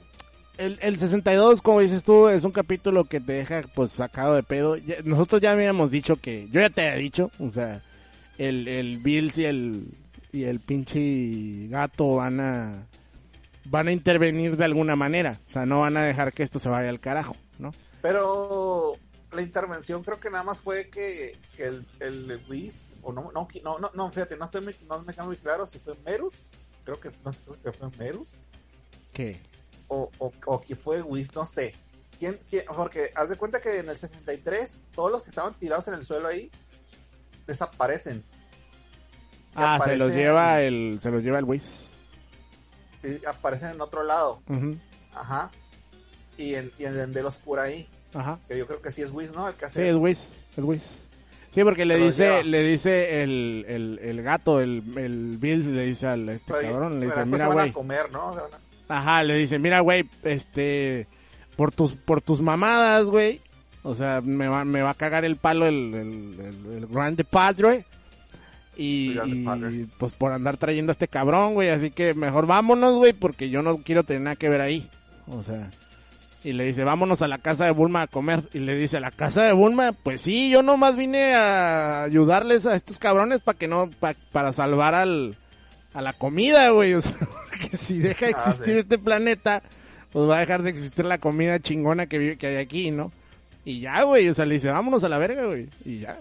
El, 0.58 0.80
el 0.82 0.98
62, 0.98 1.62
como 1.62 1.80
dices 1.82 2.04
tú, 2.04 2.30
es 2.30 2.44
un 2.44 2.52
capítulo 2.52 3.06
que 3.06 3.20
te 3.20 3.34
deja 3.34 3.62
pues 3.74 3.92
sacado 3.92 4.36
de 4.36 4.44
pedo. 4.44 4.76
Ya- 4.78 4.98
nosotros 5.04 5.42
ya 5.42 5.52
habíamos 5.52 5.92
dicho 5.92 6.18
que, 6.18 6.48
yo 6.52 6.62
ya 6.62 6.70
te 6.70 6.82
había 6.82 6.96
dicho, 6.96 7.32
o 7.40 7.50
sea, 7.50 7.82
el, 8.38 8.68
el 8.68 8.98
Bills 9.00 9.38
y 9.38 9.46
el, 9.46 9.88
y 10.32 10.44
el 10.44 10.60
pinche 10.60 11.68
gato 11.70 12.16
van 12.16 12.40
a, 12.40 12.88
van 13.66 13.88
a 13.88 13.92
intervenir 13.92 14.58
de 14.58 14.66
alguna 14.66 14.96
manera. 14.96 15.40
O 15.50 15.52
sea, 15.52 15.66
no 15.66 15.82
van 15.82 15.98
a 15.98 16.04
dejar 16.04 16.34
que 16.34 16.44
esto 16.44 16.60
se 16.60 16.70
vaya 16.70 16.90
al 16.90 17.00
carajo, 17.00 17.36
¿no? 17.60 17.74
Pero 18.02 18.98
la 19.32 19.42
intervención 19.42 20.04
creo 20.04 20.20
que 20.20 20.30
nada 20.30 20.44
más 20.44 20.60
fue 20.60 20.90
que, 20.90 21.38
que 21.56 21.66
el, 21.66 21.86
el 22.00 22.40
Whis, 22.50 22.96
o 23.02 23.12
no, 23.12 23.32
no, 23.34 23.48
no, 23.64 23.80
no, 23.80 23.92
no, 23.94 24.12
fíjate, 24.12 24.38
no 24.38 24.46
estoy 24.46 24.62
no 24.88 25.02
me 25.02 25.14
queda 25.14 25.26
muy 25.26 25.36
claro 25.36 25.66
si 25.66 25.80
fue 25.80 25.96
Merus, 26.06 26.50
creo 26.84 27.00
que, 27.00 27.10
no 27.10 27.32
creo 27.32 27.62
que 27.62 27.72
fue 27.72 27.90
Merus, 27.98 28.48
¿Qué? 29.14 29.40
O, 29.88 30.10
o, 30.20 30.32
o 30.46 30.62
que 30.62 30.76
fue 30.76 31.02
Whis, 31.02 31.34
no 31.36 31.46
sé. 31.46 31.74
¿Quién, 32.20 32.38
quién? 32.50 32.64
Porque 32.76 33.12
haz 33.16 33.30
de 33.30 33.36
cuenta 33.38 33.60
que 33.60 33.78
en 33.80 33.90
el 33.90 33.98
63, 33.98 34.88
todos 34.96 35.12
los 35.12 35.22
que 35.24 35.30
estaban 35.30 35.54
tirados 35.56 35.88
en 35.90 35.96
el 35.96 36.04
suelo 36.04 36.28
ahí 36.30 36.50
desaparecen. 37.48 38.24
Ah, 39.56 39.80
se 39.84 39.96
los 39.98 40.10
aparecen- 40.10 40.16
lleva 40.18 40.62
el, 40.62 40.98
se 41.02 41.12
los 41.12 41.24
lleva 41.24 41.40
el 41.40 41.46
y 43.04 43.26
aparecen 43.26 43.70
en 43.70 43.82
otro 43.82 44.04
lado. 44.04 44.42
Ajá. 45.14 45.52
Y 46.38 46.56
en, 46.56 46.72
y 46.80 46.86
en 46.86 46.98
el 46.98 47.14
de 47.14 47.22
los 47.24 47.36
por 47.38 47.60
ahí, 47.60 47.88
Ajá. 48.14 48.40
que 48.48 48.58
yo 48.58 48.66
creo 48.68 48.82
que 48.82 48.92
sí 48.92 49.02
es 49.02 49.12
Whis, 49.12 49.32
¿no? 49.34 49.48
El 49.48 49.54
que 49.54 49.60
Sí, 49.62 49.66
hace 49.66 49.84
es 49.84 49.90
eso. 49.90 50.00
Wiz, 50.00 50.20
es 50.58 50.64
Wiz. 50.64 50.84
Sí, 51.52 51.64
porque 51.64 51.86
le 51.86 51.96
dice, 51.98 52.44
le 52.44 52.64
dice 52.64 53.24
el, 53.24 53.64
el, 53.68 54.00
el 54.02 54.22
gato, 54.24 54.60
el, 54.60 54.84
el 54.98 55.38
Bills, 55.38 55.68
le 55.68 55.84
dice 55.86 56.08
al 56.08 56.28
este 56.28 56.52
Pero- 56.54 56.72
cabrón, 56.74 57.00
le 57.00 57.06
dice, 57.06 57.26
mira, 57.26 57.48
güey. 57.48 57.70
a 57.70 57.74
comer, 57.74 58.12
¿no? 58.12 58.36
Van 58.36 58.54
a- 58.54 58.60
Ajá, 58.88 59.24
le 59.24 59.36
dice, 59.36 59.58
mira, 59.60 59.80
güey, 59.80 60.10
este, 60.24 61.08
por 61.56 61.72
tus, 61.72 61.94
por 61.94 62.22
tus 62.22 62.42
mamadas, 62.42 63.06
güey. 63.06 63.42
O 63.84 63.96
sea, 63.96 64.22
me 64.22 64.48
va, 64.48 64.66
me 64.66 64.82
va 64.82 64.92
a 64.92 64.96
cagar 64.96 65.26
el 65.26 65.38
palo 65.38 65.66
el, 65.68 65.94
el, 65.94 66.40
el, 66.40 66.78
el 66.78 66.88
grande 66.88 67.24
padre. 67.24 67.86
Y, 68.78 69.14
grande 69.14 69.88
pues 69.98 70.14
por 70.14 70.32
andar 70.34 70.58
trayendo 70.58 70.92
a 70.92 70.94
este 70.94 71.08
cabrón, 71.08 71.54
güey. 71.54 71.70
Así 71.70 71.92
que 71.92 72.14
mejor 72.14 72.46
vámonos, 72.48 72.96
güey, 72.96 73.14
porque 73.14 73.50
yo 73.50 73.62
no 73.62 73.78
quiero 73.78 74.04
tener 74.04 74.22
nada 74.24 74.36
que 74.36 74.50
ver 74.50 74.62
ahí. 74.62 74.88
O 75.28 75.42
sea, 75.44 75.72
y 76.44 76.54
le 76.54 76.66
dice, 76.66 76.84
vámonos 76.84 77.22
a 77.22 77.28
la 77.28 77.38
casa 77.40 77.66
de 77.66 77.72
Bulma 77.72 78.04
a 78.04 78.08
comer. 78.08 78.44
Y 78.54 78.60
le 78.60 78.76
dice, 78.76 78.98
¿a 78.98 79.02
la 79.02 79.12
casa 79.12 79.44
de 79.44 79.54
Bulma? 79.54 79.94
Pues 79.94 80.22
sí, 80.22 80.50
yo 80.52 80.62
nomás 80.62 80.96
vine 80.98 81.34
a 81.36 82.04
ayudarles 82.04 82.66
a 82.66 82.76
estos 82.76 83.00
cabrones 83.00 83.40
para 83.42 83.58
que 83.58 83.68
no, 83.68 83.90
pa- 84.00 84.16
para 84.32 84.52
salvar 84.52 84.94
al, 84.94 85.38
a 85.96 86.02
la 86.02 86.14
comida, 86.14 86.70
güey. 86.70 86.94
O 86.94 87.02
sea, 87.02 87.14
porque 87.50 87.76
si 87.78 87.98
deja 88.00 88.28
de 88.28 88.34
Ah, 88.36 88.40
existir 88.50 88.74
sí. 88.74 88.80
este 88.80 88.98
planeta, 89.00 89.64
pues 90.12 90.30
va 90.30 90.38
a 90.38 90.40
dejar 90.42 90.62
de 90.64 90.70
existir 90.70 91.06
la 91.06 91.18
comida 91.18 91.60
chingona 91.60 92.06
que 92.08 92.18
vive, 92.20 92.38
que 92.38 92.48
hay 92.48 92.58
aquí, 92.58 92.92
¿no? 92.92 93.12
Y 93.64 93.80
ya, 93.82 94.04
güey, 94.04 94.30
o 94.30 94.34
sea, 94.36 94.46
le 94.46 94.56
dice, 94.56 94.70
vámonos 94.70 95.04
a 95.04 95.10
la 95.10 95.18
verga, 95.18 95.46
güey. 95.46 95.68
Y 95.86 96.00
ya. 96.02 96.20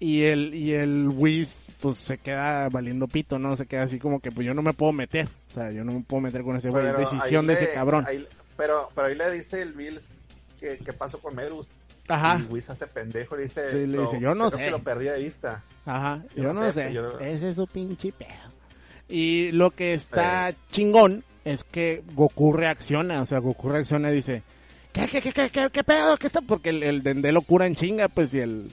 Y 0.00 0.24
el, 0.24 0.54
y 0.54 0.72
el 0.72 1.08
Whis, 1.14 1.66
pues 1.80 1.96
se 1.98 2.18
queda 2.18 2.68
valiendo 2.68 3.06
pito, 3.06 3.38
¿no? 3.38 3.54
Se 3.56 3.66
queda 3.66 3.82
así 3.82 3.98
como 3.98 4.20
que, 4.20 4.32
pues 4.32 4.46
yo 4.46 4.54
no 4.54 4.62
me 4.62 4.72
puedo 4.72 4.92
meter. 4.92 5.26
O 5.48 5.52
sea, 5.52 5.70
yo 5.70 5.84
no 5.84 5.92
me 5.92 6.00
puedo 6.00 6.20
meter 6.22 6.42
con 6.42 6.56
ese 6.56 6.70
güey. 6.70 6.86
Es 6.86 6.96
decisión 6.96 7.46
de 7.46 7.54
le- 7.54 7.62
ese 7.62 7.72
cabrón. 7.72 8.04
ahí- 8.06 8.26
pero, 8.56 8.88
pero 8.94 9.08
ahí 9.08 9.14
le 9.14 9.30
dice 9.32 9.62
el 9.62 9.72
Bills 9.72 10.22
que, 10.58 10.78
que 10.78 10.92
pasó 10.92 11.18
con 11.18 11.34
Merus. 11.34 11.82
Ajá. 12.08 12.38
Y 12.40 12.52
Whis 12.52 12.68
hace 12.70 12.86
pendejo, 12.86 13.36
le 13.36 13.42
dice, 13.44 13.70
Sí, 13.70 13.86
le 13.86 13.96
"No, 13.96 14.02
dice, 14.02 14.20
"Yo 14.20 14.34
no 14.34 14.48
creo 14.48 14.58
sé". 14.58 14.64
que 14.66 14.70
lo 14.70 14.78
perdí 14.82 15.04
de 15.06 15.18
vista. 15.22 15.62
Ajá, 15.86 16.22
yo, 16.36 16.42
Yo 16.44 16.52
no 16.52 16.60
no 16.60 16.72
sé, 16.72 16.72
sé, 16.88 16.92
yo- 16.92 17.18
ese 17.20 17.48
es 17.50 17.56
su 17.56 17.66
pinche 17.66 18.12
pedo. 18.12 18.28
Y 19.08 19.52
lo 19.52 19.70
que 19.70 19.92
está 19.94 20.54
chingón 20.70 21.24
es 21.44 21.62
que 21.64 22.02
Goku 22.14 22.52
reacciona, 22.52 23.20
o 23.20 23.26
sea, 23.26 23.38
Goku 23.38 23.68
reacciona 23.68 24.10
y 24.10 24.14
dice, 24.14 24.42
¿qué, 24.92 25.06
qué, 25.08 25.20
qué, 25.20 25.32
qué, 25.32 25.50
qué, 25.50 25.68
qué 25.72 25.84
pedo? 25.84 26.16
¿Qué 26.16 26.26
está? 26.28 26.40
Porque 26.40 26.70
el, 26.70 26.82
el 26.82 27.02
Dende 27.02 27.30
lo 27.32 27.42
cura 27.42 27.66
en 27.66 27.74
chinga, 27.74 28.08
pues, 28.08 28.32
y 28.32 28.38
el, 28.40 28.72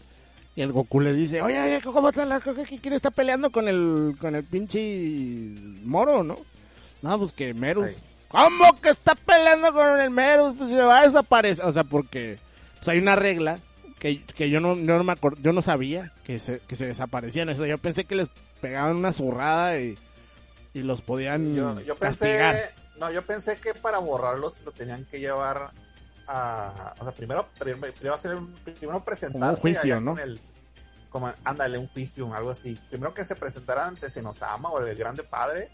y 0.56 0.62
el 0.62 0.72
Goku 0.72 1.02
le 1.02 1.14
dice, 1.14 1.42
oye, 1.42 1.60
oye, 1.60 1.82
¿cómo 1.82 2.10
está 2.10 2.26
la, 2.26 2.40
qué- 2.40 2.80
quién 2.82 2.94
está 2.94 3.12
peleando 3.12 3.52
con 3.52 3.68
el, 3.68 4.16
con 4.20 4.36
el 4.36 4.44
pinche 4.46 4.80
Moro, 5.84 6.24
no? 6.24 6.38
No, 7.02 7.18
pues 7.20 7.34
que 7.34 7.54
Merus. 7.54 8.02
¿Cómo 8.30 8.80
que 8.82 8.90
está 8.92 9.16
peleando 9.16 9.74
con 9.74 10.00
el 10.00 10.10
Merus? 10.10 10.56
Pues 10.58 10.70
se 10.72 10.82
va 10.82 11.00
a 11.00 11.04
desaparecer, 11.06 11.66
o 11.66 11.72
sea, 11.74 11.84
porque, 11.84 12.38
pues 12.78 12.88
hay 12.88 13.00
una 13.00 13.18
regla 13.18 13.60
que, 14.00 14.24
que 14.24 14.50
yo 14.50 14.62
no, 14.62 14.76
no 14.76 15.04
me 15.04 15.14
acor- 15.14 15.38
yo 15.42 15.52
no 15.52 15.62
sabía 15.62 16.14
que 16.24 16.40
se, 16.40 16.60
que 16.62 16.76
se 16.78 16.86
desaparecían 16.86 17.50
eso. 17.50 17.66
Yo 17.66 17.78
pensé 17.78 18.06
que 18.06 18.16
les 18.16 18.30
pegaban 18.62 18.96
una 18.96 19.12
zurrada 19.12 19.78
y, 19.82 19.98
y 20.74 20.82
los 20.84 21.02
podían 21.02 21.54
Yo, 21.56 21.80
yo 21.82 21.96
pensé, 21.98 22.38
castigar. 22.38 22.72
no, 23.00 23.12
yo 23.12 23.26
pensé 23.26 23.60
que 23.60 23.74
para 23.74 24.00
borrarlos 24.00 24.64
lo 24.64 24.72
tenían 24.72 25.06
que 25.06 25.20
llevar 25.20 25.72
a, 26.28 26.94
o 27.00 27.04
sea, 27.04 27.14
primero, 27.14 27.48
primero, 27.60 28.14
hacer 28.14 28.36
un, 28.36 28.54
primero 28.64 29.04
presentarse 29.04 29.62
juicio, 29.62 29.96
allá 29.96 30.00
¿no? 30.00 30.18
el, 30.18 30.40
como, 31.10 31.32
ándale, 31.44 31.78
un 31.78 31.88
juicio, 31.90 32.34
algo 32.34 32.52
así. 32.52 32.80
Primero 32.90 33.14
que 33.14 33.26
se 33.26 33.36
presentaran 33.36 33.90
ante 33.90 34.10
Senosama 34.10 34.70
o 34.70 34.80
el 34.80 34.96
grande 34.96 35.24
padre 35.24 35.70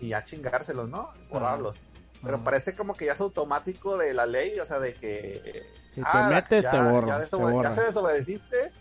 y 0.00 0.08
ya 0.08 0.24
chingárselos, 0.24 0.88
¿no? 0.88 1.12
Borrarlos. 1.28 1.84
Pero 2.22 2.42
parece 2.42 2.74
como 2.74 2.94
que 2.96 3.06
ya 3.06 3.12
es 3.12 3.20
automático 3.20 3.96
de 3.96 4.12
la 4.12 4.26
ley, 4.26 4.58
o 4.58 4.64
sea, 4.64 4.78
de 4.80 4.94
que... 4.94 5.64
Si 5.94 6.02
te 6.02 6.18
metes, 6.28 6.62
ya, 6.62 6.70
te 6.70 6.78
borra, 6.78 7.18
Ya, 7.20 7.26
te 7.26 7.36
borra. 7.36 7.68
ya 7.68 7.74
se 7.74 7.82
desobedeciste, 7.82 8.72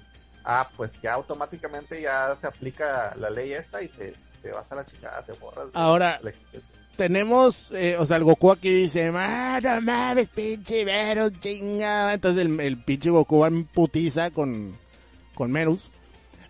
ah, 0.43 0.69
pues 0.75 1.01
ya 1.01 1.13
automáticamente 1.13 2.01
ya 2.01 2.35
se 2.35 2.47
aplica 2.47 3.15
la 3.15 3.29
ley 3.29 3.53
esta 3.53 3.81
y 3.81 3.87
te, 3.87 4.13
te 4.41 4.51
vas 4.51 4.71
a 4.71 4.75
la 4.75 4.83
chingada, 4.85 5.23
te 5.23 5.33
borras 5.33 5.65
de 5.65 5.71
Ahora, 5.73 6.19
la 6.21 6.29
existencia. 6.29 6.75
tenemos, 6.95 7.71
eh, 7.71 7.95
o 7.97 8.05
sea, 8.05 8.17
el 8.17 8.23
Goku 8.23 8.51
aquí 8.51 8.69
dice, 8.69 9.11
"Ah, 9.15 9.59
no 9.61 9.81
mames, 9.81 10.29
pinche 10.29 10.83
Merus, 10.85 11.31
chinga. 11.39 12.13
Entonces 12.13 12.45
el, 12.45 12.59
el 12.59 12.83
pinche 12.83 13.09
Goku 13.09 13.39
va 13.39 13.47
en 13.47 13.65
putiza 13.65 14.31
con, 14.31 14.77
con 15.35 15.51
Merus. 15.51 15.89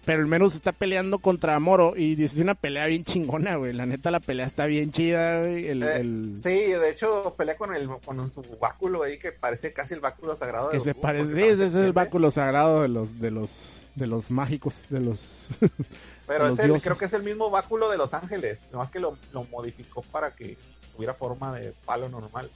Pero 0.09 0.21
el 0.23 0.27
Merus 0.27 0.55
está 0.55 0.71
peleando 0.71 1.19
contra 1.19 1.59
Moro 1.59 1.93
y 1.95 2.15
dice 2.15 2.41
una 2.41 2.55
pelea 2.55 2.87
bien 2.87 3.03
chingona, 3.03 3.57
güey. 3.57 3.73
La 3.73 3.85
neta, 3.85 4.09
la 4.09 4.19
pelea 4.19 4.47
está 4.47 4.65
bien 4.65 4.91
chida, 4.91 5.41
güey. 5.41 5.67
El, 5.67 5.83
Eh, 5.83 5.97
el- 5.97 6.31
Sí, 6.35 6.49
de 6.49 6.89
hecho 6.89 7.35
pelea 7.37 7.55
con 7.57 7.75
el 7.75 7.87
con 8.03 8.27
su 8.27 8.41
báculo 8.59 9.03
ahí 9.03 9.19
que 9.19 9.31
parece 9.33 9.71
casi 9.71 9.93
el 9.93 9.99
báculo 9.99 10.35
sagrado 10.35 10.69
de 10.69 10.73
que 10.73 10.79
se 10.79 10.93
Goku, 10.93 11.01
parece, 11.03 11.35
sí, 11.35 11.41
ese 11.43 11.65
es 11.67 11.75
el 11.75 11.93
báculo 11.93 12.31
sagrado 12.31 12.81
de 12.81 12.87
los, 12.87 13.19
de 13.19 13.29
los, 13.29 13.83
de 13.93 14.07
los 14.07 14.31
mágicos, 14.31 14.87
de 14.89 14.99
los... 14.99 15.49
Pero 16.25 16.47
es 16.47 16.57
el- 16.57 16.65
dioses. 16.69 16.83
creo 16.83 16.97
que 16.97 17.05
es 17.05 17.13
el 17.13 17.21
mismo 17.21 17.51
báculo 17.51 17.87
de 17.91 17.97
los 17.97 18.15
ángeles, 18.15 18.67
nomás 18.71 18.89
que 18.89 18.99
lo, 18.99 19.15
lo 19.31 19.43
modificó 19.43 20.01
para 20.01 20.31
que 20.31 20.57
tuviera 20.91 21.13
forma 21.13 21.53
de 21.59 21.71
palo 21.85 22.09
normal. 22.09 22.49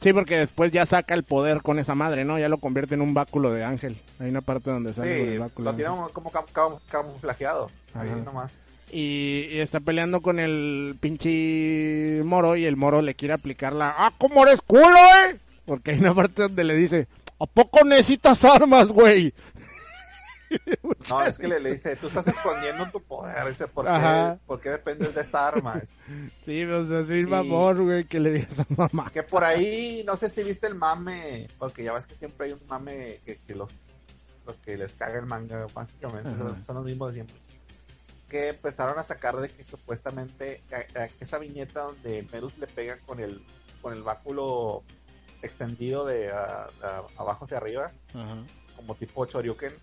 Sí, 0.00 0.12
porque 0.12 0.38
después 0.38 0.70
ya 0.70 0.84
saca 0.84 1.14
el 1.14 1.22
poder 1.24 1.62
con 1.62 1.78
esa 1.78 1.94
madre, 1.94 2.24
¿no? 2.24 2.38
Ya 2.38 2.48
lo 2.48 2.58
convierte 2.58 2.94
en 2.94 3.00
un 3.00 3.14
báculo 3.14 3.50
de 3.52 3.64
ángel. 3.64 3.96
Hay 4.18 4.28
una 4.28 4.42
parte 4.42 4.70
donde 4.70 4.92
sale 4.92 5.16
Sí, 5.24 5.28
el 5.32 5.38
báculo. 5.38 5.64
lo 5.64 5.70
ángel. 5.70 6.12
como 6.12 6.30
cam- 6.30 6.44
cam- 6.52 6.78
camuflajeado. 6.90 7.70
Ahí 7.94 8.10
nomás. 8.24 8.60
Y, 8.92 9.46
y 9.50 9.60
está 9.60 9.80
peleando 9.80 10.20
con 10.20 10.38
el 10.38 10.96
pinche 11.00 12.22
moro 12.24 12.56
y 12.56 12.64
el 12.66 12.76
moro 12.76 13.02
le 13.02 13.14
quiere 13.14 13.34
aplicar 13.34 13.72
la... 13.72 13.94
¡Ah, 13.96 14.12
cómo 14.18 14.42
eres 14.46 14.60
culo, 14.60 14.84
eh! 15.28 15.36
Porque 15.64 15.92
hay 15.92 15.98
una 16.00 16.14
parte 16.14 16.42
donde 16.42 16.64
le 16.64 16.74
dice... 16.76 17.08
¿A 17.40 17.46
poco 17.46 17.84
necesitas 17.84 18.44
armas, 18.44 18.92
güey? 18.92 19.34
No, 21.10 21.22
es 21.22 21.36
que 21.38 21.46
le, 21.48 21.60
le 21.60 21.72
dice, 21.72 21.96
tú 21.96 22.06
estás 22.06 22.26
escondiendo 22.28 22.90
tu 22.90 23.02
poder. 23.02 23.46
Dice, 23.46 23.68
¿por 23.68 23.84
qué, 23.84 24.38
¿por 24.46 24.58
qué 24.60 24.70
dependes 24.70 25.14
de 25.14 25.20
esta 25.20 25.46
arma? 25.48 25.80
Sí, 26.42 26.64
o 26.64 26.86
sea, 26.86 27.04
sí, 27.04 27.26
mamor, 27.26 27.82
güey, 27.82 28.04
que 28.06 28.18
le 28.20 28.32
digas 28.32 28.60
a 28.60 28.66
mamá. 28.74 29.10
Que 29.12 29.22
por 29.22 29.44
ahí, 29.44 30.02
no 30.06 30.16
sé 30.16 30.30
si 30.30 30.42
viste 30.42 30.66
el 30.66 30.74
mame, 30.76 31.48
porque 31.58 31.84
ya 31.84 31.92
ves 31.92 32.06
que 32.06 32.14
siempre 32.14 32.46
hay 32.46 32.52
un 32.52 32.66
mame 32.66 33.20
que, 33.24 33.36
que 33.38 33.54
los, 33.54 34.06
los 34.46 34.58
que 34.60 34.78
les 34.78 34.94
caga 34.96 35.18
el 35.18 35.26
manga, 35.26 35.66
básicamente, 35.74 36.30
Ajá. 36.30 36.64
son, 36.64 36.76
los 36.76 36.84
mismos 36.86 37.08
de 37.08 37.14
siempre. 37.14 37.36
Que 38.30 38.48
empezaron 38.48 38.98
a 38.98 39.02
sacar 39.02 39.36
de 39.36 39.50
que 39.50 39.62
supuestamente 39.62 40.62
a- 40.72 41.00
a- 41.02 41.08
esa 41.20 41.38
viñeta 41.38 41.82
donde 41.82 42.26
Merus 42.32 42.56
le 42.58 42.66
pega 42.66 42.98
con 43.00 43.20
el, 43.20 43.42
con 43.82 43.92
el 43.92 44.02
báculo 44.02 44.82
extendido 45.42 46.06
de 46.06 46.32
a- 46.32 46.68
a- 46.82 47.02
abajo 47.18 47.44
hacia 47.44 47.58
arriba, 47.58 47.92
Ajá. 48.14 48.42
como 48.76 48.94
tipo 48.94 49.26
Choryuken, 49.26 49.74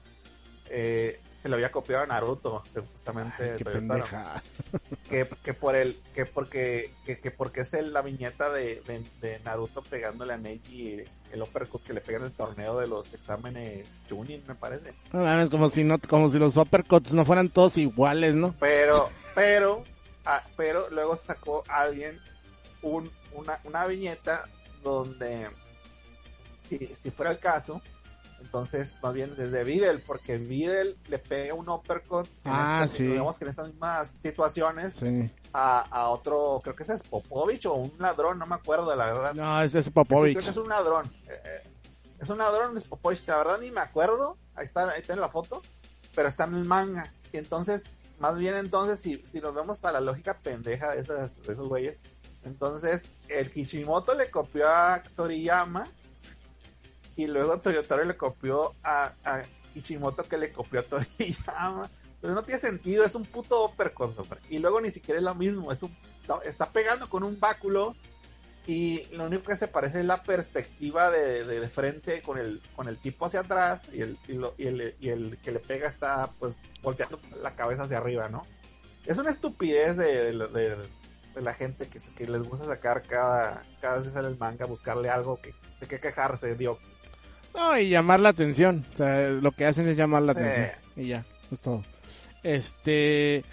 eh, 0.73 1.19
se 1.31 1.49
lo 1.49 1.55
había 1.55 1.69
copiado 1.71 2.03
a 2.03 2.07
Naruto, 2.07 2.63
supuestamente. 2.73 3.51
Ay, 3.51 3.57
qué 3.57 3.63
Toyotaro 3.65 4.03
pendeja. 4.05 4.43
que, 5.09 5.27
que 5.43 5.53
por 5.53 5.75
el 5.75 6.01
que 6.13 6.25
porque 6.25 6.93
que, 7.05 7.19
que 7.19 7.29
porque 7.31 7.61
es 7.61 7.73
el- 7.73 7.91
la 7.91 8.01
viñeta 8.01 8.49
de, 8.49 8.81
de, 8.87 9.03
de 9.19 9.39
Naruto 9.41 9.81
pegándole 9.81 10.33
a 10.33 10.37
Neji 10.37 11.03
el 11.33 11.41
uppercut 11.41 11.83
que 11.83 11.93
le 11.93 11.99
pega 12.01 12.19
en 12.19 12.25
el 12.25 12.31
torneo 12.31 12.77
de 12.79 12.87
los 12.87 13.13
exámenes 13.13 14.01
Chunin 14.07 14.43
me 14.47 14.55
parece 14.55 14.93
No 15.11 15.23
mames, 15.23 15.49
como 15.49 15.69
si, 15.69 15.83
no, 15.83 15.99
como 15.99 16.29
si 16.29 16.39
los 16.39 16.55
uppercuts 16.57 17.13
no 17.13 17.25
fueran 17.25 17.49
todos 17.49 17.77
iguales, 17.77 18.35
¿no? 18.35 18.55
pero 18.59 19.09
pero 19.35 19.83
ah, 20.25 20.43
pero 20.55 20.89
luego 20.89 21.15
sacó 21.17 21.63
alguien 21.67 22.17
un, 22.81 23.11
una, 23.33 23.59
una 23.65 23.85
viñeta 23.87 24.45
donde 24.83 25.49
si, 26.57 26.77
si 26.95 27.11
fuera 27.11 27.31
el 27.31 27.39
caso 27.39 27.81
Entonces, 28.41 28.97
más 29.01 29.13
bien 29.13 29.33
desde 29.35 29.63
Videl, 29.63 30.01
porque 30.01 30.37
Videl 30.37 30.97
le 31.07 31.19
pega 31.19 31.53
un 31.53 31.69
uppercut 31.69 32.25
en 32.43 32.51
Ah, 32.51 32.81
estas, 32.83 32.97
sí. 32.97 33.03
digamos 33.03 33.37
que 33.37 33.45
en 33.45 33.49
estas 33.49 33.67
mismas 33.67 34.09
situaciones 34.11 34.95
Sí. 34.95 35.31
a, 35.53 35.79
a 35.89 36.09
otro, 36.09 36.59
creo 36.63 36.75
que 36.75 36.83
ese 36.83 36.93
es 36.95 37.03
Popovich 37.03 37.65
o 37.67 37.73
un 37.75 37.93
ladrón, 37.99 38.39
no 38.39 38.45
me 38.47 38.55
acuerdo, 38.55 38.93
la 38.95 39.05
verdad. 39.05 39.33
No, 39.33 39.61
ese 39.61 39.79
es 39.79 39.89
Popovich. 39.89 40.33
creo 40.33 40.43
que 40.45 40.49
es 40.51 40.57
un 40.57 40.67
ladrón. 40.69 41.11
Eh, 41.27 41.41
eh, 41.45 41.63
es 42.19 42.29
un 42.29 42.39
ladrón, 42.39 42.75
es 42.75 42.83
Popovich, 42.85 43.25
la 43.27 43.37
verdad 43.37 43.59
ni 43.61 43.71
me 43.71 43.81
acuerdo. 43.81 44.37
Ahí 44.55 44.65
está, 44.65 44.89
ahí 44.89 45.01
está 45.01 45.13
en 45.13 45.21
la 45.21 45.29
foto, 45.29 45.61
pero 46.15 46.27
está 46.27 46.43
en 46.45 46.55
el 46.55 46.65
manga. 46.65 47.13
Y 47.31 47.37
entonces, 47.37 47.97
más 48.19 48.37
bien 48.37 48.55
entonces, 48.57 48.99
si, 49.01 49.17
si 49.25 49.39
nos 49.39 49.53
vemos 49.55 49.85
a 49.85 49.91
la 49.91 50.01
lógica 50.01 50.37
pendeja 50.39 50.91
de, 50.91 50.99
esas, 50.99 51.41
de 51.41 51.53
esos 51.53 51.67
güeyes, 51.69 52.01
entonces 52.43 53.11
el 53.29 53.49
Kichimoto 53.51 54.13
le 54.15 54.29
copió 54.31 54.67
a 54.67 55.01
Toriyama 55.15 55.87
y 57.23 57.27
luego 57.27 57.59
Toyotaro 57.59 58.03
le 58.05 58.17
copió 58.17 58.73
a, 58.83 59.13
a 59.23 59.43
Kichimoto 59.73 60.23
que 60.27 60.37
le 60.37 60.51
copió 60.51 60.81
a 60.81 60.83
Toriyama. 60.83 61.89
Entonces 62.15 62.35
no 62.35 62.43
tiene 62.43 62.59
sentido, 62.59 63.03
es 63.03 63.15
un 63.15 63.25
puto 63.25 63.65
uppercut. 63.65 64.15
Y 64.49 64.59
luego 64.59 64.79
ni 64.81 64.89
siquiera 64.91 65.17
es 65.19 65.23
lo 65.23 65.33
mismo, 65.35 65.71
es 65.71 65.81
un, 65.83 65.95
está 66.45 66.69
pegando 66.71 67.09
con 67.09 67.23
un 67.23 67.39
báculo 67.39 67.95
y 68.67 69.05
lo 69.11 69.25
único 69.25 69.43
que 69.45 69.55
se 69.55 69.67
parece 69.67 69.99
es 70.01 70.05
la 70.05 70.21
perspectiva 70.21 71.09
de, 71.09 71.43
de, 71.45 71.67
frente 71.67 72.21
con 72.21 72.37
el, 72.37 72.61
con 72.75 72.87
el 72.87 72.99
tipo 72.99 73.25
hacia 73.25 73.39
atrás 73.39 73.87
y 73.91 74.01
el, 74.01 74.19
y, 74.27 74.33
lo- 74.33 74.53
y 74.57 74.67
el, 74.67 74.95
y 74.99 75.09
el 75.09 75.39
que 75.41 75.51
le 75.51 75.59
pega 75.59 75.87
está 75.87 76.29
pues 76.39 76.57
volteando 76.83 77.19
la 77.41 77.55
cabeza 77.55 77.83
hacia 77.83 77.97
arriba, 77.97 78.29
¿no? 78.29 78.45
Es 79.05 79.17
una 79.17 79.31
estupidez 79.31 79.97
de, 79.97 80.31
de- 80.31 81.01
la 81.41 81.53
gente 81.53 81.87
que, 81.87 81.97
que 82.15 82.27
les 82.27 82.43
gusta 82.43 82.65
sacar 82.65 83.01
cada, 83.03 83.63
cada 83.79 83.95
vez 83.95 84.03
que 84.03 84.11
sale 84.11 84.27
el 84.27 84.37
manga, 84.37 84.65
buscarle 84.65 85.09
algo 85.09 85.39
que, 85.41 85.55
de 85.79 85.87
que 85.87 85.99
quejarse, 85.99 86.55
Dios. 86.55 86.77
No, 87.53 87.77
y 87.77 87.89
llamar 87.89 88.19
la 88.19 88.29
atención. 88.29 88.85
O 88.93 88.95
sea, 88.95 89.29
lo 89.29 89.51
que 89.51 89.65
hacen 89.65 89.87
es 89.87 89.97
llamar 89.97 90.23
la 90.23 90.33
Sí. 90.33 90.39
atención. 90.39 90.69
Y 90.95 91.07
ya, 91.07 91.25
es 91.51 91.59
todo. 91.59 91.83
Este. 92.43 93.43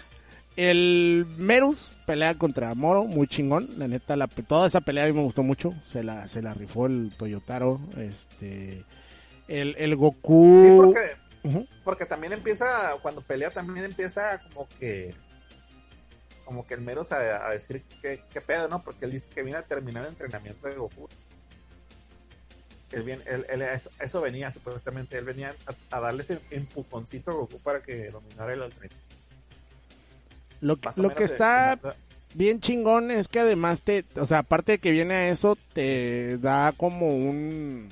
El 0.55 1.25
Merus 1.37 1.93
pelea 2.05 2.35
contra 2.37 2.73
Moro, 2.75 3.05
muy 3.05 3.27
chingón. 3.27 3.67
La 3.77 3.87
neta, 3.87 4.17
la, 4.17 4.27
toda 4.27 4.67
esa 4.67 4.81
pelea 4.81 5.05
a 5.05 5.07
mí 5.07 5.13
me 5.13 5.21
gustó 5.23 5.41
mucho. 5.43 5.73
Se 5.85 6.03
la, 6.03 6.27
se 6.27 6.41
la 6.41 6.53
rifó 6.53 6.85
el 6.87 7.13
Toyotaro. 7.17 7.79
Este. 7.97 8.83
El, 9.47 9.75
el 9.77 9.95
Goku. 9.95 10.59
Sí, 10.61 10.73
porque, 10.75 11.61
porque 11.83 12.05
también 12.05 12.33
empieza, 12.33 12.93
cuando 13.01 13.21
pelea 13.21 13.51
también 13.51 13.85
empieza 13.85 14.41
como 14.53 14.67
que 14.79 15.13
como 16.45 16.65
que 16.65 16.73
el 16.73 16.81
Meros 16.81 17.11
a, 17.11 17.47
a 17.47 17.51
decir 17.51 17.83
que, 18.01 18.23
que 18.33 18.41
pedo, 18.41 18.67
¿no? 18.67 18.83
Porque 18.83 19.05
él 19.05 19.11
dice 19.11 19.29
que 19.33 19.43
viene 19.43 19.59
a 19.59 19.63
terminar 19.63 20.03
el 20.03 20.09
entrenamiento 20.09 20.67
de 20.67 20.75
Goku. 20.75 21.07
Él 22.91 23.03
viene, 23.03 23.21
él, 23.27 23.45
él- 23.49 23.61
eso, 23.99 24.21
venía 24.21 24.51
supuestamente, 24.51 25.17
él 25.17 25.25
venía 25.25 25.55
a, 25.91 25.95
a 25.97 25.99
darle 25.99 26.23
ese 26.23 26.39
empujoncito 26.51 27.31
a 27.31 27.33
Goku 27.35 27.59
para 27.59 27.81
que 27.81 28.09
dominara 28.09 28.53
el 28.53 28.61
entrenamiento. 28.63 28.95
Lo 30.61 30.75
que, 30.77 30.89
lo 30.97 31.09
que 31.15 31.23
está 31.25 31.79
bien 32.33 32.59
chingón 32.61 33.11
es 33.11 33.27
que 33.27 33.39
además 33.39 33.81
te, 33.81 34.05
o 34.15 34.25
sea, 34.25 34.39
aparte 34.39 34.73
de 34.73 34.79
que 34.79 34.91
viene 34.91 35.13
a 35.15 35.29
eso, 35.29 35.57
te 35.73 36.37
da 36.39 36.73
como 36.75 37.15
un... 37.15 37.89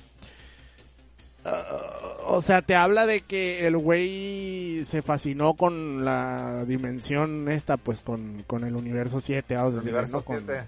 ah, 1.45 2.17
o 2.25 2.41
sea, 2.41 2.61
te 2.61 2.75
habla 2.75 3.05
de 3.05 3.21
que 3.21 3.65
el 3.67 3.77
güey 3.77 4.83
se 4.85 5.01
fascinó 5.01 5.53
con 5.53 6.03
la 6.03 6.65
dimensión 6.65 7.47
esta, 7.49 7.77
pues 7.77 8.01
con, 8.01 8.43
con 8.47 8.63
el 8.65 8.75
universo 8.75 9.19
7, 9.19 9.55
vamos 9.55 9.75
a 9.75 9.77
el 9.77 9.83
decir, 9.83 9.91
universo 9.93 10.17
¿no? 10.17 10.23
Con- 10.23 10.45
7. 10.45 10.63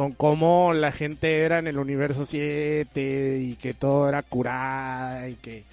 Con 0.00 0.12
cómo 0.12 0.72
la 0.72 0.92
gente 0.92 1.40
era 1.40 1.58
en 1.58 1.66
el 1.66 1.76
universo 1.76 2.24
7 2.24 3.38
y 3.38 3.54
que 3.56 3.74
todo 3.74 4.08
era 4.08 4.22
curada 4.22 5.28
y 5.28 5.34
que 5.34 5.64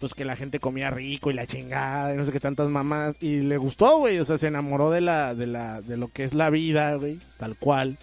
pues 0.00 0.12
que 0.12 0.24
la 0.24 0.34
gente 0.34 0.58
comía 0.58 0.90
rico 0.90 1.30
y 1.30 1.34
la 1.34 1.46
chingada 1.46 2.12
y 2.12 2.16
no 2.16 2.24
sé 2.24 2.32
qué 2.32 2.40
tantas 2.40 2.68
mamás 2.68 3.16
y 3.22 3.42
le 3.42 3.58
gustó, 3.58 3.98
güey, 3.98 4.18
o 4.18 4.24
sea, 4.24 4.38
se 4.38 4.48
enamoró 4.48 4.90
de 4.90 5.02
la 5.02 5.36
de 5.36 5.46
la 5.46 5.82
de 5.82 5.96
lo 5.96 6.08
que 6.08 6.24
es 6.24 6.34
la 6.34 6.50
vida, 6.50 6.96
güey, 6.96 7.20
tal 7.38 7.56
cual. 7.56 7.96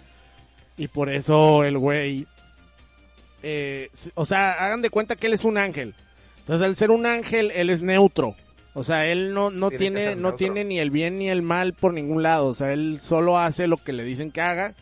Y 0.78 0.88
por 0.88 1.10
eso 1.10 1.66
el 1.66 1.78
güey 1.78 2.26
eh, 3.44 3.90
o 4.14 4.24
sea, 4.24 4.54
hagan 4.54 4.82
de 4.82 4.90
cuenta 4.90 5.18
que 5.18 5.28
él 5.28 5.34
es 5.34 5.44
un 5.44 5.58
ángel. 5.58 5.96
Entonces, 6.40 6.66
al 6.66 6.78
ser 6.78 6.92
un 6.92 7.06
ángel, 7.06 7.52
él 7.52 7.70
es 7.70 7.82
neutro. 7.82 8.38
O 8.74 8.84
sea, 8.84 9.06
él 9.06 9.34
no, 9.34 9.50
no 9.50 9.70
Tiene 9.70 10.16
no 10.16 10.30
neutro. 10.30 10.38
tiene 10.38 10.64
ni 10.64 10.80
el 10.80 10.92
bien 10.92 11.18
ni 11.18 11.28
el 11.28 11.42
mal 11.42 11.74
por 11.74 11.94
ningún 11.94 12.24
lado. 12.24 12.46
O 12.46 12.56
sea, 12.56 12.72
él 12.72 13.00
solo 13.02 13.38
hace 13.38 13.68
lo 13.68 13.76
que 13.76 13.92
le 13.92 14.06
dicen 14.06 14.32
que 14.32 14.40
haga 14.40 14.74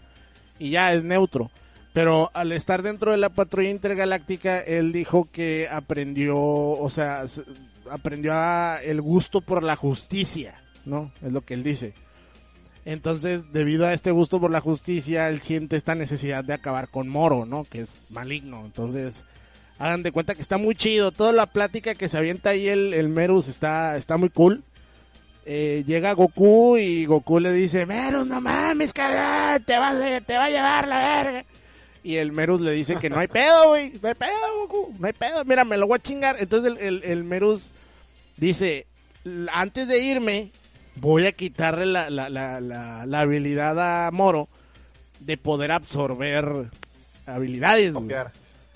y 0.60 0.72
ya 0.72 0.94
es 0.94 1.04
neutro. 1.04 1.52
Pero 1.94 2.30
al 2.34 2.52
estar 2.52 2.82
dentro 2.82 3.12
de 3.12 3.18
la 3.18 3.30
patrulla 3.30 3.70
intergaláctica, 3.70 4.60
él 4.60 4.92
dijo 4.92 5.30
que 5.32 5.70
aprendió, 5.70 6.38
o 6.38 6.90
sea, 6.90 7.24
aprendió 7.90 8.34
el 8.84 9.02
gusto 9.02 9.40
por 9.40 9.64
la 9.64 9.78
justicia, 9.78 10.56
¿no? 10.86 11.14
Es 11.22 11.32
lo 11.32 11.42
que 11.42 11.54
él 11.54 11.64
dice. 11.64 11.94
Entonces, 12.84 13.52
debido 13.52 13.88
a 13.88 13.94
este 13.94 14.12
gusto 14.12 14.40
por 14.40 14.52
la 14.52 14.60
justicia, 14.62 15.30
él 15.30 15.40
siente 15.40 15.76
esta 15.76 15.96
necesidad 15.96 16.44
de 16.44 16.54
acabar 16.54 16.90
con 16.90 17.08
Moro, 17.08 17.46
¿no? 17.46 17.64
Que 17.64 17.82
es 17.82 17.90
maligno. 18.10 18.64
Entonces, 18.66 19.24
hagan 19.80 20.04
de 20.04 20.12
cuenta 20.12 20.36
que 20.36 20.42
está 20.42 20.58
muy 20.58 20.76
chido. 20.76 21.12
Toda 21.12 21.32
la 21.32 21.48
plática 21.48 21.96
que 21.96 22.10
se 22.10 22.18
avienta 22.18 22.52
ahí 22.52 22.68
el, 22.68 22.94
el 22.94 23.10
Merus 23.10 23.48
está, 23.48 23.96
está 23.96 24.18
muy 24.18 24.30
cool. 24.30 24.64
Eh, 25.48 25.84
llega 25.86 26.14
Goku 26.14 26.76
y 26.78 27.06
Goku 27.06 27.40
le 27.40 27.52
dice, 27.54 27.86
Merus, 27.86 28.26
no 28.26 28.42
mames, 28.42 28.92
carnal, 28.92 29.64
te, 29.64 29.78
vas 29.78 29.94
a- 29.96 30.22
te 30.22 30.38
va 30.38 30.46
a 30.46 30.50
llevar 30.50 30.88
la 30.88 30.98
verga. 31.24 31.46
Y 32.04 32.16
el 32.18 32.32
Merus 32.32 32.62
le 32.62 32.72
dice 32.72 32.96
que 32.98 33.10
no 33.10 33.20
hay 33.20 33.28
pedo, 33.28 33.70
güey, 33.70 33.94
no 34.02 34.08
hay 34.08 34.16
pedo, 34.16 34.32
Goku, 34.62 34.96
no 35.00 35.06
hay 35.08 35.14
pedo, 35.14 35.44
mira, 35.46 35.64
me 35.64 35.78
lo 35.78 35.88
voy 35.88 35.98
a 35.98 36.02
chingar. 36.02 36.38
Entonces 36.40 36.72
el, 36.72 36.78
el, 36.80 37.04
el 37.04 37.24
Merus 37.24 37.72
dice, 38.38 38.86
"L- 39.24 39.50
antes 39.54 39.88
de 39.88 40.00
irme, 40.04 40.52
voy 40.96 41.26
a 41.28 41.32
quitarle 41.32 41.86
la, 41.86 42.10
la, 42.10 42.30
la, 42.30 42.60
la, 42.60 43.06
la 43.06 43.20
habilidad 43.22 44.08
a 44.08 44.12
Moro 44.12 44.48
de 45.20 45.38
poder 45.38 45.72
absorber 45.72 46.70
habilidades. 47.28 47.94
güey". 47.94 48.06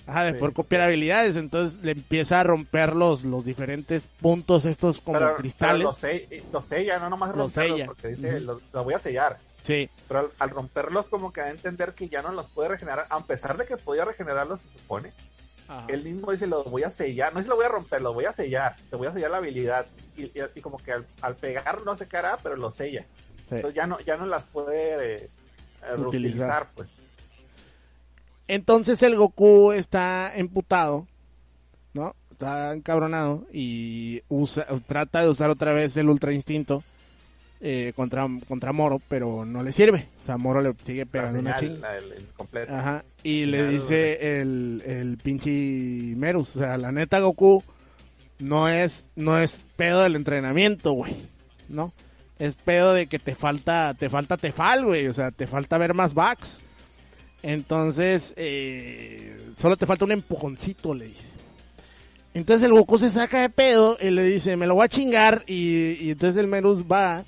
Ajá, 0.10 0.24
de 0.26 0.34
Sí. 0.34 0.40
poder 0.40 0.54
copiar 0.54 0.82
habilidades. 0.82 1.36
Entonces 1.36 1.84
le 1.84 1.92
empieza 1.92 2.40
a 2.40 2.44
romper 2.44 2.96
los, 2.96 3.24
los 3.26 3.46
diferentes 3.46 4.08
puntos 4.20 4.66
estos 4.66 5.02
como 5.02 5.20
Pero, 5.20 5.36
cristales. 5.38 5.74
pero 5.78 5.90
lo, 5.90 5.94
se- 5.94 6.44
lo 6.52 6.62
sella, 6.62 7.00
no 7.00 7.10
nomás 7.10 7.30
Lo 7.36 7.44
romperlo, 7.44 7.76
sella. 7.76 7.86
porque 7.86 8.08
dice, 8.10 8.36
Ujú. 8.38 8.46
lo, 8.46 8.62
lo 8.74 8.84
voy 8.84 8.94
a 8.94 9.00
sellar. 9.00 9.38
Sí, 9.62 9.90
Pero 10.08 10.22
al, 10.22 10.30
al 10.40 10.50
romperlos 10.52 11.10
como 11.10 11.34
que 11.34 11.42
da 11.42 11.48
a 11.48 11.52
entender 11.52 11.94
que 11.94 12.08
ya 12.08 12.22
no 12.22 12.32
los 12.32 12.48
puede 12.48 12.70
regenerar, 12.70 13.08
a 13.10 13.24
pesar 13.26 13.58
de 13.58 13.66
que 13.66 13.76
podía 13.78 14.06
regenerarlos, 14.06 14.62
se 14.62 14.80
supone. 14.80 15.12
Ajá. 15.68 15.86
Él 15.90 16.04
mismo 16.04 16.32
dice, 16.32 16.48
lo 16.48 16.64
voy 16.64 16.84
a 16.84 16.90
sellar, 16.90 17.34
no 17.34 17.40
es 17.40 17.46
lo 17.48 17.56
voy 17.56 17.66
a 17.66 17.70
romper, 17.70 18.02
lo 18.02 18.14
voy 18.14 18.26
a 18.26 18.32
sellar, 18.32 18.76
te 18.90 18.96
voy 18.96 19.08
a 19.08 19.12
sellar 19.12 19.32
la 19.32 19.38
habilidad. 19.38 19.86
Y, 20.18 20.24
y- 20.24 20.34
y 20.56 20.62
como 20.62 20.78
que 20.78 20.94
al, 20.94 21.06
al 21.22 21.36
pegar 21.36 21.84
no 21.86 21.94
se 21.94 22.08
hará, 22.18 22.38
pero 22.42 22.56
lo 22.56 22.72
sella. 22.72 23.06
Sí. 23.48 23.56
Entonces 23.56 23.76
ya 23.76 23.86
no, 23.86 24.00
ya 24.00 24.16
no 24.18 24.26
las 24.26 24.46
puede 24.46 24.94
eh, 25.26 25.30
eh, 25.84 25.94
Utilizar. 25.98 26.08
reutilizar, 26.12 26.70
pues. 26.74 27.00
Entonces 28.50 29.04
el 29.04 29.16
Goku 29.16 29.72
está 29.74 30.36
emputado, 30.36 31.06
¿no? 31.94 32.16
Está 32.32 32.74
encabronado 32.74 33.46
y 33.54 34.24
usa, 34.28 34.66
trata 34.88 35.22
de 35.22 35.30
usar 35.30 35.52
otra 35.52 35.72
vez 35.72 35.96
el 35.98 36.10
Ultra 36.10 36.34
Instinto 36.34 36.84
eh, 37.62 37.94
contra, 37.96 38.28
contra 38.48 38.74
Moro, 38.74 39.00
pero 39.08 39.46
no 39.46 39.62
le 39.62 39.72
sirve. 39.72 40.08
O 40.20 40.24
sea, 40.24 40.38
Moro 40.38 40.62
le 40.62 40.74
sigue 40.84 41.06
pegando 41.06 41.40
una 41.42 41.60
chinga. 41.60 41.96
el, 41.96 42.12
el 42.12 42.26
completo. 42.30 42.74
Ajá. 42.74 43.04
Y 43.22 43.46
le 43.46 43.68
dice 43.68 44.42
el, 44.42 44.82
el 44.84 45.18
pinche 45.18 46.16
Merus, 46.16 46.56
o 46.56 46.60
sea, 46.62 46.76
la 46.78 46.92
neta 46.92 47.20
Goku 47.20 47.64
no 48.40 48.68
es, 48.68 49.10
no 49.16 49.38
es 49.38 49.64
pedo 49.76 50.02
del 50.02 50.16
entrenamiento, 50.16 50.94
güey, 50.94 51.16
¿no? 51.68 51.94
Es 52.40 52.56
pedo 52.56 52.94
de 52.94 53.06
que 53.06 53.20
te 53.20 53.36
falta, 53.36 53.94
te 53.94 54.10
falta 54.10 54.38
tefal, 54.38 54.86
güey, 54.86 55.06
o 55.08 55.14
sea, 55.14 55.30
te 55.30 55.46
falta 55.46 55.78
ver 55.78 55.94
más 55.94 56.16
backs. 56.16 56.62
Entonces, 57.42 58.34
eh, 58.38 59.54
solo 59.58 59.78
te 59.78 59.86
falta 59.86 60.06
un 60.06 60.12
empujoncito, 60.12 60.94
le 60.94 61.06
dice. 61.06 61.26
Entonces 62.34 62.66
el 62.66 62.74
Goku 62.74 62.98
se 62.98 63.10
saca 63.10 63.42
de 63.42 63.50
pedo 63.50 63.98
y 64.00 64.12
le 64.12 64.24
dice, 64.24 64.56
me 64.56 64.68
lo 64.68 64.76
voy 64.76 64.86
a 64.86 64.90
chingar. 64.90 65.44
Y, 65.48 66.10
entonces 66.10 66.38
el 66.38 66.48
Merus 66.48 66.84
va 66.84 67.26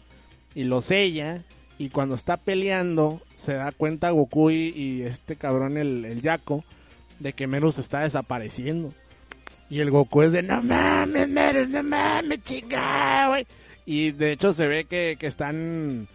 y 0.53 0.64
lo 0.64 0.82
sella. 0.82 1.43
Y 1.78 1.89
cuando 1.89 2.16
está 2.16 2.38
peleando, 2.38 3.22
se 3.34 3.53
da 3.53 3.72
cuenta 3.72 4.12
Goku 4.12 4.51
y, 4.51 5.01
este 5.01 5.36
cabrón, 5.36 5.78
el, 5.78 6.05
el 6.05 6.22
Yaco, 6.22 6.64
de 7.20 7.34
que 7.34 7.47
Merus 7.47 7.80
está 7.80 8.01
desapareciendo. 8.01 8.93
Y 9.70 9.80
el 9.80 9.89
Goku 9.89 10.22
es 10.22 10.34
de, 10.34 10.43
no 10.43 10.62
mames, 10.62 11.30
Merus, 11.30 11.70
no 11.70 11.82
mames, 11.82 12.43
chingada, 12.43 13.30
güey. 13.30 13.47
Y 13.86 14.12
de 14.12 14.34
hecho 14.34 14.53
se 14.53 14.68
ve 14.68 14.86
que, 14.86 15.16
que 15.20 15.28
están, 15.28 16.07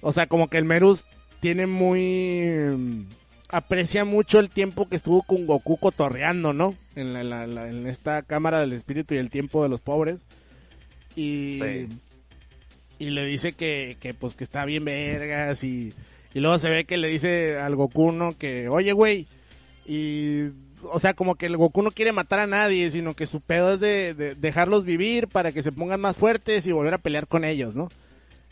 o 0.00 0.12
sea, 0.12 0.26
como 0.26 0.48
que 0.48 0.58
el 0.58 0.64
Merus 0.64 1.06
tiene 1.40 1.66
muy, 1.66 3.06
aprecia 3.52 4.04
mucho 4.04 4.40
el 4.40 4.50
tiempo 4.50 4.88
que 4.88 4.96
estuvo 4.96 5.22
con 5.22 5.46
Goku 5.46 5.76
cotorreando, 5.76 6.52
¿no? 6.52 6.74
En, 6.96 7.12
la- 7.12 7.22
la- 7.22 7.46
la- 7.46 7.68
en 7.68 7.86
esta 7.86 8.22
cámara 8.22 8.58
del 8.60 8.72
espíritu 8.72 9.14
y 9.14 9.18
el 9.18 9.30
tiempo 9.30 9.62
de 9.62 9.68
los 9.68 9.80
pobres. 9.80 10.26
Y, 11.14 11.58
Sí. 11.60 11.88
y 12.98 13.10
le 13.10 13.24
dice 13.26 13.52
que, 13.52 13.96
que 14.00 14.14
pues 14.14 14.34
que 14.34 14.44
está 14.44 14.64
bien 14.64 14.84
vergas 14.84 15.62
y, 15.62 15.92
y 16.34 16.40
luego 16.40 16.58
se 16.58 16.70
ve 16.70 16.84
que 16.84 16.96
le 16.96 17.08
dice 17.08 17.58
al 17.58 17.76
Goku, 17.76 18.10
¿no? 18.12 18.36
Que, 18.36 18.68
oye, 18.68 18.92
güey, 18.92 19.26
y 19.86 20.44
o 20.84 20.98
sea, 20.98 21.14
como 21.14 21.36
que 21.36 21.46
el 21.46 21.56
Goku 21.56 21.82
no 21.82 21.92
quiere 21.92 22.10
matar 22.12 22.40
a 22.40 22.46
nadie, 22.46 22.90
sino 22.90 23.14
que 23.14 23.26
su 23.26 23.40
pedo 23.40 23.74
es 23.74 23.80
de, 23.80 24.14
de 24.14 24.34
dejarlos 24.34 24.84
vivir 24.84 25.28
para 25.28 25.52
que 25.52 25.62
se 25.62 25.70
pongan 25.70 26.00
más 26.00 26.16
fuertes 26.16 26.66
y 26.66 26.72
volver 26.72 26.94
a 26.94 26.98
pelear 26.98 27.28
con 27.28 27.44
ellos, 27.44 27.76
¿no? 27.76 27.88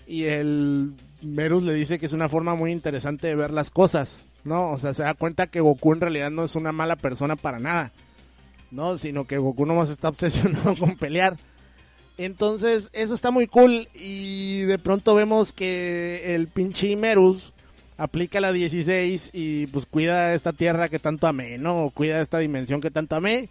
Y 0.07 0.25
el 0.25 0.93
Merus 1.23 1.63
le 1.63 1.75
dice 1.75 1.99
que 1.99 2.07
es 2.07 2.13
una 2.13 2.29
forma 2.29 2.55
muy 2.55 2.71
interesante 2.71 3.27
de 3.29 3.35
ver 3.35 3.51
las 3.51 3.71
cosas, 3.71 4.23
¿no? 4.45 4.71
O 4.71 4.79
sea, 4.79 4.95
se 4.95 5.03
da 5.03 5.15
cuenta 5.15 5.47
que 5.47 5.61
Goku 5.61 5.93
en 5.93 6.01
realidad 6.01 6.31
no 6.31 6.45
es 6.45 6.57
una 6.57 6.73
mala 6.73 6.97
persona 6.97 7.37
para 7.37 7.59
nada, 7.59 7.93
¿no? 8.71 8.99
Sino 8.99 9.27
que 9.27 9.39
Goku 9.39 9.67
nomás 9.67 9.91
está 9.91 10.09
obsesionado 10.11 10.77
con 10.77 10.97
pelear. 10.97 11.37
Entonces, 12.19 12.91
eso 12.93 13.15
está 13.15 13.31
muy 13.31 13.47
cool 13.47 13.89
y 13.95 14.63
de 14.63 14.79
pronto 14.79 15.15
vemos 15.15 15.53
que 15.53 16.35
el 16.35 16.49
pinche 16.49 16.95
Merus 16.97 17.55
aplica 17.97 18.41
la 18.41 18.53
16 18.53 19.31
y 19.33 19.67
pues 19.69 19.87
cuida 19.87 20.35
esta 20.35 20.53
tierra 20.53 20.89
que 20.89 20.99
tanto 20.99 21.27
amé, 21.27 21.59
¿no? 21.59 21.85
O 21.85 21.91
cuida 21.91 22.21
esta 22.21 22.39
dimensión 22.39 22.81
que 22.81 22.91
tanto 22.91 23.17
amé 23.17 23.49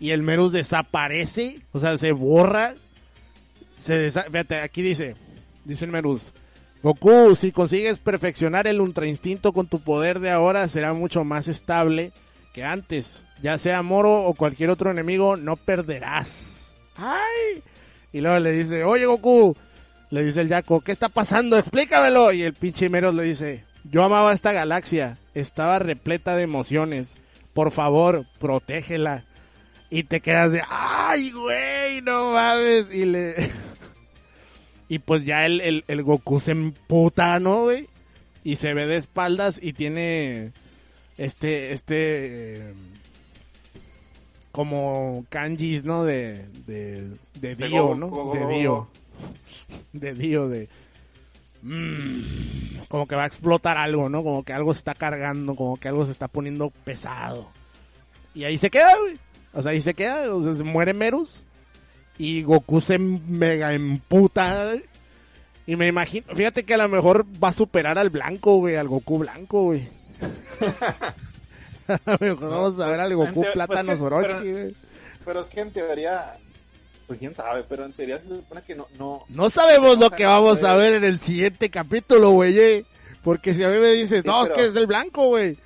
y 0.00 0.10
el 0.10 0.22
Merus 0.22 0.52
desaparece, 0.52 1.60
o 1.72 1.78
sea, 1.78 1.98
se 1.98 2.12
borra. 2.12 2.74
Se 3.72 3.96
desa 3.96 4.24
Fíjate, 4.24 4.60
aquí 4.60 4.82
dice, 4.82 5.14
dice 5.64 5.84
el 5.84 5.92
Merus, 5.92 6.32
Goku, 6.82 7.34
si 7.34 7.50
consigues 7.50 7.98
perfeccionar 7.98 8.66
el 8.66 8.80
Ultra 8.80 9.06
Instinto 9.06 9.52
con 9.52 9.66
tu 9.66 9.80
poder 9.80 10.20
de 10.20 10.30
ahora, 10.30 10.68
será 10.68 10.92
mucho 10.92 11.24
más 11.24 11.48
estable 11.48 12.12
que 12.54 12.64
antes. 12.64 13.24
Ya 13.42 13.58
sea 13.58 13.82
Moro 13.82 14.22
o 14.22 14.34
cualquier 14.34 14.70
otro 14.70 14.90
enemigo, 14.90 15.36
no 15.36 15.56
perderás. 15.56 16.72
¡Ay! 16.96 17.62
Y 18.12 18.20
luego 18.20 18.38
le 18.38 18.52
dice, 18.52 18.84
oye 18.84 19.06
Goku, 19.06 19.56
le 20.10 20.24
dice 20.24 20.40
el 20.40 20.48
Yaco, 20.48 20.80
¿qué 20.80 20.92
está 20.92 21.08
pasando? 21.08 21.58
Explícamelo. 21.58 22.32
Y 22.32 22.42
el 22.42 22.54
pinche 22.54 22.88
Meros 22.88 23.14
le 23.14 23.24
dice, 23.24 23.64
yo 23.84 24.04
amaba 24.04 24.32
esta 24.32 24.52
galaxia, 24.52 25.18
estaba 25.34 25.78
repleta 25.78 26.36
de 26.36 26.42
emociones. 26.42 27.16
Por 27.54 27.70
favor, 27.70 28.24
protégela. 28.38 29.24
Y 29.90 30.04
te 30.04 30.20
quedas 30.20 30.52
de, 30.52 30.62
ay, 30.68 31.30
güey, 31.30 32.02
no 32.02 32.32
mames. 32.32 32.92
Y 32.92 33.04
le... 33.04 33.34
y 34.88 35.00
pues 35.00 35.24
ya 35.24 35.44
el, 35.44 35.84
el, 35.86 36.02
Goku 36.02 36.40
se 36.40 36.52
emputa, 36.52 37.38
¿no, 37.38 37.62
güey? 37.62 37.88
Y 38.42 38.56
se 38.56 38.72
ve 38.72 38.86
de 38.86 38.96
espaldas 38.96 39.60
y 39.62 39.74
tiene 39.74 40.52
este, 41.18 41.72
este, 41.72 42.72
como 44.50 45.26
kanjis, 45.28 45.84
¿no? 45.84 46.04
De, 46.04 46.46
de, 46.66 47.08
de 47.34 47.54
Dio, 47.54 47.94
¿no? 47.94 48.32
De 48.32 48.58
Dio. 48.58 48.88
De 49.92 50.14
Dio, 50.14 50.48
de... 50.48 50.68
Mm, 51.60 52.78
como 52.88 53.06
que 53.06 53.16
va 53.16 53.24
a 53.24 53.26
explotar 53.26 53.76
algo, 53.76 54.08
¿no? 54.08 54.22
Como 54.22 54.44
que 54.44 54.52
algo 54.52 54.72
se 54.72 54.78
está 54.78 54.94
cargando, 54.94 55.54
como 55.54 55.76
que 55.76 55.88
algo 55.88 56.04
se 56.06 56.12
está 56.12 56.28
poniendo 56.28 56.70
pesado. 56.84 57.50
Y 58.34 58.44
ahí 58.44 58.56
se 58.56 58.70
queda, 58.70 58.96
güey. 58.98 59.18
O 59.52 59.60
sea, 59.60 59.72
ahí 59.72 59.80
se 59.80 59.94
queda, 59.94 60.34
o 60.34 60.40
sea, 60.40 60.52
se 60.52 60.64
muere 60.64 60.94
Merus. 60.94 61.44
Y 62.18 62.42
Goku 62.42 62.80
se 62.80 62.98
mega 62.98 63.72
emputa. 63.72 64.74
Y 65.66 65.76
me 65.76 65.86
imagino, 65.86 66.34
fíjate 66.34 66.64
que 66.64 66.74
a 66.74 66.78
lo 66.78 66.88
mejor 66.88 67.24
va 67.42 67.48
a 67.48 67.52
superar 67.52 67.98
al 67.98 68.10
blanco, 68.10 68.56
güey, 68.56 68.76
al 68.76 68.88
Goku 68.88 69.18
blanco, 69.18 69.64
güey. 69.64 69.88
a 71.88 72.00
lo 72.06 72.18
mejor 72.20 72.50
vamos 72.50 72.80
a 72.80 72.86
ver 72.86 73.00
al 73.00 73.14
Goku 73.14 73.42
pues 73.42 73.52
plátano 73.52 73.92
Orochi, 73.92 74.50
güey. 74.50 74.76
Pero 75.24 75.40
es 75.40 75.48
que 75.48 75.60
en 75.60 75.72
teoría, 75.72 76.38
pues 77.06 77.18
quién 77.18 77.34
sabe, 77.34 77.64
pero 77.68 77.84
en 77.84 77.92
teoría 77.92 78.18
se 78.18 78.28
supone 78.28 78.62
que 78.62 78.74
no... 78.74 78.86
No, 78.98 79.24
no 79.28 79.50
sabemos 79.50 79.98
lo 79.98 80.10
que 80.10 80.24
vamos 80.24 80.64
a 80.64 80.74
ver 80.74 80.94
en 80.94 81.04
el 81.04 81.18
siguiente 81.18 81.70
capítulo, 81.70 82.30
güey. 82.30 82.58
Eh. 82.58 82.86
Porque 83.22 83.52
si 83.52 83.62
a 83.62 83.68
mí 83.68 83.78
me 83.78 83.92
dices, 83.92 84.24
no, 84.24 84.42
es 84.42 84.50
que 84.50 84.64
es 84.64 84.74
el 84.74 84.86
blanco, 84.86 85.28
güey. 85.28 85.58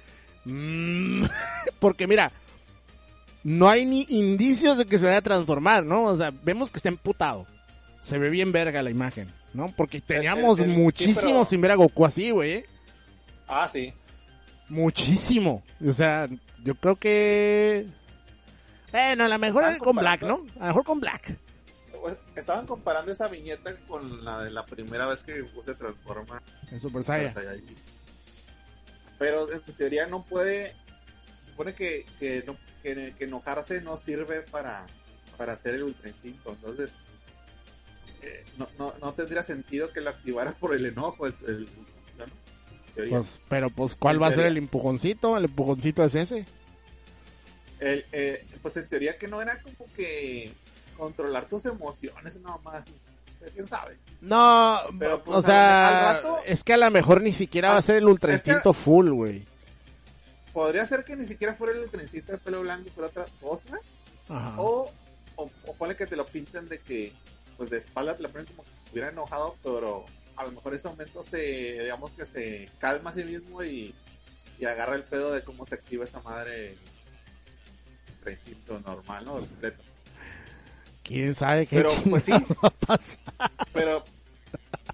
Mm, 0.44 1.24
porque 1.78 2.08
mira, 2.08 2.32
no 3.44 3.68
hay 3.68 3.84
ni 3.84 4.06
indicios 4.08 4.78
de 4.78 4.86
que 4.86 4.98
se 4.98 5.06
vaya 5.06 5.18
a 5.18 5.22
transformar, 5.22 5.84
¿no? 5.84 6.04
O 6.04 6.16
sea, 6.16 6.30
vemos 6.30 6.70
que 6.70 6.78
está 6.78 6.88
emputado. 6.88 7.46
Se 8.00 8.18
ve 8.18 8.30
bien 8.30 8.52
verga 8.52 8.82
la 8.82 8.90
imagen, 8.90 9.32
¿no? 9.54 9.72
Porque 9.76 10.00
teníamos 10.00 10.58
muchísimo 10.66 11.44
sin 11.44 11.60
ver 11.60 11.72
a 11.72 11.76
Goku 11.76 12.04
así, 12.04 12.30
güey. 12.30 12.64
Ah, 13.48 13.68
sí. 13.68 13.92
Muchísimo. 14.68 15.62
O 15.86 15.92
sea, 15.92 16.28
yo 16.64 16.74
creo 16.74 16.96
que... 16.96 17.86
Bueno, 18.90 19.24
a 19.24 19.28
lo 19.28 19.38
mejor 19.38 19.78
con 19.78 19.96
Black, 19.96 20.22
¿no? 20.22 20.44
A 20.56 20.60
lo 20.60 20.66
mejor 20.66 20.84
con 20.84 21.00
Black. 21.00 21.36
Pues, 22.00 22.16
estaban 22.34 22.66
comparando 22.66 23.12
esa 23.12 23.28
viñeta 23.28 23.76
con 23.86 24.24
la 24.24 24.42
de 24.42 24.50
la 24.50 24.66
primera 24.66 25.06
vez 25.06 25.22
que 25.22 25.40
Goku 25.40 25.62
se 25.62 25.74
transforma 25.74 26.42
en 26.70 26.80
Super 26.80 27.04
Saiyan. 27.04 27.34
Pero 29.18 29.52
en 29.52 29.60
teoría 29.76 30.06
no 30.06 30.24
puede... 30.24 30.74
Se 31.40 31.50
supone 31.50 31.74
que, 31.74 32.06
que 32.18 32.42
no 32.46 32.56
que, 32.82 33.14
enojarse 33.20 33.80
no 33.80 33.96
sirve 33.96 34.42
para, 34.42 34.86
para 35.36 35.54
hacer 35.54 35.76
el 35.76 35.84
ultra 35.84 36.08
instinto. 36.08 36.50
Entonces, 36.52 36.94
eh, 38.22 38.44
no, 38.58 38.68
no, 38.78 38.94
no, 39.00 39.12
tendría 39.14 39.42
sentido 39.42 39.92
que 39.92 40.00
lo 40.00 40.10
activara 40.10 40.52
por 40.52 40.74
el 40.74 40.86
enojo. 40.86 41.26
Es 41.26 41.42
el, 41.42 41.68
pues, 43.08 43.40
pero 43.48 43.70
pues, 43.70 43.94
¿cuál 43.94 44.22
va 44.22 44.28
a 44.28 44.32
ser 44.32 44.46
el 44.46 44.56
empujoncito? 44.56 45.36
El 45.36 45.44
empujoncito 45.44 46.04
es 46.04 46.14
ese. 46.14 46.46
El, 47.80 48.04
eh, 48.12 48.46
pues 48.60 48.76
en 48.76 48.88
teoría 48.88 49.16
que 49.16 49.28
no 49.28 49.40
era 49.40 49.60
como 49.60 49.90
que 49.94 50.52
controlar 50.96 51.48
tus 51.48 51.66
emociones 51.66 52.40
nada 52.40 52.58
más. 52.62 52.86
¿Quién 53.54 53.66
sabe? 53.66 53.98
No, 54.20 54.78
pero, 55.00 55.24
pues, 55.24 55.38
o 55.38 55.42
sea, 55.42 56.22
es 56.46 56.62
que 56.62 56.74
a 56.74 56.76
lo 56.76 56.88
mejor 56.92 57.20
ni 57.22 57.32
siquiera 57.32 57.70
va 57.70 57.78
a 57.78 57.82
ser 57.82 57.96
el 57.96 58.06
ultra 58.06 58.32
instinto 58.34 58.72
full, 58.72 59.08
güey 59.10 59.51
podría 60.52 60.84
ser 60.84 61.04
que 61.04 61.16
ni 61.16 61.24
siquiera 61.24 61.54
fuera 61.54 61.78
el 61.78 61.90
trencito 61.90 62.32
de 62.32 62.38
pelo 62.38 62.60
blanco, 62.60 62.90
fuera 62.90 63.08
otra 63.08 63.26
cosa. 63.40 63.78
O, 64.56 64.90
o, 65.36 65.50
pone 65.78 65.96
que 65.96 66.06
te 66.06 66.16
lo 66.16 66.26
pinten 66.26 66.68
de 66.68 66.78
que, 66.78 67.12
pues 67.56 67.70
de 67.70 67.78
espalda 67.78 68.16
te 68.16 68.22
lo 68.22 68.30
ponen 68.30 68.46
como 68.46 68.64
que 68.64 68.74
estuviera 68.74 69.08
enojado, 69.08 69.56
pero 69.62 70.04
a 70.36 70.44
lo 70.44 70.52
mejor 70.52 70.74
ese 70.74 70.88
momento 70.88 71.22
se, 71.22 71.38
digamos 71.38 72.12
que 72.12 72.24
se 72.24 72.70
calma 72.78 73.10
a 73.10 73.14
sí 73.14 73.24
mismo 73.24 73.62
y, 73.62 73.94
y 74.58 74.64
agarra 74.64 74.94
el 74.94 75.04
pedo 75.04 75.32
de 75.32 75.42
cómo 75.42 75.66
se 75.66 75.74
activa 75.74 76.04
esa 76.04 76.20
madre 76.20 76.76
instinto 78.30 78.78
normal, 78.80 79.24
¿no? 79.24 79.32
completo. 79.38 79.82
¿Quién 81.02 81.34
sabe 81.34 81.66
qué 81.66 81.76
pero, 81.76 81.90
pues 82.08 82.24
sí, 82.24 82.32
Pero, 83.72 84.04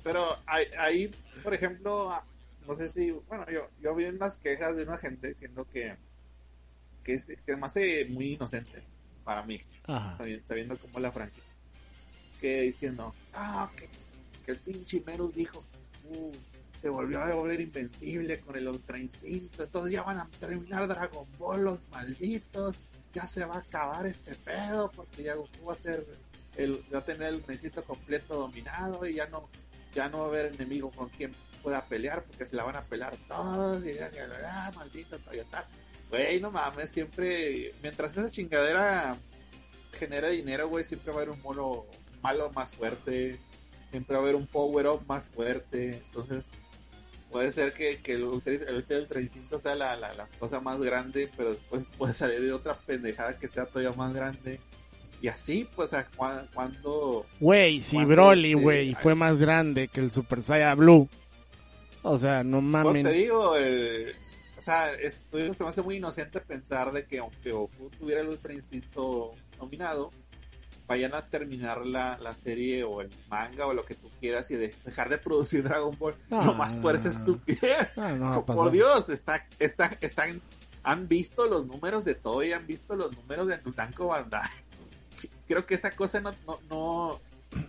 pero 0.03 0.39
ahí, 0.47 1.11
por 1.43 1.53
ejemplo, 1.53 2.23
no 2.69 2.75
sé 2.75 2.91
si, 2.91 3.11
bueno, 3.11 3.47
yo, 3.51 3.71
yo 3.81 3.95
vi 3.95 4.05
unas 4.05 4.37
quejas 4.37 4.77
de 4.77 4.83
una 4.83 4.99
gente 4.99 5.29
diciendo 5.29 5.66
que, 5.73 5.97
que 7.03 7.14
es, 7.14 7.35
que 7.47 7.57
me 7.57 7.64
hace 7.64 8.05
muy 8.05 8.35
inocente 8.35 8.83
para 9.25 9.43
mí, 9.43 9.59
sabiendo, 10.45 10.77
cómo 10.77 11.01
la 11.01 11.11
franquicia. 11.11 11.43
Que 12.39 12.61
diciendo, 12.61 13.14
ah, 13.33 13.71
que, 13.75 13.89
que 14.45 14.53
el 14.53 14.59
pinche 14.59 15.03
Merus 15.07 15.35
dijo, 15.35 15.64
uh, 16.11 16.33
se 16.75 16.91
volvió 16.91 17.23
a 17.23 17.35
volver 17.35 17.59
invencible 17.59 18.39
con 18.39 18.55
el 18.55 18.69
Ultra 18.69 18.99
Instinto, 18.99 19.64
entonces 19.64 19.91
ya 19.91 20.03
van 20.03 20.19
a 20.19 20.29
terminar 20.39 20.87
Dragon 20.87 21.27
Ball 21.39 21.64
los 21.64 21.89
malditos, 21.89 22.83
ya 23.14 23.27
se 23.27 23.47
va 23.47 23.57
a 23.57 23.61
acabar 23.61 24.07
este 24.07 24.35
pedo 24.35 24.91
porque 24.95 25.23
ya 25.23 25.37
Goku 25.37 25.64
va 25.64 25.73
a 25.73 25.77
ser 25.77 26.07
el, 26.59 26.85
va 26.95 26.99
a 26.99 27.05
tener 27.05 27.33
el 27.33 27.43
Instinto 27.49 27.83
completo 27.83 28.35
dominado 28.35 29.07
y 29.07 29.14
ya 29.14 29.27
no, 29.27 29.49
ya 29.95 30.11
no 30.11 30.19
va 30.19 30.25
a 30.27 30.29
haber 30.29 30.53
enemigo 30.53 30.91
con 30.91 31.09
quien 31.09 31.33
pueda 31.69 31.85
pelear 31.85 32.25
porque 32.25 32.47
se 32.47 32.57
la 32.57 32.64
van 32.64 32.77
a 32.77 32.85
pelar 32.85 33.14
todos 33.29 33.85
y 33.85 33.99
ah, 33.99 34.73
maldito 34.75 35.19
Toyota. 35.19 35.66
Güey, 36.09 36.41
no 36.41 36.51
mames, 36.51 36.91
siempre, 36.91 37.75
mientras 37.83 38.16
esa 38.16 38.31
chingadera 38.31 39.19
genera 39.93 40.31
dinero, 40.31 40.66
güey, 40.66 40.83
siempre 40.83 41.12
va 41.12 41.19
a 41.19 41.23
haber 41.23 41.35
un 41.35 41.43
mono 41.43 41.85
malo 42.23 42.51
más 42.53 42.73
fuerte, 42.73 43.39
siempre 43.91 44.14
va 44.14 44.21
a 44.21 44.23
haber 44.23 44.37
un 44.37 44.47
power 44.47 44.87
up 44.87 45.03
más 45.07 45.29
fuerte, 45.29 45.99
entonces 46.07 46.59
puede 47.31 47.53
ser 47.53 47.75
que, 47.75 47.99
que 47.99 48.14
el 48.14 48.25
Ultra, 48.25 48.55
el 48.55 49.21
Instinto 49.21 49.59
sea 49.59 49.75
la, 49.75 49.95
la, 49.95 50.27
cosa 50.39 50.61
más 50.61 50.81
grande, 50.81 51.31
pero 51.37 51.51
después 51.51 51.93
puede 51.99 52.14
salir 52.14 52.41
de 52.41 52.55
otra 52.55 52.79
pendejada 52.79 53.37
que 53.37 53.47
sea 53.47 53.66
todavía 53.66 53.93
más 53.93 54.14
grande. 54.14 54.59
Y 55.21 55.27
así, 55.27 55.69
pues, 55.75 55.93
a 55.95 56.07
cuando... 56.55 57.27
Güey, 57.41 57.81
si 57.81 58.03
Broly, 58.05 58.53
este, 58.53 58.62
güey, 58.62 58.95
fue 58.95 59.16
más 59.16 59.39
grande 59.39 59.89
que 59.89 60.01
el 60.01 60.12
Super 60.12 60.41
Saiyan 60.41 60.79
Blue. 60.79 61.09
O 62.11 62.19
sea, 62.19 62.43
no 62.43 62.61
mames. 62.61 63.05
te 63.05 63.13
digo, 63.13 63.55
eh, 63.57 64.15
o 64.57 64.63
sea, 64.63 64.93
esto 64.95 65.39
se 65.55 65.63
me 65.63 65.71
hace 65.71 65.83
muy 65.83 65.97
inocente 65.97 66.41
pensar 66.41 66.93
de 66.93 67.05
que 67.05 67.19
aunque 67.19 67.53
Goku 67.53 67.91
tuviera 67.91 68.23
el 68.23 68.29
Ultra 68.29 68.53
Instinto 68.53 69.35
nominado, 69.59 70.11
vayan 70.89 71.15
a 71.15 71.27
terminar 71.27 71.85
la, 71.85 72.19
la 72.19 72.35
serie 72.35 72.83
o 72.83 73.03
el 73.03 73.11
manga 73.29 73.67
o 73.67 73.75
lo 73.75 73.85
que 73.85 73.95
tú 73.95 74.11
quieras 74.19 74.51
y 74.51 74.57
dejar 74.57 75.11
de 75.11 75.19
producir 75.19 75.63
Dragon 75.63 75.95
Ball 75.99 76.15
no, 76.31 76.55
más 76.55 76.75
por 76.77 76.97
esa 76.97 77.11
estupidez. 77.11 77.93
por 78.47 78.71
Dios, 78.71 79.11
está, 79.11 79.47
está, 79.59 79.97
están, 80.01 80.41
han 80.83 81.07
visto 81.07 81.47
los 81.47 81.67
números 81.67 82.05
de 82.07 82.15
Toy, 82.15 82.53
han 82.53 82.67
visto 82.67 82.97
los 82.97 83.15
números 83.15 83.49
de 83.49 83.61
Nutanko 83.63 84.07
Bandai. 84.07 84.49
Creo 85.47 85.67
que 85.67 85.75
esa 85.75 85.91
cosa 85.91 86.23
no, 86.23 86.33
no, 86.71 87.21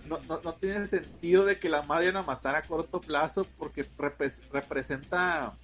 no, 0.09 0.19
no, 0.27 0.41
no, 0.43 0.53
tiene 0.55 0.85
sentido 0.85 1.45
de 1.45 1.59
que 1.59 1.69
la 1.69 1.81
vayan 1.81 2.17
a 2.17 2.23
matar 2.23 2.55
a 2.55 2.63
corto 2.63 2.99
plazo 2.99 3.47
porque 3.57 3.87
representa 4.51 5.55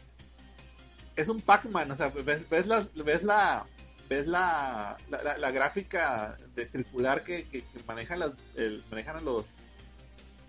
es 1.16 1.30
un 1.30 1.42
Pac-Man, 1.42 1.92
o 1.92 1.96
sea, 1.96 2.10
ves, 2.10 2.48
ves, 2.50 2.68
la, 2.68 2.86
ves 2.94 3.24
la, 3.24 3.66
ves 4.10 4.28
la, 4.28 4.98
la, 5.10 5.38
la, 5.38 5.52
gráfica 5.52 6.38
de 6.56 6.66
circular 6.66 7.24
que, 7.24 7.48
que, 7.48 7.64
manejan, 7.88 8.20
las, 8.20 8.32
el, 8.56 8.84
manejan 8.90 9.24
los 9.24 9.66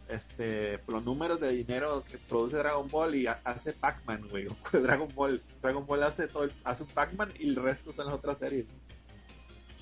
este 0.08 0.78
los 0.86 1.04
números 1.04 1.40
de 1.40 1.50
dinero 1.50 2.04
que 2.08 2.16
produce 2.16 2.56
Dragon 2.56 2.88
Ball 2.88 3.14
y 3.16 3.26
hace 3.26 3.72
Pac-Man, 3.72 4.28
güey. 4.28 4.46
Dragon 4.72 5.08
Ball, 5.14 5.42
Dragon 5.60 5.86
Ball 5.86 6.02
hace 6.02 6.28
todo, 6.28 6.48
hace 6.64 6.82
un 6.82 6.88
Pac-Man 6.90 7.32
y 7.38 7.48
el 7.48 7.56
resto 7.56 7.92
son 7.92 8.06
las 8.06 8.14
otras 8.14 8.38
series. 8.38 8.66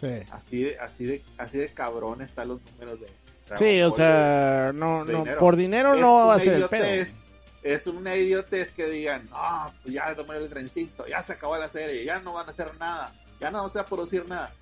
Sí. 0.01 0.09
Así 0.31 0.63
de, 0.63 0.79
así 0.79 1.05
de, 1.05 1.23
así 1.39 1.59
de 1.59 1.73
cabrón 1.73 2.23
están 2.23 2.49
los 2.49 2.63
números 2.63 3.01
de. 3.01 3.07
Sí, 3.57 3.81
o 3.83 3.91
sea, 3.91 4.73
no, 4.75 5.05
no, 5.05 5.25
por 5.39 5.57
dinero 5.57 5.95
no 5.97 6.27
va 6.29 6.35
a 6.37 6.41
ser 6.41 6.55
el 6.55 6.69
pedo. 6.69 6.85
Es 7.63 7.87
una 7.87 8.15
idiotez 8.15 8.73
que 8.73 8.87
digan, 8.87 9.27
ah, 9.33 9.73
pues 9.83 9.95
ya 9.95 10.15
tomé 10.15 10.37
el 10.37 10.59
instinto, 10.59 11.07
ya 11.07 11.23
se 11.23 11.33
acabó 11.33 11.57
la 11.57 11.69
serie, 11.69 12.05
ya 12.05 12.21
no 12.21 12.35
van 12.35 12.47
a 12.47 12.51
hacer 12.51 12.77
nada, 12.79 13.15
ya 13.41 13.51
no 13.51 13.67
se 13.71 13.79
va 13.79 13.87
a 13.87 13.89
producir 13.89 14.29
nada. 14.29 14.53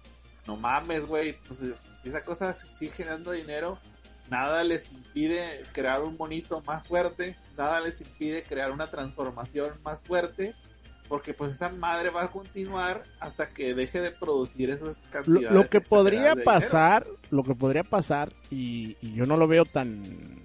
No 0.46 0.56
mames, 0.56 1.06
güey, 1.06 1.36
pues 1.48 1.60
si 2.00 2.08
esa 2.08 2.24
cosa 2.24 2.54
sigue 2.54 2.92
generando 2.92 3.32
dinero, 3.32 3.78
nada 4.30 4.62
les 4.62 4.92
impide 4.92 5.64
crear 5.72 6.00
un 6.02 6.16
monito 6.16 6.62
más 6.62 6.86
fuerte, 6.86 7.36
nada 7.56 7.80
les 7.80 8.00
impide 8.00 8.44
crear 8.44 8.70
una 8.70 8.88
transformación 8.88 9.72
más 9.82 10.02
fuerte, 10.02 10.54
porque 11.12 11.34
pues 11.34 11.52
esa 11.52 11.68
madre 11.68 12.08
va 12.08 12.22
a 12.22 12.30
continuar 12.30 13.02
hasta 13.20 13.50
que 13.50 13.74
deje 13.74 14.00
de 14.00 14.12
producir 14.12 14.70
esas 14.70 15.08
cantidades. 15.08 15.52
Lo, 15.52 15.66
que 15.66 15.82
podría 15.82 16.34
pasar, 16.34 17.06
lo 17.28 17.42
que 17.42 17.54
podría 17.54 17.84
pasar, 17.84 18.32
y, 18.48 18.96
yo 19.14 19.26
no 19.26 19.36
lo 19.36 19.46
veo 19.46 19.66
tan 19.66 20.40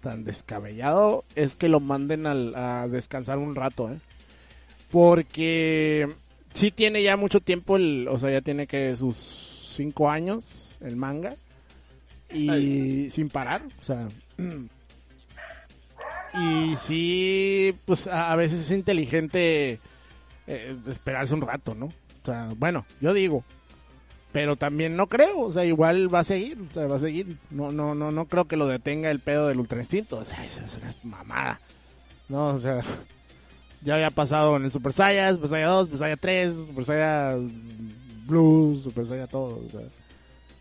tan 0.00 0.22
descabellado, 0.22 1.24
es 1.34 1.56
que 1.56 1.68
lo 1.68 1.80
manden 1.80 2.28
a 2.28 2.86
descansar 2.86 3.38
un 3.38 3.56
rato, 3.56 3.90
¿eh? 3.90 3.98
Porque 4.92 6.08
sí 6.52 6.70
tiene 6.70 7.02
ya 7.02 7.16
mucho 7.16 7.40
tiempo, 7.40 7.74
el, 7.74 8.06
o 8.06 8.18
sea, 8.18 8.30
ya 8.30 8.40
tiene 8.40 8.68
que 8.68 8.94
sus 8.94 9.16
cinco 9.16 10.08
años 10.08 10.78
el 10.80 10.94
manga 10.94 11.34
y 12.32 13.10
sin 13.10 13.30
parar, 13.30 13.62
o 13.80 13.82
sea. 13.82 14.08
Y 16.34 16.76
sí, 16.76 17.74
pues 17.84 18.06
a, 18.06 18.34
veces 18.36 18.60
es 18.60 18.70
inteligente 18.70 19.80
eh, 20.48 20.76
esperarse 20.86 21.34
un 21.34 21.42
rato, 21.42 21.74
¿no? 21.74 21.86
O 21.86 22.24
sea, 22.24 22.50
bueno, 22.56 22.86
yo 23.00 23.12
digo, 23.12 23.44
pero 24.32 24.56
también 24.56 24.96
no 24.96 25.06
creo, 25.06 25.40
o 25.40 25.52
sea, 25.52 25.64
igual 25.64 26.12
va 26.12 26.20
a 26.20 26.24
seguir, 26.24 26.58
o 26.70 26.74
sea, 26.74 26.86
va 26.86 26.96
a 26.96 27.00
seguir. 27.00 27.36
No, 27.50 27.70
no, 27.70 27.94
no, 27.94 28.10
no 28.10 28.24
creo 28.26 28.46
que 28.46 28.56
lo 28.56 28.66
detenga 28.66 29.10
el 29.10 29.20
pedo 29.20 29.48
del 29.48 29.60
ultra 29.60 29.78
instinto, 29.78 30.16
o 30.16 30.24
sea, 30.24 30.44
eso 30.44 30.60
es 30.64 30.76
una 30.76 31.18
mamada. 31.18 31.60
No, 32.28 32.48
o 32.48 32.58
sea, 32.58 32.80
ya 33.82 33.94
había 33.94 34.10
pasado 34.10 34.56
en 34.56 34.64
el 34.64 34.72
Super 34.72 34.92
Saiyan, 34.92 35.34
Super 35.34 35.50
Saiyan 35.50 35.68
2, 35.68 35.86
Super 35.86 35.98
Saiyan 35.98 36.18
3, 36.18 36.54
Super 36.54 36.84
Saiyan 36.84 37.94
Blues, 38.26 38.82
Super 38.84 39.06
Saiyan 39.06 39.28
todo, 39.28 39.62
o 39.64 39.68
sea, 39.68 39.82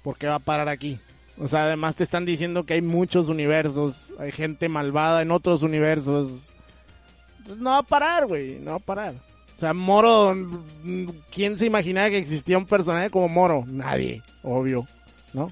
¿por 0.03 0.17
qué 0.17 0.27
va 0.27 0.35
a 0.35 0.39
parar 0.39 0.67
aquí? 0.67 0.99
O 1.39 1.47
sea, 1.47 1.63
además 1.63 1.95
te 1.95 2.03
están 2.03 2.25
diciendo 2.25 2.65
que 2.65 2.73
hay 2.73 2.81
muchos 2.81 3.29
universos, 3.29 4.09
hay 4.19 4.31
gente 4.31 4.69
malvada 4.69 5.21
en 5.21 5.31
otros 5.31 5.61
universos. 5.61 6.49
No 7.57 7.69
va 7.69 7.77
a 7.77 7.83
parar, 7.83 8.25
güey, 8.25 8.59
no 8.59 8.71
va 8.71 8.77
a 8.77 8.79
parar. 8.79 9.26
O 9.57 9.59
sea, 9.59 9.73
Moro, 9.73 10.35
¿quién 11.31 11.57
se 11.57 11.65
imaginaba 11.65 12.11
que 12.11 12.19
existía 12.19 12.59
un 12.59 12.67
personaje 12.67 13.09
como 13.09 13.27
Moro? 13.27 13.65
Nadie, 13.65 14.21
obvio, 14.43 14.87
¿no? 15.33 15.51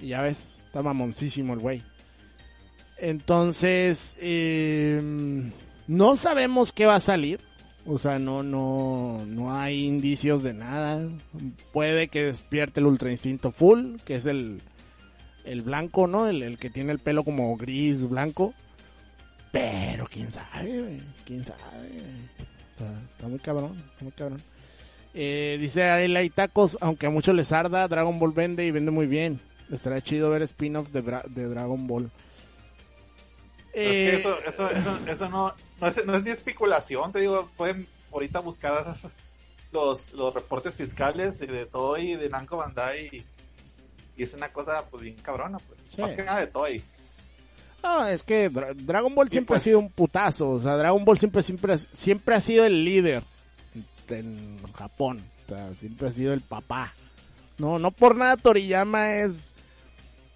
Y 0.00 0.08
ya 0.08 0.22
ves, 0.22 0.62
está 0.64 0.82
mamoncísimo 0.82 1.52
el 1.52 1.58
güey. 1.58 1.82
Entonces, 2.96 4.16
eh, 4.18 5.02
no 5.86 6.16
sabemos 6.16 6.72
qué 6.72 6.86
va 6.86 6.94
a 6.94 7.00
salir. 7.00 7.40
O 7.84 7.98
sea, 7.98 8.18
no, 8.18 8.42
no, 8.42 9.26
no 9.26 9.54
hay 9.54 9.84
indicios 9.84 10.42
de 10.42 10.54
nada. 10.54 11.06
Puede 11.72 12.08
que 12.08 12.24
despierte 12.24 12.80
el 12.80 12.86
Ultra 12.86 13.10
Instinto 13.10 13.50
Full, 13.50 13.96
que 14.06 14.14
es 14.14 14.24
el, 14.24 14.62
el 15.44 15.60
blanco, 15.60 16.06
¿no? 16.06 16.28
El, 16.28 16.58
que 16.58 16.70
tiene 16.70 16.92
el 16.92 16.98
pelo 16.98 17.24
como 17.24 17.54
gris, 17.58 18.08
blanco. 18.08 18.54
Pero 19.52 20.06
quién 20.10 20.32
sabe. 20.32 21.00
Quién 21.26 21.44
sabe. 21.44 21.58
Está 22.80 23.28
muy 23.28 23.38
cabrón, 23.38 23.76
está 23.92 24.04
muy 24.04 24.12
cabrón. 24.12 24.42
Eh, 25.14 25.56
dice 25.58 25.84
hay 25.84 26.30
Tacos, 26.30 26.78
aunque 26.80 27.06
a 27.06 27.10
muchos 27.10 27.34
les 27.34 27.52
arda, 27.52 27.88
Dragon 27.88 28.18
Ball 28.18 28.32
vende 28.32 28.64
y 28.64 28.70
vende 28.70 28.90
muy 28.90 29.06
bien. 29.06 29.40
Estará 29.70 30.00
chido 30.00 30.30
ver 30.30 30.42
spin-off 30.42 30.88
de, 30.88 31.02
Dragon 31.02 31.86
Ball. 31.86 32.10
es 33.72 33.88
que 33.88 34.16
eso, 34.16 34.38
eso, 34.46 34.70
eso, 34.70 34.98
eso 35.06 35.28
no, 35.28 35.54
no, 35.80 35.86
es, 35.86 36.06
no 36.06 36.14
es 36.14 36.24
ni 36.24 36.30
especulación, 36.30 37.12
te 37.12 37.20
digo, 37.20 37.50
pueden 37.56 37.86
ahorita 38.12 38.40
buscar 38.40 38.96
los, 39.72 40.12
los 40.12 40.34
reportes 40.34 40.74
fiscales 40.74 41.38
de 41.38 41.66
todo 41.66 41.98
y 41.98 42.16
de 42.16 42.28
Namco 42.28 42.56
Bandai 42.56 43.24
y 44.18 44.24
es 44.24 44.34
una 44.34 44.52
cosa, 44.52 44.84
pues, 44.90 45.04
bien 45.04 45.16
cabrona, 45.16 45.58
pues. 45.58 45.98
Más 45.98 46.12
que 46.12 46.24
nada 46.24 46.40
de 46.40 46.48
Toy. 46.48 46.82
No, 47.82 48.06
es 48.06 48.22
que 48.22 48.48
Dragon 48.48 49.14
Ball 49.14 49.30
siempre 49.30 49.54
ha 49.54 49.56
pues. 49.56 49.62
sido 49.62 49.78
un 49.78 49.90
putazo. 49.90 50.50
O 50.50 50.58
sea, 50.58 50.76
Dragon 50.76 51.04
Ball 51.04 51.18
siempre, 51.18 51.42
siempre, 51.42 51.78
siempre 51.78 52.34
ha 52.34 52.40
sido 52.40 52.64
el 52.64 52.84
líder 52.84 53.22
en 54.08 54.58
Japón. 54.74 55.22
O 55.46 55.48
sea, 55.48 55.70
siempre 55.78 56.08
ha 56.08 56.10
sido 56.10 56.32
el 56.32 56.40
papá. 56.40 56.92
No, 57.58 57.78
no 57.78 57.90
por 57.90 58.16
nada 58.16 58.36
Toriyama 58.36 59.16
es 59.16 59.54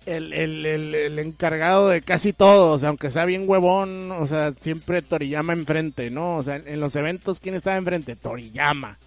el, 0.07 0.33
el, 0.33 0.67
el, 0.67 0.95
el, 0.95 1.19
encargado 1.19 1.89
de 1.89 2.03
casi 2.03 2.33
todo. 2.33 2.73
O 2.73 2.79
sea, 2.79 2.89
aunque 2.89 3.11
sea 3.11 3.25
bien 3.25 3.49
huevón, 3.49 4.11
o 4.13 4.27
sea, 4.27 4.53
siempre 4.53 5.03
Toriyama 5.03 5.53
enfrente, 5.53 6.11
¿no? 6.11 6.37
O 6.37 6.43
sea, 6.43 6.57
en 6.57 6.81
los 6.81 6.97
eventos, 6.97 7.41
¿quién 7.41 7.55
estaba 7.55 7.77
enfrente? 7.77 8.17
Toriyama. 8.17 8.99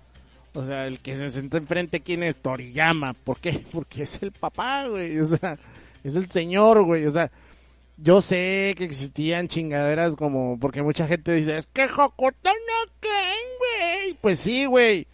O 0.54 0.64
sea, 0.64 0.88
el 0.88 1.00
que 1.00 1.18
se 1.18 1.30
sentó 1.30 1.58
enfrente, 1.58 2.00
¿quién 2.00 2.24
es? 2.24 2.38
Toriyama. 2.38 3.14
¿Por 3.14 3.40
qué? 3.40 3.66
Porque 3.72 4.04
es 4.04 4.22
el 4.24 4.32
papá, 4.32 4.88
güey. 4.88 5.20
O 5.20 5.26
sea, 5.26 5.58
es 6.04 6.16
el 6.16 6.30
señor, 6.30 6.84
güey. 6.84 7.06
O 7.06 7.12
sea, 7.12 7.30
yo 7.98 8.22
sé 8.22 8.74
que 8.78 8.84
existían 8.84 9.48
chingaderas 9.48 10.16
como... 10.16 10.60
Porque 10.60 10.84
mucha 10.84 11.08
gente 11.08 11.34
dice, 11.34 11.58
es 11.58 11.68
que 11.68 11.84
Hokuto 11.86 12.50
no 12.50 12.94
Ken, 13.00 13.12
güey. 13.60 14.14
Pues 14.22 14.40
sí, 14.40 14.66
güey. 14.66 15.08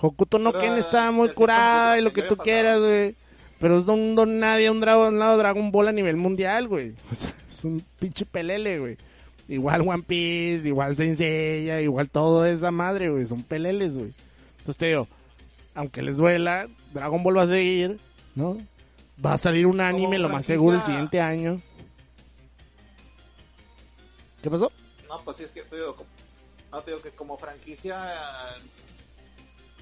Hokuto 0.00 0.38
no 0.38 0.52
Ken 0.52 0.74
está 0.74 1.10
muy 1.10 1.30
curada 1.30 1.98
y 1.98 2.02
lo 2.02 2.12
que 2.12 2.22
tú 2.22 2.36
quieras, 2.36 2.80
güey. 2.80 3.16
Pero 3.58 3.78
es 3.78 3.88
un 3.88 4.14
don 4.14 4.38
nadie, 4.38 4.70
un, 4.70 4.80
dragón, 4.80 5.14
un 5.14 5.18
lado 5.18 5.36
Dragon 5.36 5.72
Ball 5.72 5.88
a 5.88 5.92
nivel 5.92 6.16
mundial, 6.16 6.68
güey. 6.68 6.94
O 7.10 7.14
sea, 7.14 7.34
es 7.48 7.64
un 7.64 7.84
pinche 7.98 8.24
pelele, 8.24 8.78
güey. 8.78 8.96
Igual 9.48 9.80
One 9.88 10.04
Piece, 10.06 10.68
igual 10.68 10.94
Senseiya, 10.94 11.80
igual 11.80 12.10
todo 12.10 12.44
esa 12.46 12.70
madre, 12.70 13.08
güey. 13.08 13.26
Son 13.26 13.42
peleles, 13.42 13.96
güey. 13.96 14.12
Entonces 14.58 14.76
te 14.76 14.86
digo, 14.86 15.08
aunque 15.74 16.02
les 16.02 16.16
duela, 16.16 16.68
Dragon 16.92 17.22
Ball 17.22 17.38
va 17.38 17.42
a 17.42 17.48
seguir, 17.48 17.98
¿no? 18.34 18.58
Va 19.24 19.32
a 19.32 19.38
salir 19.38 19.66
un 19.66 19.80
anime, 19.80 20.18
lo 20.18 20.28
más 20.28 20.44
seguro, 20.44 20.76
el 20.76 20.82
siguiente 20.82 21.20
año. 21.20 21.60
¿Qué 24.48 24.52
pasó? 24.52 24.72
No, 25.06 25.22
pues 25.24 25.36
sí, 25.36 25.42
es 25.42 25.52
que 25.52 25.62
te 25.62 25.76
digo, 25.76 25.94
no 26.72 26.82
te 26.82 26.90
digo 26.90 27.02
que 27.02 27.10
como 27.10 27.36
franquicia 27.36 28.56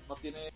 no 0.08 0.16
tiene... 0.16 0.52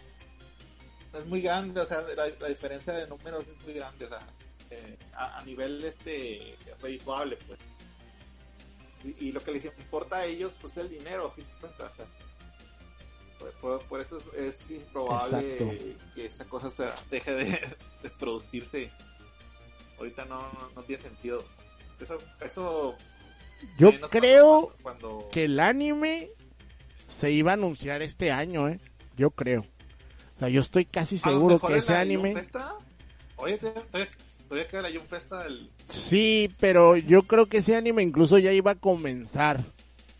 Es 1.12 1.26
muy 1.26 1.40
grande, 1.40 1.80
o 1.80 1.86
sea, 1.86 2.02
la, 2.16 2.48
diferencia 2.48 2.92
de 2.92 3.06
números 3.06 3.46
es 3.46 3.56
muy 3.62 3.72
grande, 3.72 4.06
o 4.06 4.08
sea, 4.08 4.26
eh, 4.70 4.98
a, 5.12 5.44
nivel 5.44 5.84
este 5.84 6.58
redituable, 6.80 7.38
pues. 7.46 7.60
Y, 9.20 9.30
lo 9.30 9.44
que 9.44 9.52
les 9.52 9.64
importa 9.66 10.16
a 10.16 10.24
ellos, 10.24 10.56
pues 10.60 10.72
es 10.72 10.78
el 10.78 10.90
dinero, 10.90 11.28
a 11.28 11.30
fin 11.30 11.46
de 11.46 11.60
cuentas, 11.60 11.92
o 11.92 11.96
sea 11.96 12.06
por, 13.60 14.00
eso 14.00 14.22
es, 14.36 14.70
improbable 14.72 15.96
que 16.14 16.26
esa 16.26 16.44
cosa 16.46 16.68
se 16.68 16.86
deje 17.10 17.32
de, 17.32 18.10
producirse. 18.18 18.90
Ahorita 19.98 20.24
no, 20.24 20.50
no, 20.74 20.82
tiene 20.82 21.00
sentido. 21.00 21.44
Eso, 22.00 22.18
eso 22.40 22.96
yo 23.78 23.92
creo 24.10 24.74
que 25.32 25.44
el 25.44 25.60
anime 25.60 26.30
se 27.08 27.30
iba 27.30 27.52
a 27.52 27.54
anunciar 27.54 28.02
este 28.02 28.30
año, 28.30 28.68
¿eh? 28.68 28.78
Yo 29.16 29.30
creo. 29.30 29.62
O 30.34 30.38
sea, 30.38 30.48
yo 30.48 30.60
estoy 30.60 30.84
casi 30.84 31.18
seguro 31.18 31.58
que 31.58 31.76
ese 31.76 31.94
anime... 31.94 32.34
Oye, 33.36 33.58
todavía, 33.58 34.66
queda 34.68 34.82
la 34.82 35.00
Festa 35.00 35.46
Sí, 35.86 36.54
pero 36.60 36.96
yo 36.96 37.22
creo 37.22 37.46
que 37.46 37.58
ese 37.58 37.76
anime 37.76 38.02
incluso 38.02 38.38
ya 38.38 38.52
iba 38.52 38.72
a 38.72 38.74
comenzar. 38.76 39.64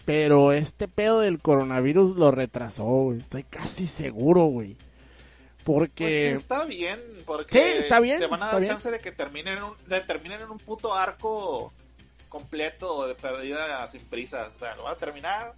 Pero 0.05 0.53
este 0.53 0.89
pedo 0.89 1.21
del 1.21 1.41
coronavirus 1.41 2.17
lo 2.17 2.31
retrasó, 2.31 2.85
güey. 2.85 3.19
Estoy 3.19 3.45
casi 3.45 3.87
seguro, 3.87 4.45
güey. 4.45 4.77
Porque... 5.65 6.31
Pues 6.31 6.41
está 6.41 6.65
bien, 6.65 7.01
porque 7.27 7.63
sí, 7.63 7.79
está 7.79 8.01
bien, 8.01 8.19
le 8.19 8.27
van 8.27 8.43
a 8.43 8.53
dar 8.53 8.65
chance 8.65 8.91
de 8.91 8.99
que 8.99 9.13
terminen 9.13 9.59
en, 9.59 9.65
un, 9.65 9.75
terminen 10.07 10.41
en 10.41 10.51
un 10.51 10.59
puto 10.59 10.95
arco 10.95 11.73
completo 12.31 13.07
de 13.07 13.15
pérdida 13.15 13.87
sin 13.89 14.03
prisas. 14.07 14.55
O 14.57 14.59
sea, 14.59 14.75
lo 14.77 14.85
van 14.85 14.95
a 14.95 14.99
terminar 14.99 15.53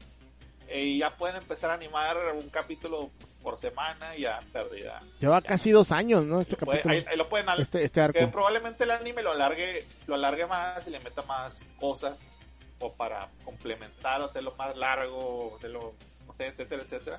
y 0.75 0.99
ya 0.99 1.16
pueden 1.16 1.37
empezar 1.37 1.70
a 1.70 1.75
animar 1.75 2.16
un 2.35 2.49
capítulo 2.49 3.11
por 3.43 3.57
semana 3.57 4.16
y 4.16 4.23
ya 4.23 4.41
pérdida. 4.53 5.01
Lleva 5.20 5.43
casi 5.43 5.70
dos 5.70 5.93
años, 5.93 6.25
¿no? 6.25 6.41
Este 6.41 6.57
capítulo. 6.57 6.93
ahí, 6.93 7.05
lo 7.16 7.29
pueden 7.29 7.47
este, 7.59 7.85
este 7.85 8.01
arco. 8.01 8.18
Que 8.18 8.27
probablemente 8.27 8.85
el 8.85 8.91
anime 8.91 9.23
lo 9.23 9.33
alargue, 9.33 9.87
lo 10.07 10.14
alargue 10.14 10.47
más 10.47 10.87
y 10.89 10.91
le 10.91 11.01
meta 11.01 11.23
más 11.23 11.73
cosas 11.79 12.33
o 12.81 12.93
para 12.93 13.29
complementar, 13.45 14.23
hacerlo 14.23 14.55
más 14.59 14.77
largo, 14.77 15.57
hacerlo, 15.57 15.95
no 16.27 16.35
sé, 16.35 16.47
etcétera, 16.47 16.83
etcétera. 16.83 17.18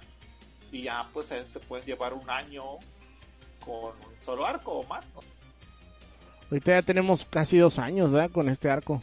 y 0.72 0.84
ya 0.84 1.08
pues 1.14 1.28
se 1.28 1.60
pueden 1.68 1.86
llevar 1.86 2.14
un 2.14 2.30
año 2.30 2.64
con 3.64 3.95
un 4.06 4.16
solo 4.20 4.45
arco 4.45 4.72
o 4.72 4.84
más. 4.84 5.08
¿no? 5.14 5.22
Ahorita 6.49 6.72
ya 6.72 6.82
tenemos 6.82 7.26
casi 7.26 7.58
dos 7.58 7.80
años, 7.80 8.12
¿verdad? 8.12 8.32
Con 8.32 8.49
este 8.49 8.70
arco. 8.70 9.01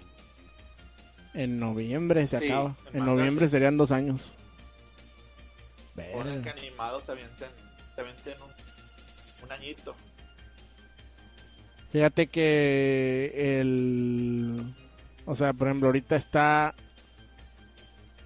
En 1.34 1.60
noviembre 1.60 2.26
se 2.26 2.38
Sí, 2.38 2.46
acaba. 2.46 2.76
en 2.92 3.04
noviembre 3.04 3.46
sí. 3.46 3.52
serían 3.52 3.76
dos 3.76 3.92
años. 3.92 4.32
Ponen 6.12 6.40
que 6.42 6.50
animados 6.50 7.04
se 7.04 7.12
avienten, 7.12 7.48
se 7.94 8.00
avienten 8.00 8.34
un, 8.42 9.44
un 9.44 9.52
añito. 9.52 9.94
Fíjate 11.92 12.28
que 12.28 13.60
el... 13.60 14.74
O 15.26 15.34
sea, 15.34 15.52
por 15.52 15.68
ejemplo, 15.68 15.88
ahorita 15.88 16.16
está 16.16 16.74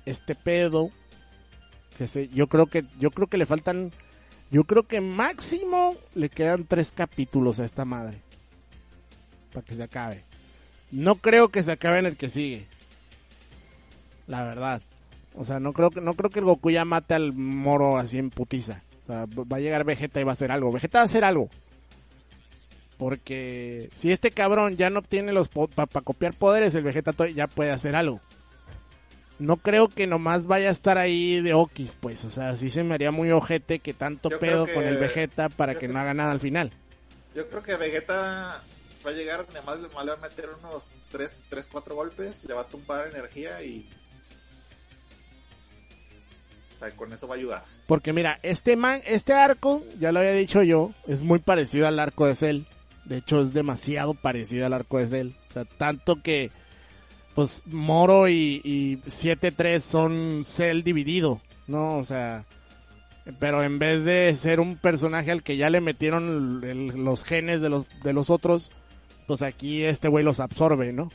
este 0.07 0.35
pedo 0.35 0.91
que 1.99 2.07
se, 2.09 2.29
yo 2.29 2.47
creo 2.49 2.67
que 2.67 2.85
yo 2.99 3.11
creo 3.11 3.27
que 3.29 3.39
le 3.39 3.47
faltan 3.47 3.91
yo 4.51 4.65
creo 4.65 4.83
que 4.85 5.01
máximo 5.01 5.97
le 6.15 6.29
quedan 6.29 6.65
tres 6.67 6.93
capítulos 6.95 7.59
a 7.59 7.65
esta 7.65 7.85
madre 7.85 8.19
para 9.53 9.65
que 9.65 9.75
se 9.75 9.83
acabe. 9.83 10.25
No 10.91 11.17
creo 11.17 11.49
que 11.49 11.63
se 11.63 11.73
acabe 11.73 11.99
en 12.01 12.07
el 12.07 12.17
que 12.17 12.29
sigue. 12.29 12.67
La 14.27 14.43
verdad. 14.43 14.83
O 15.37 15.45
sea, 15.45 15.59
no 15.61 15.73
creo 15.73 15.91
que 15.91 16.01
no 16.01 16.15
creo 16.15 16.31
que 16.31 16.39
el 16.39 16.45
Goku 16.45 16.71
ya 16.71 16.85
mate 16.85 17.15
al 17.15 17.33
Moro 17.33 17.99
así 17.99 18.19
en 18.19 18.31
putiza. 18.31 18.83
O 19.03 19.07
sea, 19.07 19.27
va 19.27 19.57
a 19.57 19.61
llegar 19.61 19.85
Vegeta 19.85 20.21
y 20.21 20.25
va 20.25 20.33
a 20.33 20.35
hacer 20.35 20.51
algo. 20.53 20.73
Vegeta 20.73 20.99
va 20.99 21.03
a 21.03 21.07
hacer 21.07 21.25
algo. 21.25 21.51
Porque 22.99 23.91
si 23.95 24.13
este 24.13 24.31
cabrón 24.31 24.77
ya 24.77 24.89
no 24.89 25.01
obtiene 25.01 25.33
los 25.33 25.49
para 25.49 25.87
copiar 26.03 26.33
poderes, 26.35 26.75
el 26.75 26.85
Vegeta 26.85 27.13
ya 27.29 27.49
puede 27.49 27.73
hacer 27.73 27.97
algo. 27.97 28.21
No 29.41 29.57
creo 29.57 29.89
que 29.89 30.07
nomás 30.07 30.47
vaya 30.47 30.69
a 30.69 30.73
estar 30.73 30.97
ahí 30.97 31.43
de 31.43 31.55
Okis, 31.55 31.93
pues. 32.01 32.25
O 32.25 32.31
sea, 32.31 32.57
sí 32.57 32.71
se 32.71 32.85
me 32.85 32.95
haría 32.95 33.11
muy 33.11 33.33
ojete 33.33 33.81
que 33.81 33.93
tanto 33.93 34.31
Yo 34.31 34.39
pedo 34.39 34.65
que- 34.65 34.75
con 34.75 34.85
el 34.85 34.97
Vegeta 34.99 35.49
para 35.49 35.77
que 35.77 35.89
no 35.89 35.99
haga 35.99 36.15
nada 36.15 36.31
al 36.31 36.39
final. 36.41 36.71
Yo 37.35 37.49
creo 37.49 37.63
que 37.65 37.75
Vegeta 37.77 38.63
va 39.05 39.11
a 39.11 39.13
llegar, 39.13 39.45
nada 39.49 39.63
más, 39.63 39.81
le 39.81 39.89
va 39.89 40.13
a 40.15 40.17
meter 40.17 40.49
unos 40.63 40.95
3, 41.11 41.43
3 41.51 41.69
4 41.71 41.97
golpes, 41.97 42.45
le 42.45 42.55
va 42.55 42.61
a 42.63 42.67
tumbar 42.67 43.09
energía 43.09 43.61
y... 43.63 43.89
O 46.75 46.77
sea, 46.77 46.91
con 46.91 47.13
eso 47.13 47.29
va 47.29 47.37
a 47.37 47.39
ayudar. 47.39 47.65
Porque 47.87 48.13
mira, 48.13 48.41
este 48.43 48.77
man, 48.77 49.01
este 49.07 49.33
arco, 49.33 49.83
ya 50.01 50.11
lo 50.11 50.19
había 50.19 50.33
dicho 50.33 50.63
yo, 50.63 50.91
es 51.07 51.23
muy 51.23 51.39
parecido 51.39 51.87
al 51.87 52.01
arco 52.01 52.27
de 52.27 52.35
Cell. 52.35 52.63
De 53.05 53.19
hecho, 53.19 53.41
es 53.41 53.55
demasiado 53.55 54.15
parecido 54.15 54.67
al 54.67 54.73
arco 54.73 54.99
de 54.99 55.07
Cell. 55.07 55.31
O 55.51 55.53
sea, 55.53 55.65
tanto 55.65 56.21
que, 56.21 56.51
pues, 57.35 57.63
Moro 57.67 58.29
y, 58.29 58.61
y 58.65 58.97
7-3 59.07 59.79
son 59.79 60.43
Cell 60.45 60.83
dividido, 60.83 61.41
¿no? 61.69 61.99
O 61.99 62.05
sea, 62.05 62.45
pero 63.39 63.63
en 63.63 63.79
vez 63.79 64.05
de 64.05 64.35
ser 64.35 64.61
un 64.61 64.77
personaje 64.77 65.31
al 65.31 65.43
que 65.43 65.57
ya 65.57 65.71
le 65.71 65.81
metieron 65.81 67.05
los 67.05 67.25
genes 67.25 67.61
de 67.63 67.71
los, 67.71 67.87
de 68.03 68.13
los 68.13 68.31
otros, 68.31 68.71
pues 69.27 69.43
aquí 69.43 69.83
este 69.83 70.09
güey 70.09 70.25
los 70.25 70.41
absorbe, 70.41 70.93
¿no? 70.93 71.11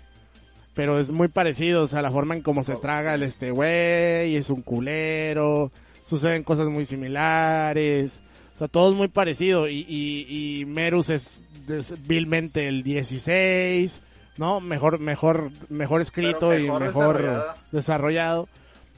Pero 0.79 0.97
es 0.97 1.11
muy 1.11 1.27
parecido, 1.27 1.83
o 1.83 1.87
sea, 1.87 2.01
la 2.01 2.09
forma 2.09 2.35
en 2.35 2.41
cómo 2.41 2.63
se 2.63 2.71
Oh, 2.71 2.79
traga 2.79 3.13
el 3.13 3.23
este 3.23 3.51
güey, 3.51 4.37
es 4.37 4.49
un 4.49 4.61
culero, 4.61 5.73
suceden 6.03 6.45
cosas 6.45 6.69
muy 6.69 6.85
similares, 6.85 8.21
o 8.55 8.57
sea, 8.57 8.69
todo 8.69 8.91
es 8.91 8.95
muy 8.95 9.09
parecido 9.09 9.67
y, 9.67 9.85
y, 9.89 10.61
y 10.61 10.65
Merus 10.65 11.09
es, 11.09 11.41
es 11.67 12.07
vilmente 12.07 12.69
el 12.69 12.83
16, 12.83 14.01
¿no? 14.37 14.61
Mejor, 14.61 14.99
mejor, 14.99 15.51
mejor 15.67 15.99
escrito 15.99 16.57
y 16.57 16.63
mejor 16.63 16.83
desarrollado. 16.87 17.55
desarrollado, 17.73 18.49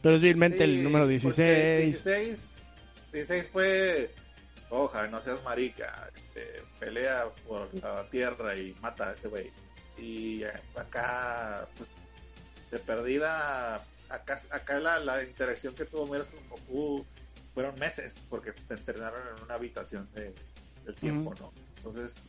pero 0.03 0.17
es 0.17 0.21
vilmente 0.21 0.59
Sí, 0.59 0.63
el 0.65 0.83
número 0.83 1.05
porque 1.05 1.13
16. 1.13 2.03
16, 2.03 2.71
16 3.11 3.49
fue... 3.51 4.11
Oja, 4.69 5.07
no 5.07 5.19
seas 5.19 5.43
marica. 5.43 6.09
Este, 6.13 6.61
pelea 6.79 7.25
por 7.47 7.73
la 7.73 8.07
tierra 8.11 8.55
y 8.55 8.75
mata 8.81 9.09
a 9.09 9.13
este 9.13 9.27
güey. 9.29 9.51
Y 10.01 10.43
acá, 10.75 11.67
pues, 11.77 11.89
de 12.71 12.79
perdida... 12.79 13.83
Acá, 14.09 14.37
acá 14.49 14.77
la, 14.81 14.99
la 14.99 15.23
interacción 15.23 15.73
que 15.73 15.85
tuvo 15.85 16.05
Meros 16.05 16.27
con 16.27 16.49
Goku 16.49 17.05
fueron 17.53 17.79
meses, 17.79 18.25
porque 18.29 18.51
te 18.51 18.73
entrenaron 18.73 19.21
en 19.37 19.41
una 19.43 19.53
habitación 19.53 20.09
de, 20.13 20.33
del 20.83 20.95
tiempo, 20.95 21.33
¿no? 21.39 21.53
Entonces, 21.77 22.27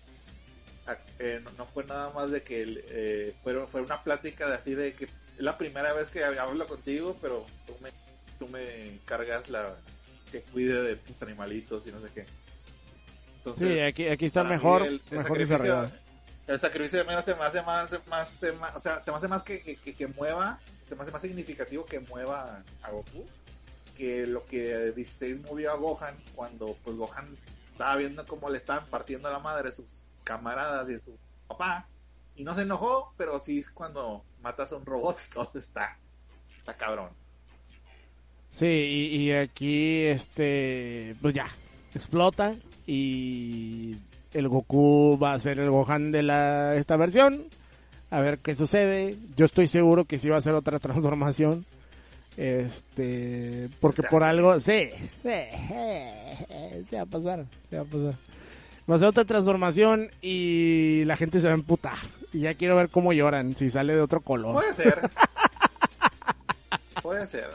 a- 0.87 0.97
eh, 1.19 1.41
no, 1.43 1.51
no 1.53 1.67
fue 1.67 1.83
nada 1.85 2.11
más 2.11 2.31
de 2.31 2.43
que 2.45 2.63
el, 2.63 2.85
eh, 2.87 3.35
fueron, 3.43 3.67
fue 3.67 3.81
una 3.83 4.01
plática 4.05 4.49
de 4.49 4.55
así 4.55 4.77
de 4.77 4.95
que 4.95 5.07
es 5.07 5.11
la 5.39 5.59
primera 5.59 5.93
vez 5.93 6.09
que 6.09 6.23
hablo 6.25 6.69
contigo, 6.69 7.17
pero 7.21 7.47
tú 7.67 7.75
me, 7.81 7.91
tú 8.39 8.47
me 8.47 9.01
cargas 9.05 9.49
la 9.49 9.75
que 10.31 10.43
cuide 10.43 10.83
de 10.83 10.95
tus 10.97 11.21
animalitos 11.23 11.85
y 11.89 11.91
no 11.93 12.01
sé 12.01 12.09
qué. 12.15 12.27
Entonces, 13.39 13.69
Sí, 13.73 13.81
aquí, 13.81 14.07
aquí 14.07 14.27
está 14.27 14.45
mejor, 14.45 14.83
el- 14.83 14.89
el 15.11 15.19
mejor 15.19 15.23
sacrificio- 15.37 15.59
desarrollado. 15.59 15.93
El 16.53 16.59
sacrificio 16.59 16.99
de 16.99 17.05
Mero 17.05 17.23
se 17.23 17.35
me 17.35 17.45
hace 17.45 17.63
más, 17.63 17.99
más, 18.09 18.29
se 18.29 18.53
me- 18.53 18.69
o 18.75 18.79
sea, 18.79 19.01
se 19.01 19.11
hace 19.11 19.27
más 19.29 19.43
que, 19.43 19.61
que, 19.61 19.77
que- 19.77 20.07
mueva, 20.07 20.59
se 20.85 20.95
me 20.95 21.03
hace 21.03 21.11
más 21.11 21.23
significativo 21.23 21.85
que 21.87 22.01
mueva 22.01 22.63
a 22.83 22.91
Goku 22.91 23.25
que 23.97 24.27
lo 24.27 24.45
que 24.47 24.93
16 24.93 25.41
movió 25.43 25.71
a 25.73 25.77
Gohan 25.77 26.17
cuando 26.35 26.77
pues 26.85 26.97
Gohan 26.97 27.37
estaba 27.71 27.97
viendo 27.97 28.27
cómo 28.27 28.49
le 28.51 28.57
estaban 28.59 28.87
partiendo 28.87 29.31
la 29.31 29.39
madre 29.39 29.69
a 29.69 29.73
sus 29.73 30.05
camaradas 30.25 30.89
y 30.91 30.95
a 30.95 30.99
su 30.99 31.17
papá 31.49 31.87
y 32.37 32.43
no 32.45 32.55
se 32.55 32.63
enojó, 32.63 33.13
pero 33.17 33.39
sí 33.39 33.59
es 33.61 33.71
cuando 33.71 34.25
matas 34.43 34.73
a 34.73 34.77
un 34.77 34.85
robot 34.87 35.19
y 35.27 35.31
todo 35.35 35.51
está, 35.55 35.99
está 36.59 36.75
cabrón. 36.77 37.11
Sí, 38.51 38.67
y, 38.67 39.17
y 39.17 39.33
aquí, 39.33 40.03
este, 40.03 41.17
pues 41.23 41.33
ya, 41.35 41.49
explota 41.95 42.55
y 42.87 43.97
el 44.35 44.49
Goku 44.49 45.19
va 45.23 45.35
a 45.35 45.39
ser 45.39 45.59
el 45.61 45.71
Gohan 45.71 46.13
de 46.13 46.23
la, 46.23 46.75
esta 46.77 46.97
versión. 46.97 47.45
A 48.11 48.21
ver 48.21 48.39
qué 48.39 48.55
sucede. 48.55 49.17
Yo 49.37 49.45
estoy 49.47 49.69
seguro 49.69 50.05
que 50.05 50.19
sí 50.19 50.29
va 50.29 50.37
a 50.37 50.41
ser 50.43 50.55
otra 50.55 50.79
transformación. 50.81 51.65
Este, 52.37 53.69
porque 53.81 54.03
por 54.05 54.23
algo, 54.23 54.59
sí, 54.59 54.89
sí, 55.23 55.29
se 56.89 56.97
va 56.97 57.03
a 57.03 57.07
pasar, 57.07 57.45
se 57.69 57.77
va 57.77 57.83
a 57.83 57.85
pasar. 57.85 58.15
Va 58.91 58.97
a 58.97 58.99
ser 58.99 59.09
otra 59.09 59.25
transformación 59.27 60.09
y 60.23 61.05
la 61.05 61.17
gente 61.17 61.41
se 61.41 61.47
va 61.47 61.53
a 61.53 61.57
emputar. 61.57 61.97
Y 62.33 62.41
ya 62.41 62.55
quiero 62.55 62.75
ver 62.77 62.89
cómo 62.89 63.13
lloran, 63.13 63.55
si 63.55 63.69
sale 63.69 63.95
de 63.95 64.01
otro 64.01 64.21
color. 64.23 64.55
Puede 64.55 64.73
ser. 64.75 65.11
Puede 67.03 67.27
ser. 67.27 67.49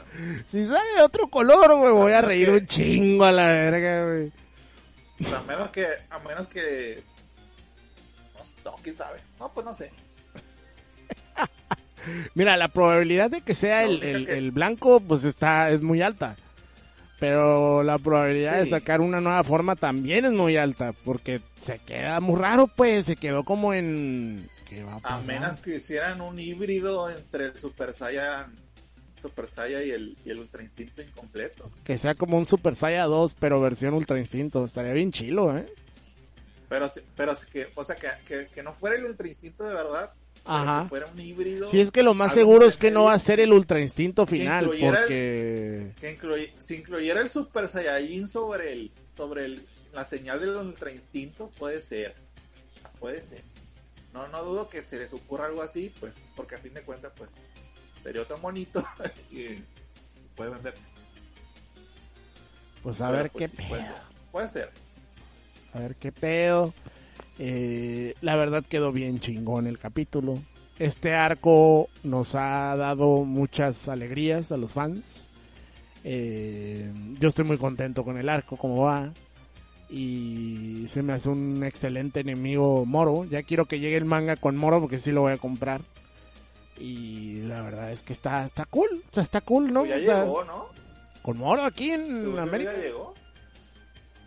Si 0.46 0.64
sale 0.64 0.88
de 0.96 1.02
otro 1.02 1.28
color, 1.28 1.76
güey, 1.76 1.92
voy 1.92 2.12
a 2.12 2.20
reír 2.22 2.46
que- 2.46 2.52
un 2.58 2.66
chingo 2.66 3.24
a 3.24 3.32
la 3.32 3.48
verga, 3.48 4.04
güey. 4.06 4.32
O 5.20 5.24
sea, 5.28 5.38
a 5.38 5.42
menos 5.42 5.70
que, 5.70 5.86
a 6.10 6.18
menos 6.20 6.46
que, 6.46 7.02
no, 8.64 8.74
quién 8.82 8.96
sabe. 8.96 9.20
No, 9.38 9.52
pues 9.52 9.66
no 9.66 9.74
sé. 9.74 9.90
Mira, 12.34 12.56
la 12.56 12.68
probabilidad 12.68 13.30
de 13.30 13.40
que 13.42 13.54
sea 13.54 13.84
el, 13.84 14.02
el- 14.28 14.50
blanco, 14.50 15.00
pues 15.00 15.24
está, 15.24 15.70
es 15.70 15.82
muy 15.82 16.00
alta. 16.02 16.36
Pero 17.20 17.82
la 17.82 17.98
probabilidad 17.98 18.58
de 18.58 18.66
sacar 18.66 19.00
una 19.00 19.20
nueva 19.20 19.42
forma 19.42 19.74
también 19.74 20.24
es 20.24 20.32
muy 20.32 20.56
alta. 20.56 20.92
Porque 21.04 21.40
se 21.60 21.80
queda 21.80 22.20
muy 22.20 22.38
raro, 22.40 22.68
pues. 22.68 23.06
Se 23.06 23.16
quedó 23.16 23.42
como 23.44 23.74
en. 23.74 24.48
¿Qué 24.68 24.84
va 24.84 24.92
a 24.92 24.96
A 24.96 25.00
pasar? 25.00 25.24
menos 25.24 25.58
que 25.58 25.76
hicieran 25.76 26.20
un 26.20 26.38
híbrido 26.38 27.10
entre 27.10 27.46
el 27.46 27.56
Super 27.58 27.92
Saiyan, 27.92 28.54
Super 29.18 29.46
Saiyan 29.46 29.86
y 29.86 29.90
el, 29.90 30.16
y 30.24 30.30
el 30.30 30.38
Ultra 30.38 30.62
Instinto 30.62 31.02
incompleto. 31.02 31.70
Que 31.84 31.98
sea 31.98 32.14
como 32.14 32.38
un 32.38 32.46
Super 32.46 32.74
Saiyan 32.74 33.08
2, 33.10 33.34
pero 33.38 33.60
versión 33.60 33.94
Ultra 33.94 34.18
Instinto. 34.18 34.64
Estaría 34.64 34.92
bien 34.92 35.12
chilo, 35.12 35.56
¿eh? 35.56 35.66
Pero, 36.68 36.90
pero 37.16 37.32
que, 37.52 37.68
o 37.74 37.84
sea, 37.84 37.96
que, 37.96 38.08
que, 38.26 38.46
que 38.48 38.62
no 38.62 38.72
fuera 38.72 38.96
el 38.96 39.04
Ultra 39.04 39.26
Instinto 39.26 39.64
de 39.64 39.72
verdad, 39.74 40.12
Ajá. 40.44 40.82
que 40.82 40.88
fuera 40.90 41.06
un 41.06 41.18
híbrido. 41.20 41.66
Si 41.66 41.80
es 41.80 41.90
que 41.90 42.02
lo 42.02 42.12
más 42.14 42.34
seguro 42.34 42.66
es 42.66 42.76
que 42.76 42.90
no 42.90 43.04
va 43.04 43.14
a 43.14 43.18
ser 43.18 43.40
el 43.40 43.52
Ultra 43.52 43.80
Instinto 43.80 44.26
final. 44.26 44.64
incluyera 44.64 44.98
el- 44.98 45.02
Porque. 45.04 45.92
Que 46.00 46.18
incluy- 46.18 46.52
si 46.58 46.74
incluyera 46.76 47.20
el 47.20 47.30
Super 47.30 47.68
Saiyajin 47.68 48.26
sobre 48.28 48.72
el, 48.72 48.90
sobre 49.10 49.46
el, 49.46 49.66
la 49.94 50.04
señal 50.04 50.40
del 50.40 50.50
Ultra 50.56 50.90
Instinto, 50.92 51.50
puede 51.58 51.80
ser. 51.80 52.14
Puede 53.00 53.22
ser. 53.24 53.42
No, 54.12 54.26
no 54.28 54.42
dudo 54.44 54.68
que 54.68 54.82
se 54.82 54.98
les 54.98 55.12
ocurra 55.12 55.46
algo 55.46 55.62
así, 55.62 55.92
pues, 56.00 56.16
porque 56.34 56.56
a 56.56 56.58
fin 56.58 56.74
de 56.74 56.82
cuentas, 56.82 57.12
pues, 57.16 57.46
sería 57.98 58.22
otro 58.22 58.38
monito 58.38 58.84
y 59.30 59.62
puede 60.36 60.50
vender. 60.50 60.74
Pues 62.82 63.00
a 63.00 63.06
Pero, 63.10 63.18
ver 63.22 63.30
pues, 63.30 63.50
qué 63.50 63.56
sí, 63.62 63.68
puede 63.68 63.82
pedo. 63.82 63.94
ser. 63.94 64.02
Puede 64.32 64.48
ser. 64.48 64.70
A 65.74 65.78
ver 65.80 65.96
qué 65.96 66.12
pedo. 66.12 66.74
Eh, 67.38 68.14
la 68.20 68.36
verdad 68.36 68.64
quedó 68.68 68.92
bien 68.92 69.20
chingón 69.20 69.66
el 69.66 69.78
capítulo. 69.78 70.38
Este 70.78 71.14
arco 71.14 71.88
nos 72.04 72.34
ha 72.34 72.76
dado 72.76 73.24
muchas 73.24 73.88
alegrías 73.88 74.52
a 74.52 74.56
los 74.56 74.72
fans. 74.72 75.26
Eh, 76.04 76.90
yo 77.18 77.28
estoy 77.28 77.44
muy 77.44 77.58
contento 77.58 78.04
con 78.04 78.16
el 78.16 78.28
arco, 78.28 78.56
como 78.56 78.82
va. 78.84 79.12
Y 79.90 80.84
se 80.86 81.02
me 81.02 81.14
hace 81.14 81.30
un 81.30 81.64
excelente 81.64 82.20
enemigo 82.20 82.84
Moro. 82.86 83.24
Ya 83.24 83.42
quiero 83.42 83.66
que 83.66 83.80
llegue 83.80 83.96
el 83.96 84.04
manga 84.04 84.36
con 84.36 84.56
Moro 84.56 84.80
porque 84.80 84.98
sí 84.98 85.10
lo 85.12 85.22
voy 85.22 85.32
a 85.32 85.38
comprar. 85.38 85.80
Y 86.80 87.42
la 87.42 87.62
verdad 87.62 87.90
es 87.90 88.02
que 88.02 88.12
está, 88.12 88.44
está 88.44 88.64
cool. 88.66 89.02
O 89.10 89.14
sea, 89.14 89.22
está 89.22 89.40
cool, 89.40 89.72
¿no? 89.72 89.80
Pues 89.80 89.90
ya 89.90 89.96
O 89.96 90.04
sea, 90.16 90.24
llegó, 90.24 90.44
¿no? 90.44 90.68
con 91.22 91.36
Moro 91.38 91.62
aquí 91.64 91.90
en 91.90 92.38
América. 92.38 92.72
Ya 92.74 92.82
llegó. 92.82 93.14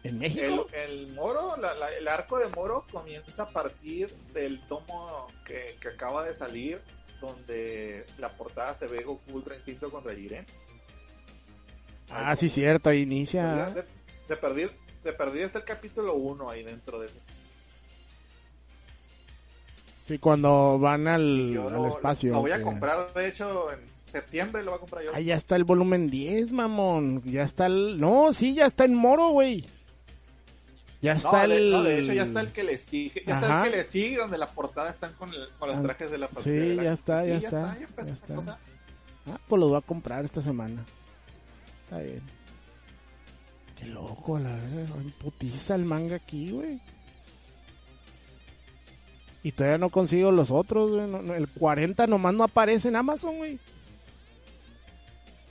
¿En 0.04 0.18
México? 0.20 0.68
El, 0.74 0.92
el 1.08 1.14
Moro, 1.14 1.56
la- 1.58 1.74
la- 1.76 1.92
el 1.94 2.08
arco 2.08 2.40
de 2.40 2.48
Moro 2.48 2.86
comienza 2.92 3.44
a 3.44 3.50
partir 3.50 4.14
del 4.34 4.60
tomo 4.68 5.28
que, 5.46 5.78
que 5.80 5.90
acaba 5.90 6.26
de 6.26 6.34
salir, 6.34 6.82
donde 7.22 8.06
la 8.18 8.36
portada 8.36 8.74
se 8.74 8.88
ve 8.88 9.04
Goku 9.04 9.32
Ultra 9.34 9.56
Instinto 9.56 9.92
contra 9.92 10.14
Jiren. 10.16 10.46
Ah, 12.10 12.36
sí, 12.36 12.50
cierto, 12.50 12.90
ahí 12.90 12.98
De, 12.98 13.04
inicia. 13.04 13.66
de, 13.68 13.86
de 14.28 14.36
perder, 14.38 14.72
de 15.04 15.44
está 15.44 15.60
el 15.60 15.66
capítulo 15.66 16.16
1 16.16 16.50
ahí 16.50 16.64
dentro 16.64 17.00
de 17.00 17.08
ese. 17.08 17.20
Sí, 20.02 20.18
cuando 20.18 20.80
van 20.80 21.08
al, 21.08 21.52
Yo 21.54 21.68
al 21.68 21.74
lo, 21.76 21.88
espacio. 21.88 22.34
lo 22.34 22.42
voy 22.42 22.52
a 22.52 22.62
comprar, 22.62 23.14
de 23.14 23.28
hecho, 23.28 23.72
en 23.72 23.80
septiembre 23.90 24.64
lo 24.64 24.72
voy 24.72 24.78
a 24.78 24.80
comprar 24.82 25.04
yo. 25.06 25.12
Ah, 25.14 25.20
ya 25.20 25.36
está 25.36 25.56
el 25.56 25.64
volumen 25.64 26.10
10, 26.10 26.52
mamón. 26.52 27.22
Ya 27.24 27.44
está 27.44 27.68
el... 27.68 28.00
No, 28.00 28.34
sí, 28.34 28.56
ya 28.56 28.66
está 28.66 28.84
en 28.86 28.96
Moro, 28.96 29.30
güey. 29.30 29.64
Ya 31.04 31.14
No 31.14 31.20
está 31.20 31.48
de, 31.48 31.56
el... 31.58 31.72
no, 31.72 31.84
de 31.84 32.00
hecho 32.00 32.14
ya 32.14 32.24
está 32.24 32.42
el 32.42 32.52
que 32.52 32.64
le 32.64 32.78
sigue, 32.78 33.24
ya 33.26 33.36
está 33.36 33.64
el 33.66 33.72
que 33.72 33.78
le 33.78 33.84
sigue 33.84 34.18
donde 34.18 34.38
la 34.38 34.52
portada 34.52 34.90
están 34.90 35.14
con, 35.14 35.30
el- 35.34 35.50
con 35.60 35.70
los 35.70 35.78
Ah, 35.78 35.82
trajes 35.84 36.12
de 36.12 36.18
la 36.18 36.30
sí, 36.40 36.76
ya 36.76 36.94
está, 36.94 37.26
ya 37.26 37.38
está, 37.38 37.78
ya 37.80 37.86
empezó 37.86 38.10
ya 38.10 38.14
está. 38.16 38.36
cosa. 38.36 38.60
Ah, 39.28 39.40
pues 39.48 39.60
los 39.60 39.70
voy 39.70 39.78
a 39.78 39.82
comprar 39.82 40.26
esta 40.26 40.42
semana. 40.42 40.84
Está 41.84 42.00
bien. 42.00 42.22
Qué 43.78 43.86
loco, 43.86 44.38
la 44.40 44.50
verdad. 44.56 44.96
Putiza 45.20 45.76
el 45.76 45.86
manga 45.86 46.16
aquí, 46.18 46.52
güey. 46.52 46.80
Y 49.44 49.52
todavía 49.54 49.78
no 49.80 49.90
consigo 49.90 50.32
los 50.32 50.52
otros, 50.52 50.92
güey. 50.92 51.08
No- 51.08 51.22
no, 51.22 51.34
el 51.34 51.48
40 51.50 52.06
nomás 52.08 52.34
no 52.34 52.44
aparece 52.44 52.90
en 52.90 52.96
Amazon, 52.96 53.38
güey. 53.38 53.60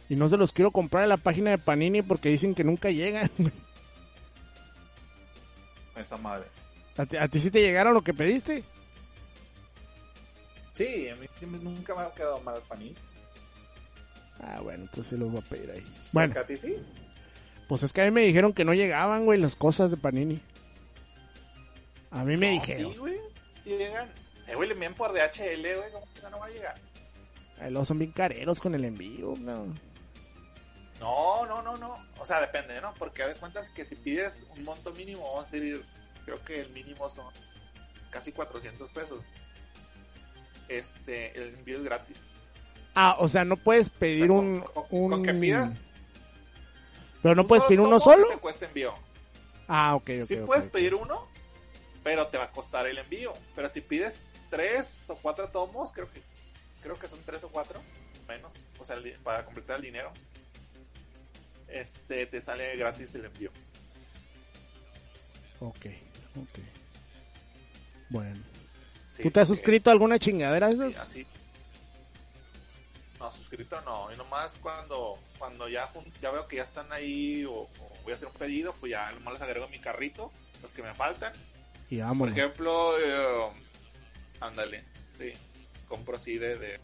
Y 0.08 0.16
no 0.16 0.28
se 0.28 0.36
los 0.36 0.52
quiero 0.52 0.70
comprar 0.70 1.02
en 1.04 1.08
la 1.08 1.16
página 1.16 1.50
de 1.50 1.58
Panini 1.58 2.02
porque 2.02 2.28
dicen 2.28 2.54
que 2.54 2.64
nunca 2.64 2.90
llegan. 2.90 3.30
güey. 3.38 3.52
Esa 5.96 6.16
madre. 6.16 6.46
¿A 6.96 7.06
ti, 7.06 7.16
a 7.16 7.28
ti 7.28 7.38
sí 7.40 7.50
te 7.50 7.60
llegaron 7.60 7.94
lo 7.94 8.02
que 8.02 8.14
pediste? 8.14 8.64
Sí, 10.74 11.08
a 11.08 11.16
mí 11.16 11.26
nunca 11.62 11.94
me 11.94 12.02
ha 12.02 12.10
quedado 12.12 12.40
mal 12.40 12.56
el 12.56 12.62
panini. 12.62 12.94
Ah, 14.40 14.60
bueno, 14.62 14.84
entonces 14.84 15.08
sí 15.08 15.16
los 15.16 15.30
voy 15.30 15.40
a 15.44 15.48
pedir 15.48 15.70
ahí. 15.70 15.84
Bueno, 16.12 16.34
¿A 16.40 16.44
ti 16.44 16.56
sí? 16.56 16.74
pues 17.68 17.82
es 17.82 17.92
que 17.92 18.00
a 18.00 18.04
mí 18.06 18.10
me 18.10 18.22
dijeron 18.22 18.52
que 18.54 18.64
no 18.64 18.72
llegaban, 18.72 19.26
güey, 19.26 19.38
las 19.38 19.54
cosas 19.56 19.90
de 19.90 19.96
Panini. 19.98 20.40
A 22.10 22.24
mí 22.24 22.36
me 22.38 22.46
No, 22.46 22.60
dijeron. 22.60 22.92
Sí, 22.92 22.98
güey. 22.98 23.19
Sí 23.62 23.70
llegan. 23.70 24.08
Eh, 24.46 24.54
güey, 24.54 24.68
le 24.68 24.74
envían 24.74 24.94
por 24.94 25.12
DHL, 25.12 25.60
güey. 25.76 25.92
¿Cómo 25.92 26.06
que 26.14 26.30
no 26.30 26.38
va 26.38 26.46
a 26.46 26.50
llegar? 26.50 26.74
Ay, 27.60 27.70
luego 27.70 27.84
son 27.84 27.98
bien 27.98 28.12
careros 28.12 28.58
con 28.60 28.74
el 28.74 28.84
envío, 28.84 29.34
no. 29.38 29.66
No, 30.98 31.46
no, 31.46 31.62
no, 31.62 31.76
no. 31.76 31.94
O 32.18 32.26
sea, 32.26 32.40
depende, 32.40 32.80
¿no? 32.80 32.92
Porque 32.94 33.24
de 33.24 33.34
cuentas 33.34 33.68
que 33.70 33.84
si 33.84 33.96
pides 33.96 34.46
un 34.56 34.64
monto 34.64 34.92
mínimo, 34.92 35.22
vamos 35.32 35.48
a 35.48 35.50
decir, 35.50 35.84
creo 36.24 36.42
que 36.44 36.60
el 36.60 36.70
mínimo 36.70 37.08
son 37.08 37.26
casi 38.10 38.32
400 38.32 38.90
pesos. 38.90 39.22
Este, 40.68 41.36
el 41.40 41.54
envío 41.54 41.78
es 41.78 41.84
gratis. 41.84 42.22
Ah, 42.94 43.16
o 43.18 43.28
sea, 43.28 43.44
no 43.44 43.56
puedes 43.56 43.86
O 43.86 43.90
sea, 43.90 43.98
pedir 43.98 44.28
con- 44.28 44.38
un, 44.38 44.60
con, 44.60 44.84
un... 44.90 45.10
con 45.10 45.22
que 45.22 45.34
pidas. 45.34 45.76
Pero 47.22 47.34
no 47.34 47.46
puedes 47.46 47.64
pedir 47.64 47.80
uno 47.80 48.00
solo. 48.00 48.28
te 48.28 48.36
cuesta 48.38 48.66
envío. 48.66 48.94
Ah, 49.68 49.94
ok, 49.94 50.10
ok. 50.22 50.26
Sí 50.26 50.36
puedes 50.46 50.66
pedir 50.68 50.94
uno, 50.94 51.28
pero 52.10 52.26
te 52.26 52.38
va 52.38 52.44
a 52.46 52.50
costar 52.50 52.88
el 52.88 52.98
envío. 52.98 53.32
Pero 53.54 53.68
si 53.68 53.80
pides 53.80 54.18
tres 54.50 55.08
o 55.10 55.16
cuatro 55.16 55.46
tomos, 55.48 55.92
creo 55.92 56.10
que 56.10 56.20
creo 56.82 56.98
que 56.98 57.06
son 57.06 57.20
tres 57.24 57.44
o 57.44 57.48
cuatro 57.50 57.80
menos, 58.26 58.52
o 58.80 58.84
sea, 58.84 58.96
para 59.22 59.44
completar 59.44 59.76
el 59.76 59.82
dinero, 59.82 60.12
este 61.68 62.26
te 62.26 62.42
sale 62.42 62.74
gratis 62.76 63.14
el 63.14 63.26
envío. 63.26 63.52
Ok, 65.60 65.86
ok. 66.36 66.58
Bueno. 68.08 68.42
Sí, 69.12 69.22
¿Tú 69.22 69.30
te 69.30 69.38
has 69.40 69.46
porque- 69.46 69.58
suscrito 69.58 69.90
a 69.90 69.92
alguna 69.92 70.18
chingadera 70.18 70.66
de 70.66 70.76
sí, 70.78 70.82
esas? 70.88 71.02
así. 71.02 71.26
No, 73.20 73.30
suscrito 73.30 73.80
no. 73.82 74.12
Y 74.12 74.16
nomás 74.16 74.58
cuando 74.58 75.16
cuando 75.38 75.68
ya 75.68 75.88
ya 76.20 76.32
veo 76.32 76.48
que 76.48 76.56
ya 76.56 76.64
están 76.64 76.92
ahí 76.92 77.44
o, 77.44 77.52
o 77.52 77.92
voy 78.02 78.12
a 78.14 78.16
hacer 78.16 78.26
un 78.26 78.34
pedido, 78.34 78.74
pues 78.80 78.90
ya 78.90 79.12
nomás 79.12 79.34
les 79.34 79.42
agrego 79.42 79.68
mi 79.68 79.78
carrito 79.78 80.32
los 80.60 80.72
que 80.72 80.82
me 80.82 80.92
faltan. 80.94 81.32
Y 81.90 82.00
Por 82.00 82.28
ejemplo, 82.28 82.98
eh, 82.98 83.50
ándale, 84.40 84.84
sí, 85.18 85.32
compro 85.88 86.16
así 86.16 86.38
de, 86.38 86.56
de, 86.56 86.80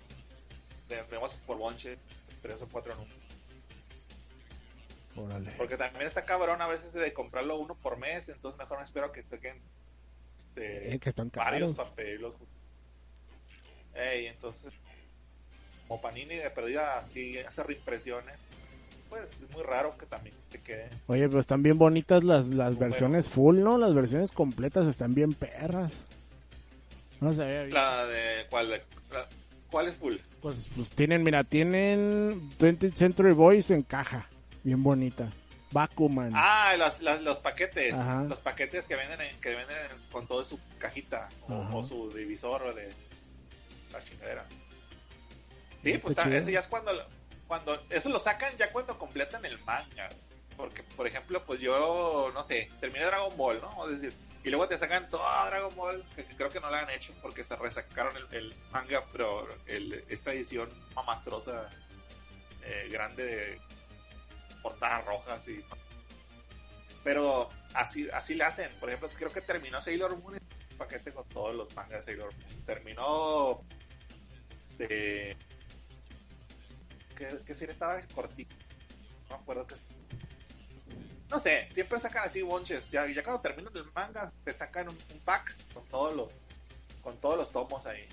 de, 0.88 1.02
vemos 1.10 1.32
por 1.46 1.58
bonche, 1.58 1.96
tres 2.42 2.60
o 2.62 2.68
cuatro 2.68 2.94
números. 2.96 3.18
Órale. 5.14 5.52
Porque 5.56 5.76
también 5.76 6.06
está 6.06 6.24
cabrón 6.24 6.60
a 6.60 6.66
veces 6.66 6.92
de 6.92 7.12
comprarlo 7.12 7.56
uno 7.58 7.74
por 7.76 7.96
mes, 7.98 8.28
entonces 8.28 8.58
mejor 8.58 8.78
me 8.78 8.84
espero 8.84 9.12
que 9.12 9.22
saquen 9.22 9.60
este, 10.36 10.94
Eh, 10.94 10.98
que 10.98 11.08
están 11.08 11.30
varios 11.34 11.72
caros. 11.72 11.76
para 11.76 11.94
pedirlos. 11.94 12.34
Ey, 13.94 14.26
entonces, 14.26 14.74
como 15.88 16.02
Panini 16.02 16.34
de 16.34 16.50
perdida 16.50 16.98
así 16.98 17.38
hace 17.38 17.62
reimpresiones, 17.62 18.40
pues 19.08 19.40
es 19.42 19.50
muy 19.50 19.62
raro 19.62 19.96
que 19.98 20.06
también 20.06 20.34
te 20.50 20.60
quede. 20.60 20.90
Oye, 21.06 21.26
pero 21.28 21.40
están 21.40 21.62
bien 21.62 21.78
bonitas 21.78 22.22
las, 22.24 22.48
las 22.48 22.78
versiones 22.78 23.28
full, 23.28 23.58
¿no? 23.60 23.78
Las 23.78 23.94
versiones 23.94 24.32
completas 24.32 24.86
están 24.86 25.14
bien 25.14 25.34
perras. 25.34 25.92
No 27.20 27.32
se 27.32 27.42
había 27.42 27.62
visto. 27.64 27.80
La 27.80 28.06
de, 28.06 28.46
¿cuál, 28.50 28.68
de- 28.68 28.82
la- 29.12 29.28
¿cuál 29.70 29.88
es 29.88 29.96
full? 29.96 30.16
Pues, 30.42 30.68
pues 30.74 30.90
tienen, 30.90 31.22
mira, 31.22 31.44
tienen 31.44 32.50
20th 32.58 32.94
Century 32.94 33.32
Boys 33.32 33.70
en 33.70 33.82
caja. 33.82 34.28
Bien 34.62 34.82
bonita. 34.82 35.28
Bakuman. 35.72 36.32
Ah, 36.34 36.74
los, 36.78 37.00
los, 37.02 37.22
los 37.22 37.38
paquetes. 37.38 37.94
Ajá. 37.94 38.24
Los 38.24 38.38
paquetes 38.40 38.86
que 38.86 38.96
venden 38.96 39.20
en- 39.20 39.40
que 39.40 39.54
venden 39.54 39.76
en- 39.90 40.10
con 40.12 40.26
todo 40.26 40.44
su 40.44 40.58
cajita 40.78 41.28
o, 41.48 41.78
o 41.78 41.84
su 41.84 42.10
divisor 42.12 42.74
de 42.74 42.92
la 43.92 44.02
chingadera. 44.04 44.44
Sí, 45.82 45.92
Está 45.92 46.02
pues 46.02 46.16
chido. 46.16 46.36
eso 46.36 46.50
ya 46.50 46.60
es 46.60 46.66
cuando 46.66 46.90
cuando 47.46 47.80
eso 47.90 48.08
lo 48.08 48.18
sacan 48.18 48.56
ya 48.56 48.70
cuando 48.72 48.98
completan 48.98 49.44
el 49.44 49.58
manga. 49.60 50.10
Porque 50.56 50.82
por 50.82 51.06
ejemplo, 51.06 51.44
pues 51.44 51.60
yo 51.60 52.30
no 52.32 52.42
sé, 52.42 52.70
terminé 52.80 53.04
Dragon 53.04 53.36
Ball, 53.36 53.60
¿no? 53.60 53.88
Es 53.90 54.00
decir, 54.00 54.16
y 54.42 54.48
luego 54.48 54.66
te 54.68 54.78
sacan 54.78 55.10
todo 55.10 55.22
Dragon 55.46 55.74
Ball, 55.76 56.04
que, 56.14 56.24
creo 56.24 56.48
que 56.48 56.60
no 56.60 56.70
lo 56.70 56.76
han 56.76 56.88
hecho 56.90 57.12
porque 57.20 57.44
se 57.44 57.56
resacaron 57.56 58.16
el, 58.16 58.26
el 58.34 58.54
manga, 58.70 59.04
pero 59.12 59.46
el- 59.66 60.04
esta 60.08 60.32
edición 60.32 60.70
mamastrosa 60.94 61.68
eh, 62.62 62.88
grande 62.90 63.24
de 63.24 63.60
portadas 64.62 65.04
rojas 65.04 65.46
y 65.48 65.62
pero 67.04 67.48
así 67.74 68.08
así 68.12 68.34
le 68.34 68.42
hacen 68.44 68.68
por 68.80 68.88
ejemplo 68.88 69.08
creo 69.16 69.32
que 69.32 69.40
terminó 69.40 69.80
Sailor 69.80 70.16
Moon 70.16 70.34
en 70.36 70.42
un 70.72 70.76
paquete 70.78 71.12
con 71.12 71.28
todos 71.28 71.54
los 71.54 71.72
mangas 71.76 71.98
de 72.04 72.12
Sailor 72.14 72.34
Moon 72.34 72.62
terminó 72.64 73.60
este 74.56 75.36
que, 77.16 77.38
que 77.44 77.54
serie 77.54 77.72
estaba 77.72 78.00
cortito 78.14 78.54
no 79.28 79.36
me 79.36 79.42
acuerdo 79.42 79.66
que 79.66 79.74
no 81.28 81.40
sé 81.40 81.66
siempre 81.72 81.98
sacan 81.98 82.24
así 82.26 82.42
bonches 82.42 82.90
ya, 82.90 83.06
ya 83.06 83.22
cuando 83.22 83.42
terminan 83.42 83.76
el 83.76 83.84
manga 83.94 84.28
te 84.44 84.52
sacan 84.52 84.88
un, 84.88 84.98
un 85.12 85.20
pack 85.24 85.56
con 85.74 85.84
todos 85.86 86.14
los 86.14 86.46
con 87.02 87.16
todos 87.18 87.36
los 87.36 87.50
tomos 87.52 87.86
ahí 87.86 88.06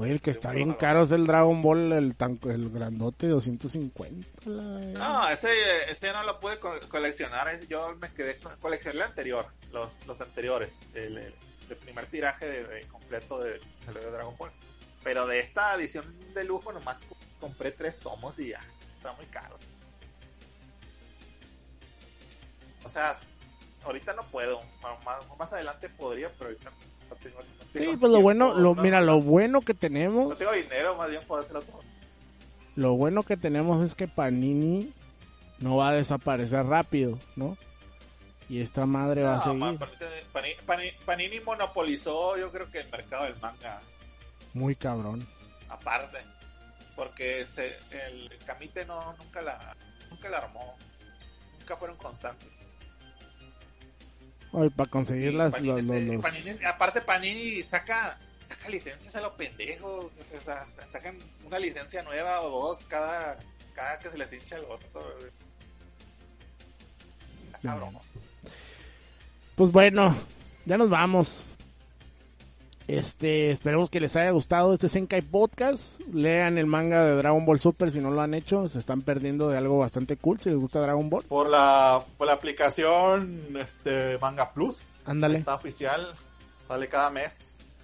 Oye, 0.00 0.12
el 0.12 0.22
que 0.22 0.30
está 0.30 0.52
bien 0.52 0.74
caro 0.74 1.02
es 1.02 1.10
el 1.10 1.26
Dragon 1.26 1.60
Ball, 1.60 1.90
el, 1.92 2.14
tan, 2.14 2.38
el 2.44 2.70
grandote, 2.70 3.26
250. 3.26 4.28
La... 4.48 4.62
No, 4.62 5.28
ese, 5.28 5.90
ese 5.90 6.12
no 6.12 6.22
lo 6.22 6.38
pude 6.38 6.60
co- 6.60 6.78
coleccionar. 6.88 7.48
Yo 7.66 7.96
me 7.96 8.12
quedé 8.12 8.38
con 8.38 8.56
coleccioné 8.58 8.98
el 8.98 9.02
anterior, 9.02 9.48
los, 9.72 10.06
los 10.06 10.20
anteriores, 10.20 10.82
el, 10.94 11.18
el- 11.18 11.34
el 11.68 11.76
primer 11.78 12.06
tiraje 12.06 12.46
de, 12.46 12.62
de 12.64 12.82
completo 12.86 13.40
de, 13.40 13.54
de 13.54 14.10
Dragon 14.12 14.36
Ball. 14.38 14.52
Pero 15.02 15.26
de 15.26 15.40
esta 15.40 15.74
edición 15.74 16.04
de 16.32 16.44
lujo 16.44 16.72
nomás 16.72 17.00
compré 17.40 17.72
tres 17.72 17.98
tomos 17.98 18.38
y 18.38 18.48
ya, 18.50 18.60
está 18.96 19.12
muy 19.14 19.26
caro. 19.26 19.56
O 22.84 22.88
sea, 22.88 23.14
ahorita 23.84 24.12
no 24.14 24.24
puedo. 24.30 24.60
Más, 25.04 25.18
más 25.38 25.52
adelante 25.52 25.88
podría, 25.88 26.30
pero 26.38 26.50
ahorita 26.50 26.70
no 27.10 27.16
tengo. 27.16 27.38
no 27.42 27.64
Sí, 27.72 27.78
tengo 27.80 27.98
pues 28.00 28.12
lo 28.12 28.20
bueno, 28.22 28.54
lo, 28.54 28.74
no- 28.74 28.82
mira, 28.82 29.00
no- 29.00 29.06
lo 29.06 29.20
bueno 29.20 29.60
que 29.60 29.74
No 29.74 29.78
tenemos, 29.78 30.38
tengo 30.38 30.52
dinero, 30.52 30.96
más 30.96 31.10
bien 31.10 31.22
puedo 31.26 31.42
hacerlo 31.42 31.62
todo. 31.62 31.82
lo 32.76 32.94
bueno 32.94 33.22
que 33.24 33.36
tenemos 33.36 33.84
es 33.84 33.94
que 33.94 34.08
Panini 34.08 34.92
no 35.58 35.76
va 35.76 35.88
a 35.90 35.92
desaparecer 35.94 36.64
rápido, 36.66 37.18
¿no? 37.36 37.56
Y 38.48 38.62
esta 38.62 38.86
madre 38.86 39.22
va 39.24 39.34
a 39.34 39.36
No, 39.38 39.42
seguir. 39.42 39.58
ma- 39.58 39.74
Panini, 40.32 40.54
Panini- 40.66 40.96
Panini 41.04 41.40
monopolizó, 41.40 42.38
yo 42.38 42.50
creo 42.50 42.70
que 42.70 42.80
el 42.80 42.88
mercado 42.90 43.24
del 43.24 43.36
manga. 43.40 43.82
Muy 44.54 44.74
cabrón. 44.74 45.26
aparte 45.68 46.16
porque 46.98 47.46
se, 47.46 47.78
el 47.92 48.28
Camite 48.44 48.84
no 48.84 49.14
nunca 49.16 49.40
la 49.40 49.74
nunca 50.10 50.28
la 50.28 50.38
armó 50.38 50.76
nunca 51.60 51.76
fueron 51.76 51.96
constantes 51.96 52.48
Ay, 54.52 54.68
para 54.70 54.90
conseguir 54.90 55.34
las, 55.34 55.52
Panini 55.54 55.72
los, 55.74 55.86
se- 55.86 56.00
los- 56.02 56.14
los- 56.16 56.24
Panini- 56.24 56.66
aparte 56.66 57.00
Panini 57.02 57.62
saca 57.62 58.18
saca 58.42 58.68
licencias 58.68 59.14
a 59.14 59.20
lo 59.20 59.36
pendejo 59.36 60.10
o 60.18 60.24
sea, 60.24 60.40
sa- 60.40 60.66
sa- 60.66 60.86
sacan 60.88 61.18
una 61.44 61.58
licencia 61.60 62.02
nueva 62.02 62.40
o 62.40 62.68
dos 62.68 62.82
cada 62.84 63.38
cada 63.74 63.98
que 64.00 64.10
se 64.10 64.18
les 64.18 64.32
hincha 64.32 64.56
el 64.56 64.64
otro 64.64 65.14
cabrón. 67.62 67.98
Pues 69.54 69.70
bueno, 69.72 70.16
ya 70.64 70.76
nos 70.78 70.88
vamos. 70.90 71.44
Este, 72.88 73.50
esperemos 73.50 73.90
que 73.90 74.00
les 74.00 74.16
haya 74.16 74.30
gustado 74.30 74.72
este 74.72 74.88
Senkai 74.88 75.20
Podcast. 75.20 76.00
Lean 76.12 76.56
el 76.56 76.64
manga 76.66 77.04
de 77.04 77.14
Dragon 77.16 77.44
Ball 77.44 77.60
Super 77.60 77.90
si 77.90 78.00
no 78.00 78.10
lo 78.10 78.22
han 78.22 78.32
hecho. 78.32 78.66
Se 78.66 78.78
están 78.78 79.02
perdiendo 79.02 79.48
de 79.50 79.58
algo 79.58 79.78
bastante 79.78 80.16
cool 80.16 80.40
si 80.40 80.48
les 80.48 80.58
gusta 80.58 80.80
Dragon 80.80 81.10
Ball. 81.10 81.24
Por 81.24 81.50
la, 81.50 82.02
por 82.16 82.26
la 82.26 82.32
aplicación 82.32 83.42
este, 83.60 84.18
Manga 84.18 84.52
Plus. 84.54 84.96
Ándale. 85.04 85.36
Está 85.38 85.54
oficial. 85.54 86.14
Sale 86.66 86.88
cada 86.88 87.10
mes. 87.10 87.76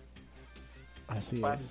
Así 1.06 1.36
Para 1.36 1.56
es. 1.60 1.66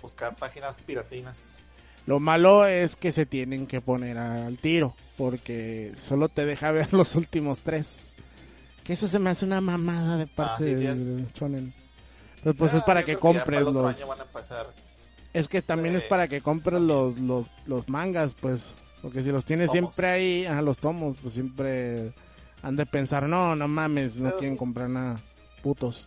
buscar 0.00 0.36
páginas 0.36 0.78
piratinas. 0.86 1.64
Lo 2.06 2.20
malo 2.20 2.64
es 2.64 2.94
que 2.94 3.10
se 3.10 3.26
tienen 3.26 3.66
que 3.66 3.80
poner 3.80 4.16
al 4.18 4.56
tiro, 4.58 4.94
porque 5.18 5.92
solo 5.98 6.28
te 6.28 6.46
deja 6.46 6.70
ver 6.70 6.92
los 6.94 7.16
últimos 7.16 7.62
tres. 7.62 8.14
Que 8.84 8.92
eso 8.92 9.08
se 9.08 9.18
me 9.18 9.30
hace 9.30 9.44
una 9.44 9.60
mamada 9.60 10.16
de 10.16 10.28
parte 10.28 10.64
Ah, 10.64 10.68
sí, 10.68 10.74
del 10.76 11.26
Shonen. 11.32 11.74
Pero 12.42 12.54
pues 12.54 12.74
Ah, 12.74 12.78
es 12.78 12.82
para 12.84 13.04
que 13.04 13.16
compres 13.16 13.44
para 13.44 13.60
los... 13.60 13.96
año 13.96 14.06
van 14.08 14.20
a 14.20 14.22
empezar. 14.24 14.66
Es 15.32 15.48
que 15.48 15.60
también 15.62 15.94
Sí. 15.94 16.02
es 16.02 16.04
para 16.04 16.28
que 16.28 16.40
compres 16.40 16.80
los, 16.80 17.18
los, 17.18 17.50
los 17.66 17.88
mangas, 17.88 18.34
pues. 18.40 18.74
Porque 19.02 19.22
si 19.22 19.30
los 19.30 19.44
tienes 19.44 19.66
Tomos. 19.70 19.94
siempre 19.94 20.08
ahí, 20.10 20.46
a 20.46 20.62
los 20.62 20.78
tomos, 20.78 21.16
pues 21.20 21.34
siempre 21.34 22.12
han 22.62 22.76
de 22.76 22.86
pensar, 22.86 23.24
no, 23.28 23.54
no 23.54 23.68
mames, 23.68 24.16
no 24.20 24.28
Pero 24.30 24.38
quieren 24.38 24.54
sí. 24.54 24.58
comprar 24.58 24.88
nada. 24.88 25.20
Putos. 25.62 26.06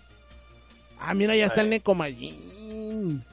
Ah, 1.00 1.14
mira, 1.14 1.36
ya 1.36 1.46
está 1.46 1.62
el. 1.62 1.70
Nekomajin. 1.70 3.24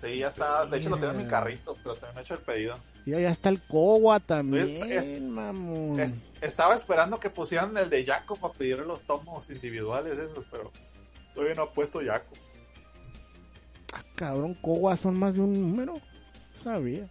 Sí, 0.00 0.18
ya 0.18 0.28
está. 0.28 0.66
De 0.66 0.78
hecho, 0.78 0.90
lo 0.90 0.96
tengo 0.98 1.12
en 1.12 1.18
mi 1.18 1.26
carrito, 1.26 1.74
pero 1.82 1.94
también 1.96 2.18
he 2.18 2.22
hecho 2.22 2.34
el 2.34 2.40
pedido. 2.40 2.78
Ya, 3.06 3.20
ya 3.20 3.30
está 3.30 3.48
el 3.50 3.60
Kowa 3.62 4.20
también, 4.20 4.90
Es- 4.90 5.20
mamón. 5.20 6.00
Es- 6.00 6.14
estaba 6.40 6.74
esperando 6.74 7.20
que 7.20 7.28
pusieran 7.30 7.76
el 7.76 7.90
de 7.90 8.04
Jaco 8.04 8.36
para 8.36 8.54
pedir 8.54 8.78
los 8.78 9.02
tomos 9.02 9.50
individuales 9.50 10.18
esos, 10.18 10.44
pero 10.50 10.70
todavía 11.34 11.54
no 11.54 11.62
ha 11.62 11.72
puesto 11.72 12.00
Jaco. 12.04 12.34
Ah, 13.92 14.02
cabrón, 14.14 14.54
Kowa 14.54 14.96
son 14.96 15.18
más 15.18 15.34
de 15.34 15.40
un 15.40 15.52
número. 15.52 15.94
No 15.94 16.58
Sabía. 16.58 17.08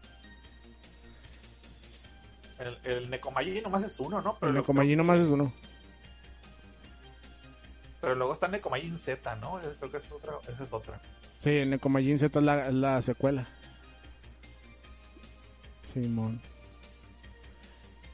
El, 2.59 2.78
el 2.86 3.63
nomás 3.63 3.84
es 3.84 3.99
uno, 3.99 4.21
¿no? 4.21 4.38
Pero, 4.39 4.51
El 4.51 4.57
Nekomajin 4.57 4.97
nomás 4.97 5.19
es 5.19 5.28
uno. 5.28 5.51
pero 7.99 8.15
luego 8.15 8.34
está 8.34 8.47
Nekomayi 8.47 8.97
Z, 8.97 9.36
¿no? 9.38 9.59
Eh, 9.59 9.76
Creo 9.80 9.91
que 9.91 9.97
esa 9.97 10.07
es 10.07 10.13
otra. 10.13 10.34
Esa 10.47 10.63
es 10.63 10.74
otra. 10.74 11.01
Sí, 11.38 11.49
el 11.49 11.69
Nekomajin 11.71 12.19
Z 12.19 12.39
es 12.39 12.45
la, 12.45 12.67
es 12.67 12.74
la 12.74 13.01
secuela. 13.01 13.47
Simón. 15.82 16.41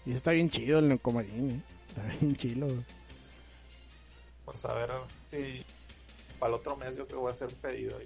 Y 0.05 0.14
está 0.14 0.32
bien 0.32 0.49
chido 0.49 0.80
el 0.80 0.89
Nekomajin, 0.89 1.51
eh. 1.51 1.64
Está 1.89 2.03
bien 2.20 2.36
chido. 2.36 2.68
Pues 4.45 4.66
a 4.66 4.74
ver 4.74 4.89
si 5.22 5.64
para 6.40 6.54
el 6.54 6.60
otro 6.60 6.76
mes 6.76 6.96
yo 6.96 7.06
creo 7.06 7.08
que 7.08 7.22
voy 7.22 7.30
a 7.30 7.34
hacer 7.34 7.50
un 7.50 7.56
pedido. 7.56 7.98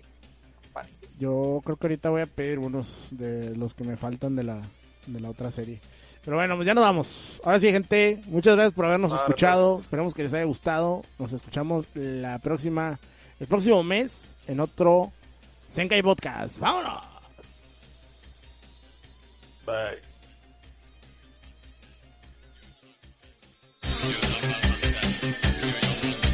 Pánico. 0.74 0.98
Yo 1.20 1.62
creo 1.64 1.78
que 1.78 1.88
ahorita 1.88 2.10
voy 2.10 2.22
a 2.22 2.26
pedir 2.26 2.60
unos 2.60 3.10
de 3.12 3.56
los 3.56 3.74
que 3.76 3.84
me 3.84 3.96
faltan 3.96 4.36
de 4.36 4.44
la, 4.44 4.62
de 5.06 5.20
la 5.20 5.30
otra 5.30 5.52
serie. 5.52 5.80
Pero 6.26 6.38
bueno, 6.38 6.56
pues 6.56 6.66
ya 6.66 6.74
nos 6.74 6.84
vamos. 6.84 7.42
Ahora 7.44 7.60
sí, 7.60 7.72
gente, 7.72 8.22
muchas 8.26 8.56
gracias 8.56 8.74
por 8.74 8.86
habernos 8.86 9.12
Vale, 9.12 9.24
escuchado. 9.24 9.74
pues. 9.74 9.82
Esperemos 9.84 10.14
que 10.14 10.24
les 10.24 10.34
haya 10.34 10.46
gustado. 10.46 11.04
Nos 11.20 11.34
escuchamos 11.34 11.88
la 11.94 12.40
próxima, 12.40 12.98
el 13.40 13.48
próximo 13.48 13.84
mes 13.84 14.36
en 14.48 14.60
otro 14.62 15.12
Senkai 15.70 16.02
Podcast. 16.02 16.58
¡Vámonos! 16.60 17.04
Bye. 19.66 20.02